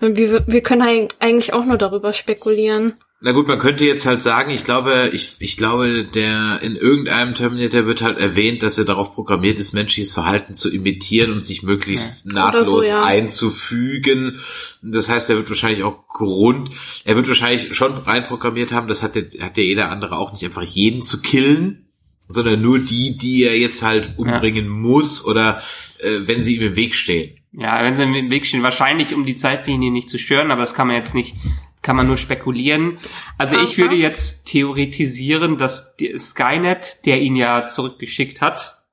[0.00, 2.94] Wir, wir können eig- eigentlich auch nur darüber spekulieren.
[3.24, 7.36] Na gut, man könnte jetzt halt sagen, ich glaube, ich, ich glaube, der in irgendeinem
[7.36, 11.62] Terminator wird halt erwähnt, dass er darauf programmiert ist, menschliches Verhalten zu imitieren und sich
[11.62, 13.04] möglichst nahtlos Oder so, ja.
[13.04, 14.40] einzufügen.
[14.82, 16.70] Das heißt, er wird wahrscheinlich auch Grund,
[17.04, 20.44] er wird wahrscheinlich schon reinprogrammiert haben, das hat, der, hat ja jeder andere auch nicht
[20.44, 21.86] einfach jeden zu killen,
[22.26, 25.62] sondern nur die, die er jetzt halt umbringen muss oder
[26.00, 27.38] äh, wenn sie ihm im Weg stehen.
[27.52, 30.74] Ja, wenn sie im Weg stehen, wahrscheinlich um die Zeitlinie nicht zu stören, aber das
[30.74, 31.36] kann man jetzt nicht,
[31.82, 32.98] kann man nur spekulieren.
[33.38, 38.86] Also ich würde jetzt theoretisieren, dass Skynet, der ihn ja zurückgeschickt hat,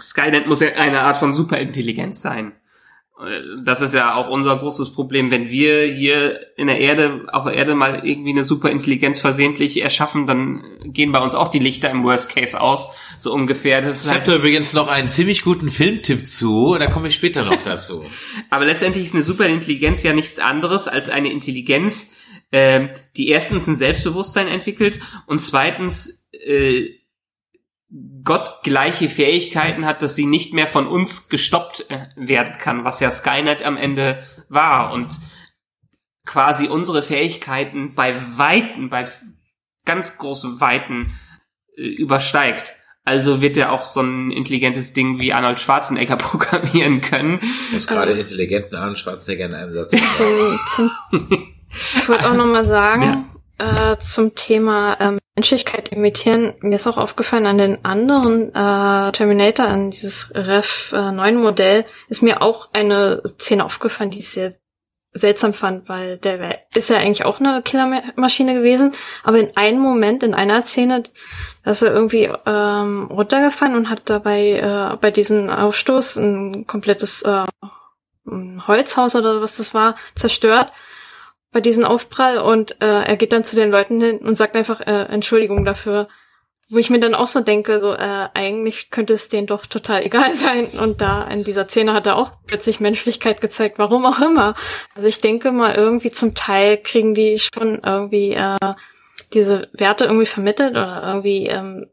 [0.00, 2.52] Skynet muss ja eine Art von Superintelligenz sein.
[3.18, 7.44] Äh, Das ist ja auch unser großes Problem, wenn wir hier in der Erde, auf
[7.44, 11.90] der Erde mal irgendwie eine Superintelligenz versehentlich erschaffen, dann gehen bei uns auch die Lichter
[11.90, 13.80] im Worst Case aus, so ungefähr.
[13.82, 17.14] Das Ich halt habe da übrigens noch einen ziemlich guten Filmtipp zu, da komme ich
[17.14, 18.04] später noch dazu.
[18.50, 22.16] Aber letztendlich ist eine Superintelligenz ja nichts anderes als eine Intelligenz,
[22.52, 26.88] ähm, die erstens ein Selbstbewusstsein entwickelt und zweitens äh,
[28.24, 33.10] gottgleiche Fähigkeiten hat, dass sie nicht mehr von uns gestoppt äh, werden kann, was ja
[33.10, 35.18] Skynet am Ende war und
[36.26, 39.06] quasi unsere Fähigkeiten bei Weiten, bei
[39.84, 41.14] ganz großen Weiten
[41.76, 42.74] äh, übersteigt.
[43.04, 47.38] Also wird er auch so ein intelligentes Ding wie Arnold Schwarzenegger programmieren können.
[47.40, 49.90] Du hast gerade intelligenten Arnold Schwarzenegger in einem Satz.
[49.90, 56.76] Zum, zum, ich wollte auch noch mal sagen, äh, zum Thema ähm, Menschlichkeit imitieren, mir
[56.76, 62.22] ist auch aufgefallen, an den anderen äh, Terminator, an dieses Rev äh, 9 Modell, ist
[62.22, 64.54] mir auch eine Szene aufgefallen, die ich sehr
[65.12, 68.92] seltsam fand, weil der ist ja eigentlich auch eine Killermaschine gewesen,
[69.22, 71.04] aber in einem Moment, in einer Szene,
[71.64, 77.44] ist er irgendwie ähm, runtergefallen und hat dabei äh, bei diesem Aufstoß ein komplettes äh,
[78.26, 80.72] ein Holzhaus oder was das war, zerstört
[81.54, 84.80] bei diesem Aufprall und äh, er geht dann zu den Leuten hin und sagt einfach
[84.80, 86.08] äh, Entschuldigung dafür.
[86.68, 90.02] Wo ich mir dann auch so denke, so äh, eigentlich könnte es denen doch total
[90.04, 90.66] egal sein.
[90.66, 94.56] Und da in dieser Szene hat er auch plötzlich Menschlichkeit gezeigt, warum auch immer.
[94.96, 98.58] Also ich denke mal, irgendwie zum Teil kriegen die schon irgendwie äh,
[99.32, 101.86] diese Werte irgendwie vermittelt oder irgendwie ähm,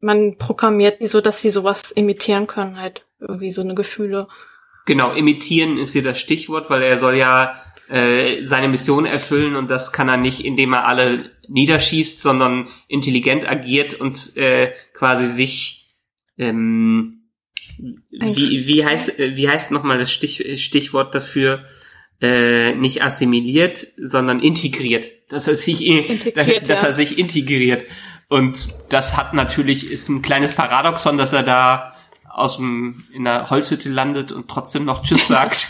[0.00, 4.28] man programmiert die so, dass sie sowas imitieren können, halt irgendwie so eine Gefühle.
[4.86, 7.60] Genau, imitieren ist hier das Stichwort, weil er soll ja
[7.92, 13.46] äh, seine Mission erfüllen und das kann er nicht, indem er alle niederschießt, sondern intelligent
[13.46, 15.94] agiert und äh, quasi sich
[16.38, 17.28] ähm,
[18.10, 21.64] wie, wie heißt äh, wie heißt nochmal das Stich, Stichwort dafür
[22.22, 26.88] äh, nicht assimiliert, sondern integriert, dass er sich integriert, dass ja.
[26.88, 27.84] er sich integriert
[28.28, 31.94] und das hat natürlich ist ein kleines Paradoxon, dass er da
[32.30, 35.68] aus dem in der Holzhütte landet und trotzdem noch Tschüss sagt.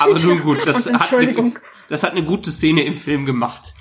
[0.00, 1.52] Aber nun gut, das hat, eine,
[1.88, 3.74] das hat eine gute Szene im Film gemacht.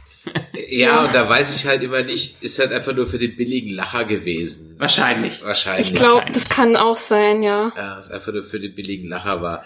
[0.69, 3.71] Ja, und da weiß ich halt immer nicht, ist halt einfach nur für den billigen
[3.71, 4.75] Lacher gewesen.
[4.77, 5.43] Wahrscheinlich.
[5.43, 5.87] Wahrscheinlich.
[5.87, 7.71] Ich glaube, das kann auch sein, ja.
[7.75, 9.65] Ja, es einfach nur für den billigen Lacher war.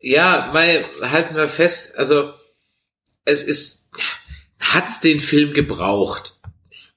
[0.00, 2.32] Ja, mal halten wir fest, also
[3.24, 3.92] es ist,
[4.60, 6.34] hat's den Film gebraucht?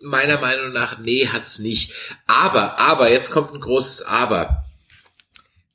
[0.01, 1.93] Meiner Meinung nach, nee, hat's nicht.
[2.27, 4.65] Aber, aber, jetzt kommt ein großes Aber.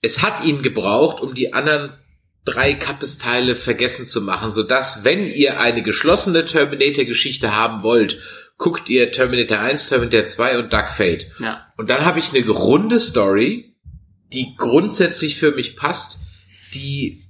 [0.00, 1.98] Es hat ihn gebraucht, um die anderen
[2.44, 8.20] drei Kappesteile vergessen zu machen, sodass, wenn ihr eine geschlossene Terminator-Geschichte haben wollt,
[8.58, 11.26] guckt ihr Terminator 1, Terminator 2 und Dark Fate.
[11.38, 11.66] Ja.
[11.76, 13.76] Und dann habe ich eine runde Story,
[14.32, 16.26] die grundsätzlich für mich passt,
[16.74, 17.22] die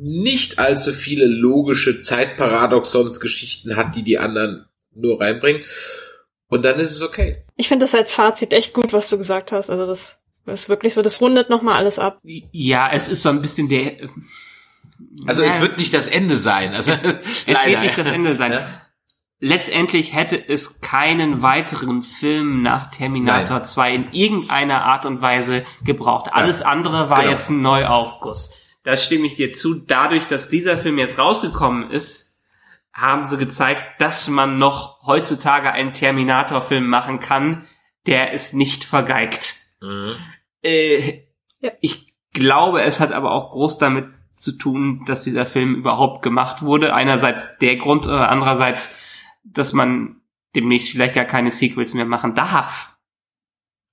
[0.00, 5.62] nicht allzu viele logische Zeitparadoxons-Geschichten hat, die die anderen nur reinbringen.
[6.48, 7.44] Und dann ist es okay.
[7.56, 9.68] Ich finde das als Fazit echt gut, was du gesagt hast.
[9.68, 12.20] Also das ist wirklich so, das rundet nochmal alles ab.
[12.22, 14.08] Ja, es ist so ein bisschen der.
[15.26, 15.48] Also Ja.
[15.48, 16.74] es wird nicht das Ende sein.
[16.74, 18.52] Also Es, es wird nicht das Ende sein.
[18.52, 18.80] Ja.
[19.40, 23.64] Letztendlich hätte es keinen weiteren Film nach Terminator Nein.
[23.64, 26.30] 2 in irgendeiner Art und Weise gebraucht.
[26.32, 27.30] Alles andere war Genau.
[27.30, 28.54] jetzt ein Neuaufguss.
[28.84, 29.74] Da stimme ich dir zu.
[29.74, 32.42] Dadurch, dass dieser Film jetzt rausgekommen ist,
[32.92, 37.66] haben sie gezeigt, dass man noch heutzutage einen Terminator-Film machen kann,
[38.06, 39.54] der es nicht vergeigt.
[39.80, 40.16] Mhm.
[40.62, 41.22] Äh,
[41.60, 41.70] Ja.
[41.80, 46.62] Ich glaube, es hat aber auch groß damit zu tun, dass dieser Film überhaupt gemacht
[46.62, 46.94] wurde.
[46.94, 48.94] Einerseits der Grund, oder andererseits,
[49.44, 50.20] dass man
[50.54, 52.96] demnächst vielleicht gar keine Sequels mehr machen darf.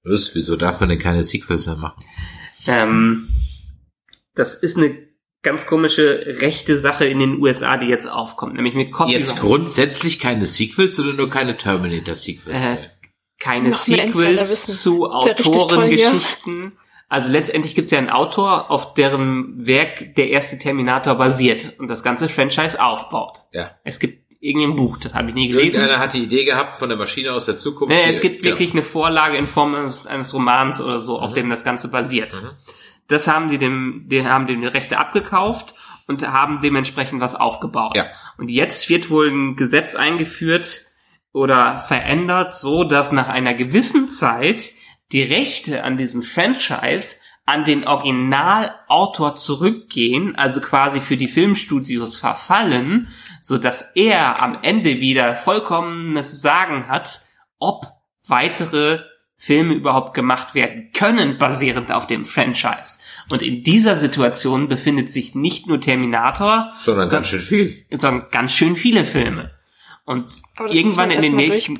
[0.04, 2.04] Was, wieso darf man denn keine Sequels mehr machen?
[2.68, 3.30] Ähm,
[4.36, 4.98] das ist eine
[5.44, 9.20] ganz komische rechte Sache in den USA, die jetzt aufkommt, nämlich mit Copyright.
[9.20, 12.66] Jetzt grundsätzlich keine Sequels oder nur keine Terminator-Sequels?
[12.66, 12.78] Äh,
[13.40, 16.74] keine Noch Sequels zu Autorengeschichten.
[17.12, 21.90] Also letztendlich gibt es ja einen Autor, auf deren Werk der erste Terminator basiert und
[21.90, 23.40] das ganze Franchise aufbaut.
[23.52, 23.72] ja.
[23.84, 25.76] Es gibt irgendein Buch, das habe ich nie gelesen.
[25.76, 27.94] Irgendeiner hat die Idee gehabt von der Maschine aus der Zukunft.
[27.94, 28.52] Nee, es gibt ja.
[28.52, 31.24] wirklich eine Vorlage in Form eines, eines Romans oder so, Mhm.
[31.24, 32.42] auf dem das Ganze basiert.
[33.08, 35.76] Das haben die dem, die haben dem die Rechte abgekauft
[36.08, 37.98] und haben dementsprechend was aufgebaut.
[37.98, 38.06] Ja.
[38.38, 40.82] Und jetzt wird wohl ein Gesetz eingeführt
[41.34, 44.72] oder verändert, so dass nach einer gewissen Zeit
[45.12, 53.10] die Rechte an diesem Franchise an den Originalautor zurückgehen, also quasi für die Filmstudios verfallen,
[53.42, 57.22] so dass er am Ende wieder vollkommenes Sagen hat,
[57.58, 57.88] ob
[58.28, 59.00] weitere
[59.36, 63.00] Filme überhaupt gemacht werden können, basierend auf dem Franchise.
[63.32, 67.86] Und in dieser Situation befindet sich nicht nur Terminator, Sondern ganz schön viel.
[67.92, 69.52] sondern ganz schön viele Filme.
[70.06, 71.80] Und Aber das irgendwann muss in den nächsten.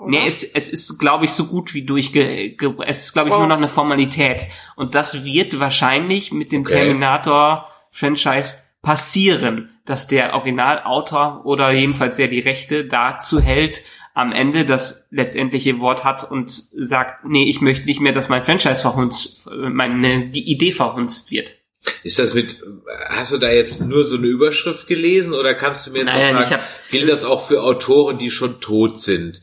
[0.00, 0.10] Oder?
[0.10, 2.50] Nee, es, es ist, glaube ich, so gut wie durchge...
[2.50, 3.40] Ge, es ist, glaube ich, Wow.
[3.40, 4.42] nur noch eine Formalität.
[4.76, 6.74] Und das wird wahrscheinlich mit dem Okay.
[6.74, 13.82] Terminator-Franchise passieren, dass der Originalautor oder jedenfalls der die Rechte dazu hält,
[14.14, 18.44] am Ende das letztendliche Wort hat und sagt, nee, ich möchte nicht mehr, dass mein
[18.44, 21.54] Franchise verhunzt, meine die Idee verhunzt wird.
[22.02, 22.60] Ist das mit,
[23.08, 26.36] hast du da jetzt nur so eine Überschrift gelesen oder kannst du mir jetzt Nein,
[26.36, 29.40] auch sagen, hab- gilt das auch für Autoren, die schon tot sind?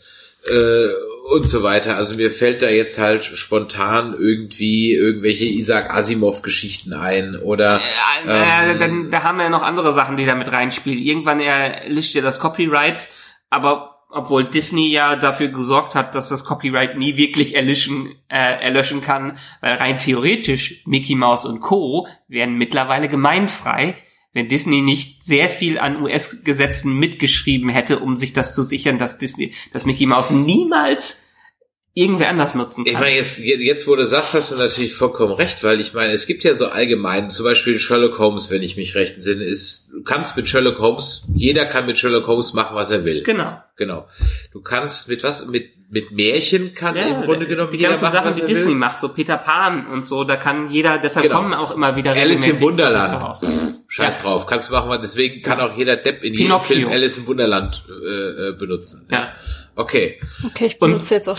[0.49, 1.97] Äh, und so weiter.
[1.97, 7.81] Also mir fällt da jetzt halt spontan irgendwie irgendwelche Isaac Asimov Geschichten ein oder
[8.25, 11.03] Ja, äh, Ähm, dann, da haben wir ja noch andere Sachen, die da mit reinspielen.
[11.03, 13.09] Irgendwann erlischt ja das Copyright,
[13.49, 19.01] aber obwohl Disney ja dafür gesorgt hat, dass das Copyright nie wirklich erlischen, äh, erlöschen
[19.01, 22.07] kann, weil rein theoretisch Mickey Mouse und Co.
[22.29, 23.97] wären mittlerweile gemeinfrei,
[24.37, 29.17] wenn Disney nicht sehr viel an US-Gesetzen mitgeschrieben hätte, um sich das zu sichern, dass
[29.17, 31.26] Disney, dass Mickey Mouse niemals
[31.97, 33.01] irgendwer anders nutzen Ich kann.
[33.01, 36.27] meine, jetzt, jetzt, wo du sagst, hast du natürlich vollkommen recht, weil ich meine, es
[36.27, 40.03] gibt ja so allgemein, zum Beispiel Sherlock Holmes, wenn ich mich recht entsinne, ist, du
[40.03, 43.23] kannst mit Sherlock Holmes, jeder kann mit Sherlock Holmes machen, was er will.
[43.23, 43.61] genau.
[43.77, 44.07] Genau.
[44.53, 48.05] Du kannst mit was, mit, mit Märchen kann Ja, im Grunde genommen die jeder ganzen
[48.05, 48.75] machen, Sachen, was die er Disney will.
[48.75, 51.37] macht, so Peter Pan und so, da kann jeder, deshalb Genau.
[51.37, 53.37] kommen auch immer wieder Alice im Wunderland.
[53.87, 56.75] Scheiß drauf, kannst du machen, deswegen kann auch jeder Depp in jedem Pinocchio.
[56.75, 59.07] Film Alice im Wunderland äh, äh, benutzen.
[59.11, 59.31] Ja.
[59.75, 60.19] Okay.
[60.43, 61.37] Okay, ich benutze jetzt auch.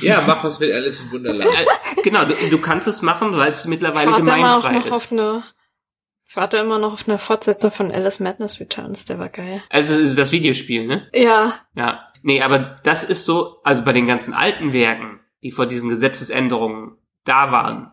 [0.00, 1.50] Ja, mach was mit Alice im Wunderland.
[1.50, 4.72] Äh, genau, du, du kannst es machen, weil es Ich mittlerweile warte immer auch gemeinfrei
[4.78, 4.92] noch ist.
[4.92, 5.42] auf eine.
[6.28, 9.04] Ich warte immer noch auf eine Fortsetzung von Alice Madness Returns.
[9.06, 9.62] Der war geil.
[9.70, 11.08] Also es ist das Videospiel, ne?
[11.14, 12.02] Ja, Ja.
[12.22, 16.96] Nee, aber das ist so, also bei den ganzen alten Werken, die vor diesen Gesetzesänderungen
[17.24, 17.92] da waren,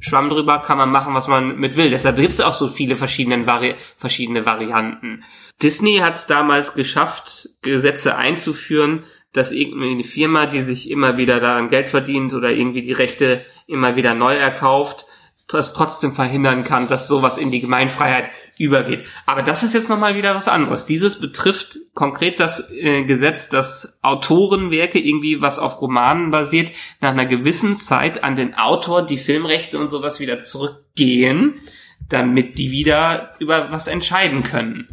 [0.00, 1.88] Schwamm drüber kann man machen, was man mit will.
[1.90, 5.22] Deshalb gibt es auch so viele verschiedene, Vari verschiedene Varianten.
[5.62, 11.40] Disney hat es damals geschafft, Gesetze einzuführen, dass irgendwie eine Firma, die sich immer wieder
[11.40, 15.06] daran Geld verdient oder irgendwie die Rechte immer wieder neu erkauft,
[15.48, 19.06] das trotzdem verhindern kann, dass sowas in die Gemeinfreiheit übergeht.
[19.26, 20.86] Aber das ist jetzt nochmal wieder was anderes.
[20.86, 27.26] Dieses betrifft konkret das äh, Gesetz, dass Autorenwerke irgendwie, was auf Romanen basiert, nach einer
[27.26, 31.60] gewissen Zeit an den Autor die Filmrechte und sowas wieder zurückgehen,
[32.08, 34.88] damit die wieder über was entscheiden können.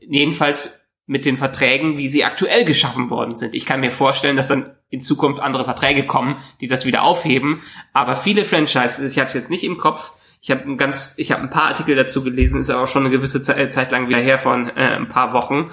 [0.00, 3.54] Jedenfalls mit den Verträgen, wie sie aktuell geschaffen worden sind.
[3.54, 7.62] Ich kann mir vorstellen, dass dann in Zukunft andere Verträge kommen, die das wieder aufheben.
[7.92, 11.32] Aber viele Franchises, ich habe es jetzt nicht im Kopf, ich habe ein ganz, ich
[11.32, 14.08] habe ein paar Artikel dazu gelesen, ist aber auch schon eine gewisse Ze Zeit lang
[14.08, 15.70] wieder her von äh, ein paar Wochen.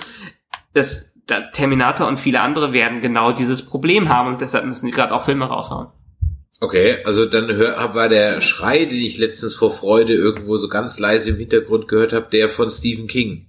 [0.73, 4.91] Das da, Terminator und viele andere werden genau dieses Problem haben und deshalb müssen die
[4.91, 5.87] gerade auch Filme raushauen.
[6.59, 10.99] Okay, also dann hör, war der Schrei, den ich letztens vor Freude irgendwo so ganz
[10.99, 13.47] leise im Hintergrund gehört habe, der von Stephen King.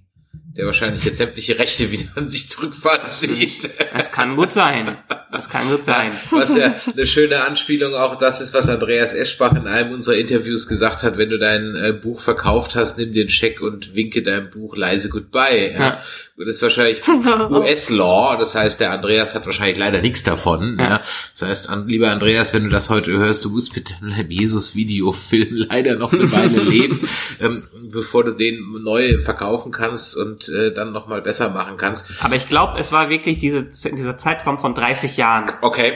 [0.55, 3.69] Der wahrscheinlich jetzt sämtliche Rechte wieder an sich zurückfahren sieht.
[3.93, 4.97] Das kann gut sein.
[5.33, 6.11] Das kann gut sein.
[6.31, 10.67] Was ja eine schöne Anspielung auch das ist, was Andreas Eschbach in einem unserer Interviews
[10.67, 14.51] gesagt hat, wenn du dein äh, Buch verkauft hast, nimm den Scheck und winke deinem
[14.51, 15.73] Buch leise Goodbye.
[15.73, 15.79] Ja.
[15.79, 16.03] Ja.
[16.35, 17.07] Das ist wahrscheinlich
[17.49, 20.77] US-Law, das heißt, der Andreas hat wahrscheinlich leider nichts davon.
[20.79, 20.89] Ja.
[20.89, 21.01] Ja.
[21.33, 25.65] Das heißt, an, lieber Andreas, wenn du das heute hörst, du musst mit deinem Jesus-Videofilm
[25.69, 27.07] leider noch eine Weile leben,
[27.39, 32.07] ähm, bevor du den neu verkaufen kannst und äh, dann nochmal besser machen kannst.
[32.19, 35.22] Aber ich glaube, es war wirklich diese, dieser Zeitraum von 30 Jahren.
[35.61, 35.93] Okay.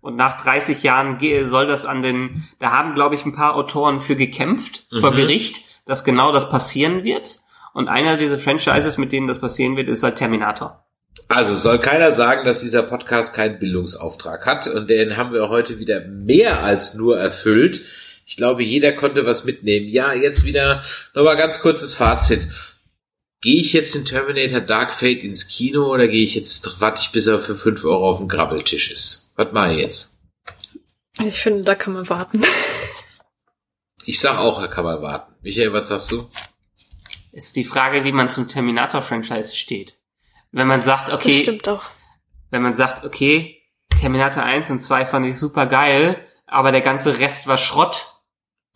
[0.00, 4.00] Und nach 30 Jahren soll das an den, da haben, glaube ich, ein paar Autoren
[4.00, 7.38] für gekämpft, vor Gericht, dass genau das passieren wird.
[7.72, 10.84] Und einer dieser Franchises, mit denen das passieren wird, ist halt Terminator.
[11.28, 15.78] Also soll keiner sagen, dass dieser Podcast keinen Bildungsauftrag hat und den haben wir heute
[15.78, 17.82] wieder mehr als nur erfüllt.
[18.26, 19.88] Ich glaube, jeder konnte was mitnehmen.
[19.88, 20.82] Ja, jetzt wieder
[21.14, 22.48] nochmal ganz kurzes Fazit.
[23.42, 27.12] Gehe ich jetzt in Terminator Dark Fate ins Kino oder gehe ich jetzt, warte ich,
[27.12, 29.34] bis er für 5 Euro auf dem Grabbeltisch ist?
[29.36, 30.12] Was mache ich jetzt?
[31.24, 32.44] ich finde, da kann man warten.
[34.04, 35.34] Ich sag auch, da kann man warten.
[35.42, 36.28] Michael, was sagst du?
[37.32, 39.98] Ist die Frage, wie man zum Terminator-Franchise steht.
[40.52, 41.82] Wenn man sagt, Das okay, stimmt auch.
[42.50, 43.60] wenn man sagt, okay,
[44.00, 48.15] Terminator 1 und 2 fand ich super geil, aber der ganze Rest war Schrott,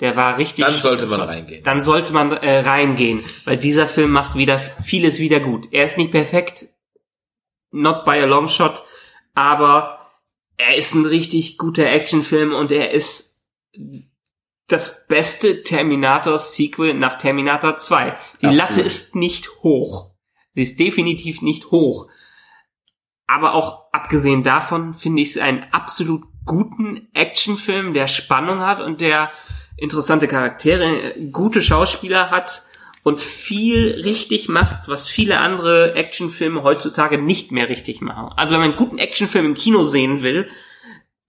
[0.01, 1.63] der war richtig Dann sollte man reingehen.
[1.63, 5.69] Dann sollte man äh, reingehen, weil dieser Film macht wieder vieles wieder gut.
[5.73, 6.67] Er ist nicht perfekt,
[7.71, 8.83] not by a long shot,
[9.35, 10.11] aber
[10.57, 13.47] er ist ein richtig guter Actionfilm und er ist
[14.67, 18.05] das beste Terminator-Sequel nach Terminator 2.
[18.41, 18.57] Die Absolut.
[18.57, 20.15] Latte ist nicht hoch.
[20.53, 22.09] Sie ist definitiv nicht hoch.
[23.27, 29.01] Aber auch abgesehen davon finde ich es einen absolut guten Actionfilm, der Spannung hat und
[29.01, 29.31] der
[29.77, 32.63] interessante Charaktere, gute Schauspieler hat
[33.03, 38.33] und viel richtig macht, was viele andere Actionfilme heutzutage nicht mehr richtig machen.
[38.37, 40.49] Also wenn man einen guten Actionfilm im Kino sehen will,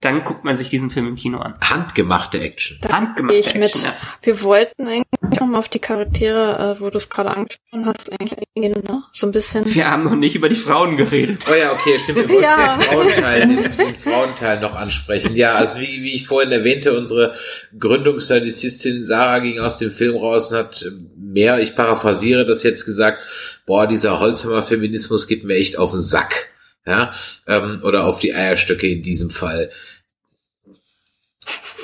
[0.02, 1.54] dann guckt man sich diesen Film im Kino an.
[1.62, 2.76] Handgemachte Action.
[2.82, 3.70] Da Handgemachte gehe ich mit.
[3.70, 3.94] Action, ja.
[4.22, 8.12] Wir wollten eigentlich noch mal auf die Charaktere, äh, wo du es gerade angesprochen hast,
[8.12, 9.02] eigentlich eingehen, ne?
[9.12, 9.64] So ein bisschen.
[9.74, 11.46] Wir haben noch nicht über die Frauen geredet.
[11.50, 12.18] Oh ja, okay, stimmt.
[12.18, 12.76] Wir wollten Ja.
[12.76, 15.36] den Frauenteil, den, den Frauenteil noch ansprechen.
[15.36, 17.34] Ja, also wie, wie ich vorhin erwähnte, unsere
[17.78, 20.84] Gründungsstadizistin Sarah ging aus dem Film raus und hat
[21.16, 23.22] mehr, ich paraphrasiere das jetzt gesagt,
[23.66, 26.48] boah, dieser Holzhammer-Feminismus geht mir echt auf den Sack.
[26.84, 27.14] Ja,
[27.46, 29.70] ähm, oder auf die Eierstöcke in diesem Fall.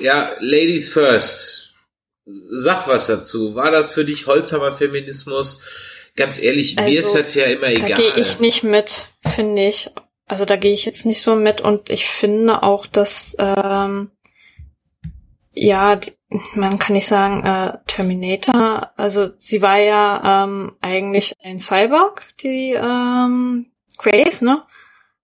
[0.01, 1.75] Ja, Ladies first.
[2.25, 3.55] Sag was dazu.
[3.55, 5.67] War das für dich Holzhammer-Feminismus?
[6.15, 7.95] Ganz ehrlich, mir ist Also, das ja immer Da egal.
[7.95, 9.91] gehe ich nicht mit, finde ich.
[10.27, 14.11] Also da gehe ich jetzt nicht so mit und ich finde auch, dass ähm,
[15.55, 15.99] ja,
[16.55, 18.93] man kann nicht sagen äh, Terminator.
[18.97, 23.67] Also sie war ja ähm, eigentlich ein Cyborg, die ähm,
[23.97, 24.63] Grace, ne,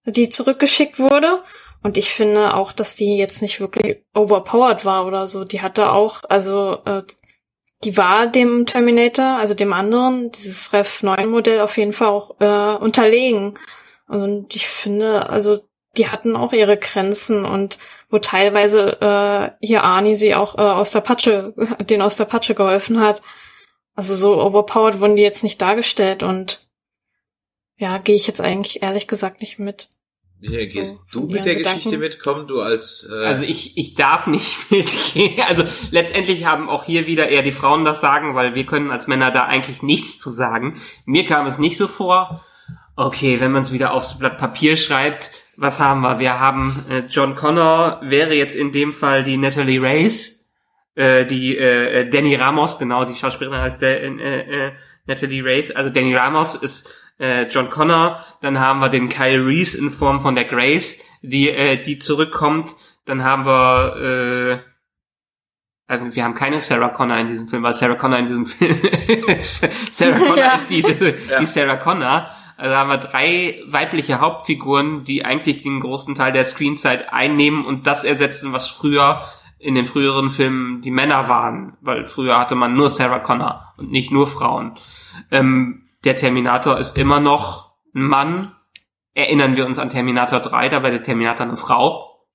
[0.06, 1.42] die zurückgeschickt wurde.
[1.84, 5.44] Und ich finde auch, dass die jetzt nicht wirklich overpowered war oder so.
[5.44, 7.02] Die hatte auch, also äh,
[7.84, 12.40] die war dem Terminator, also dem anderen, dieses Rev 9 Modell auf jeden Fall auch
[12.40, 13.58] äh, unterlegen.
[14.08, 15.60] Und ich finde, also
[15.98, 17.76] die hatten auch ihre Grenzen und
[18.08, 22.54] wo teilweise äh, hier Arnie sie auch äh, aus der Patsche, den aus der Patsche
[22.54, 23.20] geholfen hat.
[23.94, 26.60] Also so overpowered wurden die jetzt nicht dargestellt und
[27.76, 29.90] ja, gehe ich jetzt eigentlich ehrlich gesagt nicht mit.
[30.50, 31.78] Michael, gehst So, du mit der Gedanken.
[31.78, 35.40] Geschichte mitkommen, du als äh, Also ich, ich darf nicht mitgehen.
[35.48, 39.06] Also letztendlich haben auch hier wieder eher die Frauen das sagen, weil wir können als
[39.06, 40.80] Männer da eigentlich nichts zu sagen.
[41.06, 42.44] Mir kam es nicht so vor.
[42.96, 46.18] Okay, wenn man es wieder aufs Blatt Papier schreibt, was haben wir?
[46.18, 50.52] Wir haben äh, John Connor, wäre jetzt in dem Fall die Natalie Race,
[50.94, 54.72] äh, die äh, äh, Danny Ramos, genau, die Schauspielerin heißt der, äh, äh,
[55.06, 55.70] Natalie Race.
[55.70, 56.88] Also Danny Ramos ist
[57.18, 58.24] äh, John Connor.
[58.40, 62.68] Dann haben wir den Kyle Reese in Form von der Grace, die äh, die zurückkommt.
[63.04, 64.58] Dann haben wir äh,
[65.86, 68.76] also wir haben keine Sarah Connor in diesem Film, weil Sarah Connor in diesem Film
[69.38, 70.54] Sarah Connor Ja.
[70.54, 72.30] ist die, die Sarah Connor.
[72.56, 77.86] Also haben wir drei weibliche Hauptfiguren, die eigentlich den großen Teil der Screenzeit einnehmen und
[77.86, 79.20] das ersetzen, was früher
[79.58, 83.90] in den früheren Filmen die Männer waren, weil früher hatte man nur Sarah Connor und
[83.90, 84.74] nicht nur Frauen.
[85.30, 88.56] Ähm, der Terminator ist immer noch ein Mann.
[89.14, 92.26] Erinnern wir uns an Terminator 3, da war der Terminator eine Frau.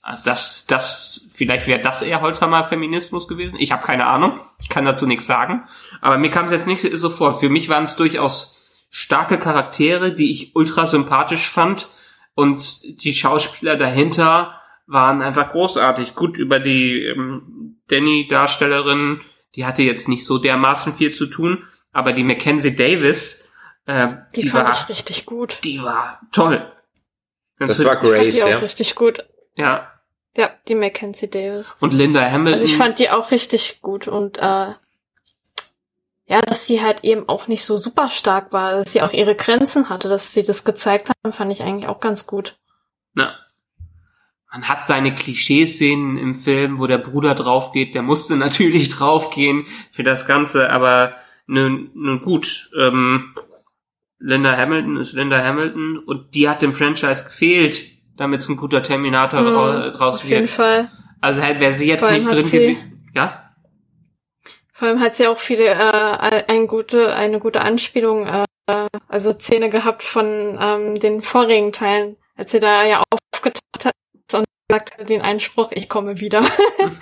[0.00, 3.58] Also das, das, vielleicht wäre das eher Holzhammer Feminismus gewesen.
[3.58, 4.40] Ich habe keine Ahnung.
[4.60, 5.64] Ich kann dazu nichts sagen.
[6.00, 7.38] Aber mir kam es jetzt nicht so vor.
[7.38, 8.56] Für mich waren es durchaus
[8.88, 11.88] starke Charaktere, die ich ultra sympathisch fand.
[12.34, 16.14] Und die Schauspieler dahinter waren einfach großartig.
[16.14, 19.20] Gut, über die ähm, Danny-Darstellerin,
[19.56, 21.64] die hatte jetzt nicht so dermaßen viel zu tun.
[21.96, 23.50] Aber die Mackenzie Davis,
[23.86, 25.60] äh, Die, die, fand war, ich richtig gut.
[25.64, 26.70] die war toll.
[27.58, 28.58] das war Ich fand Grace, ja.
[28.58, 29.24] richtig gut.
[29.54, 29.90] Ja.
[30.36, 31.74] Ja, die Mackenzie Davis.
[31.80, 32.52] Und Linda Hamilton.
[32.52, 34.42] Also ich fand die auch richtig gut und äh,
[36.26, 39.34] ja, dass sie halt eben auch nicht so super stark war, dass sie auch ihre
[39.34, 42.58] Grenzen hatte, dass sie das gezeigt haben, fand ich eigentlich auch ganz gut.
[43.14, 43.34] Na.
[44.52, 50.02] Man hat seine Klischeeszenen im Film, wo der Bruder draufgeht, der musste natürlich draufgehen für
[50.02, 51.16] das Ganze, aber
[51.46, 53.34] nun, nun gut, ähm,
[54.18, 57.84] Linda Hamilton ist Linda Hamilton und die hat dem Franchise gefehlt,
[58.16, 60.50] damit es ein guter Terminator Mhm, drau- draus Auf jeden wird.
[60.50, 60.90] Fall.
[61.20, 63.08] Also halt, wäre sie jetzt Vor nicht drin gewesen.
[63.14, 63.52] Ja?
[64.72, 68.44] Vor allem hat sie auch viele, äh, ein gute, eine gute Anspielung, äh,
[69.08, 73.02] also Szene gehabt von ähm, den vorigen Teilen, als sie da ja
[73.34, 73.94] aufgetaucht hat
[74.68, 76.44] gesagt hat den Einspruch, ich komme wieder.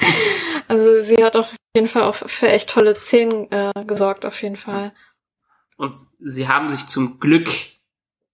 [0.68, 4.56] also sie hat auf jeden Fall auch für echt tolle Szenen äh, gesorgt, auf jeden
[4.56, 4.92] Fall.
[5.76, 7.48] Und sie haben sich zum Glück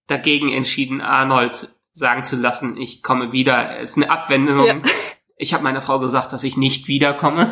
[0.07, 3.79] dagegen entschieden, Arnold sagen zu lassen, ich komme wieder.
[3.79, 4.65] Es ist eine Abwendung.
[4.65, 4.81] Ja.
[5.37, 7.51] Ich habe meiner Frau gesagt, dass ich nicht wiederkomme.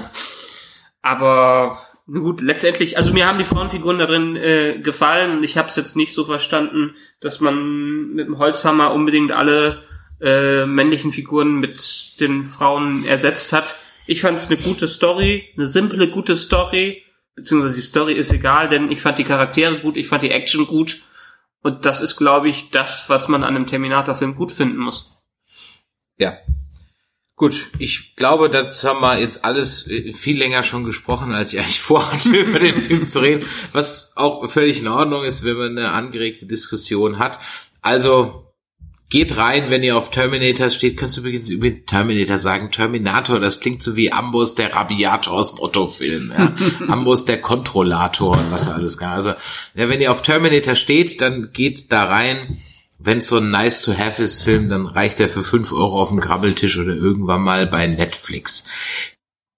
[1.01, 5.43] Aber gut, letztendlich, also mir haben die Frauenfiguren da drin äh, gefallen.
[5.43, 9.84] Ich habe es jetzt nicht so verstanden, dass man mit dem Holzhammer unbedingt alle
[10.22, 13.76] äh, männlichen Figuren mit den Frauen ersetzt hat.
[14.06, 17.04] Ich fand es eine gute Story, eine simple, gute Story.
[17.36, 20.68] Beziehungsweise die Story ist egal, denn ich fand die Charaktere gut, ich fand die Action
[20.68, 20.98] gut.
[21.62, 25.06] Und das ist, glaube ich, das, was man an einem Terminator-Film gut finden muss.
[26.18, 26.38] Ja.
[27.36, 31.60] Gut, ich glaube, das haben wir jetzt alles äh, viel länger schon gesprochen, als ich
[31.60, 35.78] eigentlich vorhatte, über den Film zu reden, was auch völlig in Ordnung ist, wenn man
[35.78, 37.40] eine angeregte Diskussion hat.
[37.82, 38.48] Also
[39.10, 40.98] geht rein, wenn ihr auf Terminator steht.
[40.98, 45.56] Kannst du übrigens über Terminator sagen, Terminator, das klingt so wie Ambus, der Rabiator aus
[45.56, 46.31] dem Otto-Film.
[46.38, 46.53] Ja?
[46.88, 49.14] Ambus, der Kontrollator und was alles kann.
[49.14, 49.30] Also
[49.76, 52.57] ja, wenn ihr auf Terminator steht, dann geht da rein
[52.99, 56.10] wenn so ein nice to have ist Film, dann reicht er für fünf Euro auf
[56.10, 58.68] dem Krabbeltisch oder irgendwann mal bei Netflix.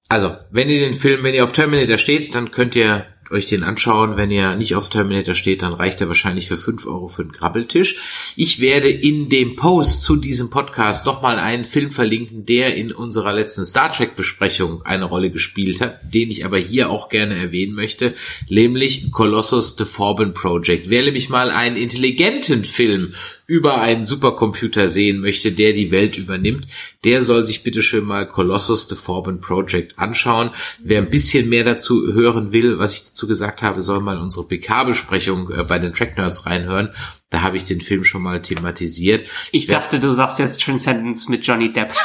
[0.08, 3.64] Also, wenn ihr den Film, wenn ihr auf Terminator steht, dann könnt ihr euch den
[3.64, 4.18] anschauen.
[4.18, 7.32] Wenn ihr nicht auf Terminator steht, dann reicht er wahrscheinlich für fünf Euro für einen
[7.32, 8.34] Krabbeltisch.
[8.36, 13.34] Ich werde in dem Post zu diesem Podcast nochmal einen Film verlinken, der in unserer
[13.34, 17.74] letzten Star Trek Besprechung eine Rolle gespielt hat, den ich aber hier auch gerne erwähnen
[17.74, 18.14] möchte,
[18.50, 20.90] nämlich Colossus The Forbin Project.
[20.90, 23.14] Wer nämlich mal einen intelligenten Film
[23.52, 26.68] über einen Supercomputer sehen möchte, der die Welt übernimmt,
[27.04, 30.52] der soll sich bitte schön mal Colossus The Forbin Project anschauen.
[30.80, 34.48] Wer ein bisschen mehr dazu hören will, was ich dazu gesagt habe, soll mal unsere
[34.48, 36.92] PK-Besprechung äh, bei den Track Nerds reinhören.
[37.30, 39.26] Da habe ich den Film schon mal thematisiert.
[39.52, 41.94] Ich dachte, du sagst jetzt Transcendence mit Johnny Depp.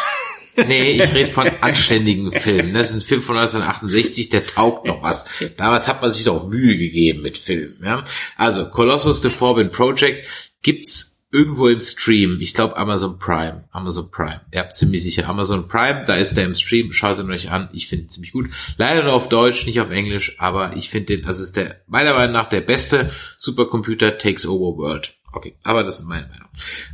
[0.56, 2.73] Nee, ich rede von anständigen Filmen.
[2.73, 5.28] Das ist ein Film von 1968, der taugt noch was.
[5.59, 7.77] Damals hat man sich doch Mühe gegeben mit Filmen.
[7.85, 8.05] Ja?
[8.39, 10.27] Also Colossus The Forbin Project
[10.62, 12.39] gibt's irgendwo im Stream.
[12.40, 13.65] Ich glaube Amazon Prime.
[13.73, 14.40] Amazon Prime.
[14.53, 15.28] Ja, ziemlich sicher.
[15.28, 16.93] Amazon Prime, da ist der im Stream.
[16.93, 17.69] Schaut ihn euch an.
[17.73, 18.48] Ich finde ihn ziemlich gut.
[18.77, 22.15] Leider nur auf Deutsch, nicht auf Englisch, aber ich finde den, also ist der meiner
[22.15, 25.15] Meinung nach der beste Supercomputer Takes Over World.
[25.32, 26.47] Okay, aber das ist meine Meinung.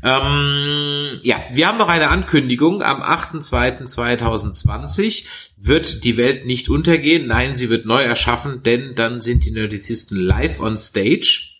[0.02, 2.82] Ähm, ja, wir haben noch eine Ankündigung.
[2.82, 5.26] Am 8.2.2020
[5.58, 7.28] wird die Welt nicht untergehen.
[7.28, 11.51] Nein, sie wird neu erschaffen, denn dann sind die Nerdizisten live on stage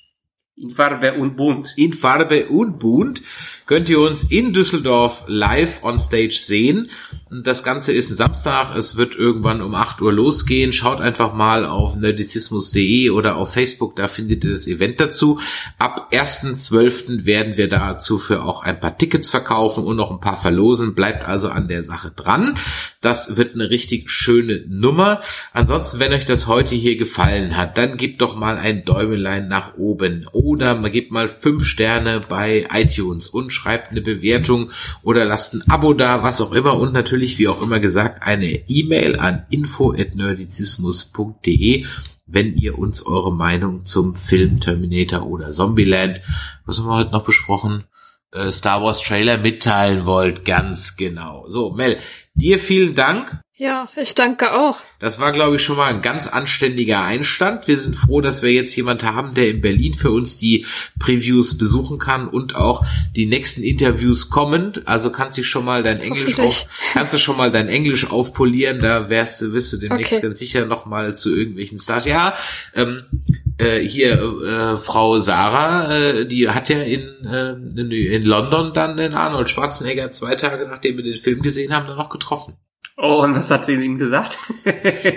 [0.56, 1.72] in Farbe und bunt.
[1.76, 3.22] In Farbe und bunt
[3.66, 6.90] könnt ihr uns in Düsseldorf live on stage sehen.
[7.40, 8.76] Das Ganze ist ein Samstag.
[8.76, 10.74] Es wird irgendwann um 8 Uhr losgehen.
[10.74, 13.96] Schaut einfach mal auf nerdizismus.de oder auf Facebook.
[13.96, 15.40] Da findet ihr das Event dazu.
[15.78, 17.24] Ab 1.12.
[17.24, 20.94] werden wir dazu für auch ein paar Tickets verkaufen und noch ein paar verlosen.
[20.94, 22.56] Bleibt also an der Sache dran.
[23.00, 25.22] Das wird eine richtig schöne Nummer.
[25.54, 29.78] Ansonsten, wenn euch das heute hier gefallen hat, dann gebt doch mal ein Däumelein nach
[29.78, 34.70] oben oder man gebt mal fünf Sterne bei iTunes und schreibt eine Bewertung
[35.02, 38.24] oder lasst ein Abo da, was auch immer und natürlich natürlich, wie auch immer gesagt,
[38.24, 41.86] eine E-Mail an info.nerdizismus.de,
[42.26, 46.20] wenn ihr uns eure Meinung zum Film Terminator oder Zombieland,
[46.66, 47.84] was haben wir heute noch besprochen,
[48.32, 50.44] äh, Star Wars Trailer mitteilen wollt.
[50.44, 51.44] Ganz genau.
[51.46, 51.98] So, Mel,
[52.34, 53.40] dir vielen Dank.
[53.56, 54.78] Ja, ich danke auch.
[54.98, 57.68] Das war, glaube ich, schon mal ein ganz anständiger Einstand.
[57.68, 60.64] Wir sind froh, dass wir jetzt jemand haben, der in Berlin für uns die
[60.98, 62.82] Previews besuchen kann und auch
[63.14, 64.72] die nächsten Interviews kommen.
[64.86, 66.64] Also kannst du schon mal dein Englisch auf,
[66.94, 68.80] kannst du schon mal dein Englisch aufpolieren.
[68.80, 70.22] Da wärst du, wirst du demnächst okay.
[70.22, 72.06] ganz sicher noch mal zu irgendwelchen Stars.
[72.06, 72.34] Ja,
[72.74, 73.04] ähm,
[73.58, 78.96] äh, hier äh, Frau Sarah, äh, die hat ja in, äh, in, in London dann
[78.96, 82.54] den Arnold Schwarzenegger zwei Tage nachdem wir den Film gesehen haben, dann noch getroffen.
[83.04, 84.38] Oh, und was hat sie ihm gesagt?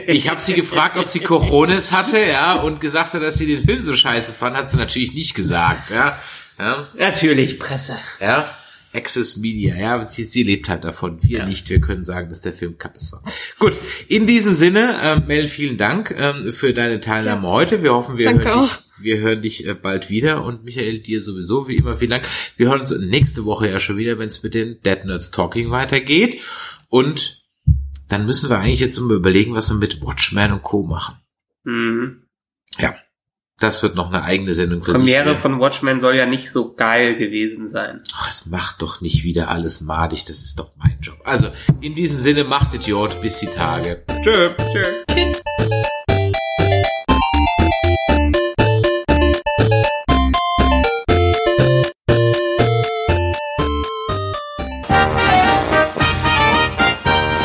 [0.07, 3.63] ich habe sie gefragt, ob sie Coronis hatte, ja, und gesagt hat, dass sie den
[3.63, 6.17] Film so scheiße fand, hat sie natürlich nicht gesagt, ja.
[6.57, 6.87] ja.
[6.97, 7.95] Natürlich, Presse.
[8.19, 8.49] Ja.
[8.91, 11.19] Access Media, ja, sie, sie lebt halt davon.
[11.21, 11.45] Wir ja.
[11.45, 13.21] nicht, wir können sagen, dass der Film kappes war.
[13.59, 17.53] Gut, in diesem Sinne, ähm, Mel, vielen Dank ähm, für deine Teilnahme ja.
[17.53, 17.83] heute.
[17.83, 21.21] Wir hoffen, wir Danke hören dich, wir hören dich äh, bald wieder und Michael, dir
[21.21, 22.27] sowieso, wie immer, vielen Dank.
[22.57, 25.69] Wir hören uns nächste Woche ja schon wieder, wenn es mit den Dead Nerds Talking
[25.69, 26.39] weitergeht
[26.89, 27.44] und
[28.07, 30.83] dann müssen wir eigentlich jetzt mal überlegen, was wir mit Watchmen und Co.
[30.83, 31.17] machen.
[31.63, 32.23] Mhm.
[32.77, 32.95] Ja.
[33.57, 37.15] Das wird noch eine eigene Sendung für Premiere von Watchmen soll ja nicht so geil
[37.15, 38.03] gewesen sein.
[38.13, 41.21] Ach, es macht doch nicht wieder alles madig, das ist doch mein Job.
[41.23, 41.47] Also,
[41.79, 44.03] in diesem Sinne, macht Idiot, bis die Tage.
[44.23, 44.49] Tschö.
[44.73, 44.83] Tschö.
[45.07, 45.41] Tschüss.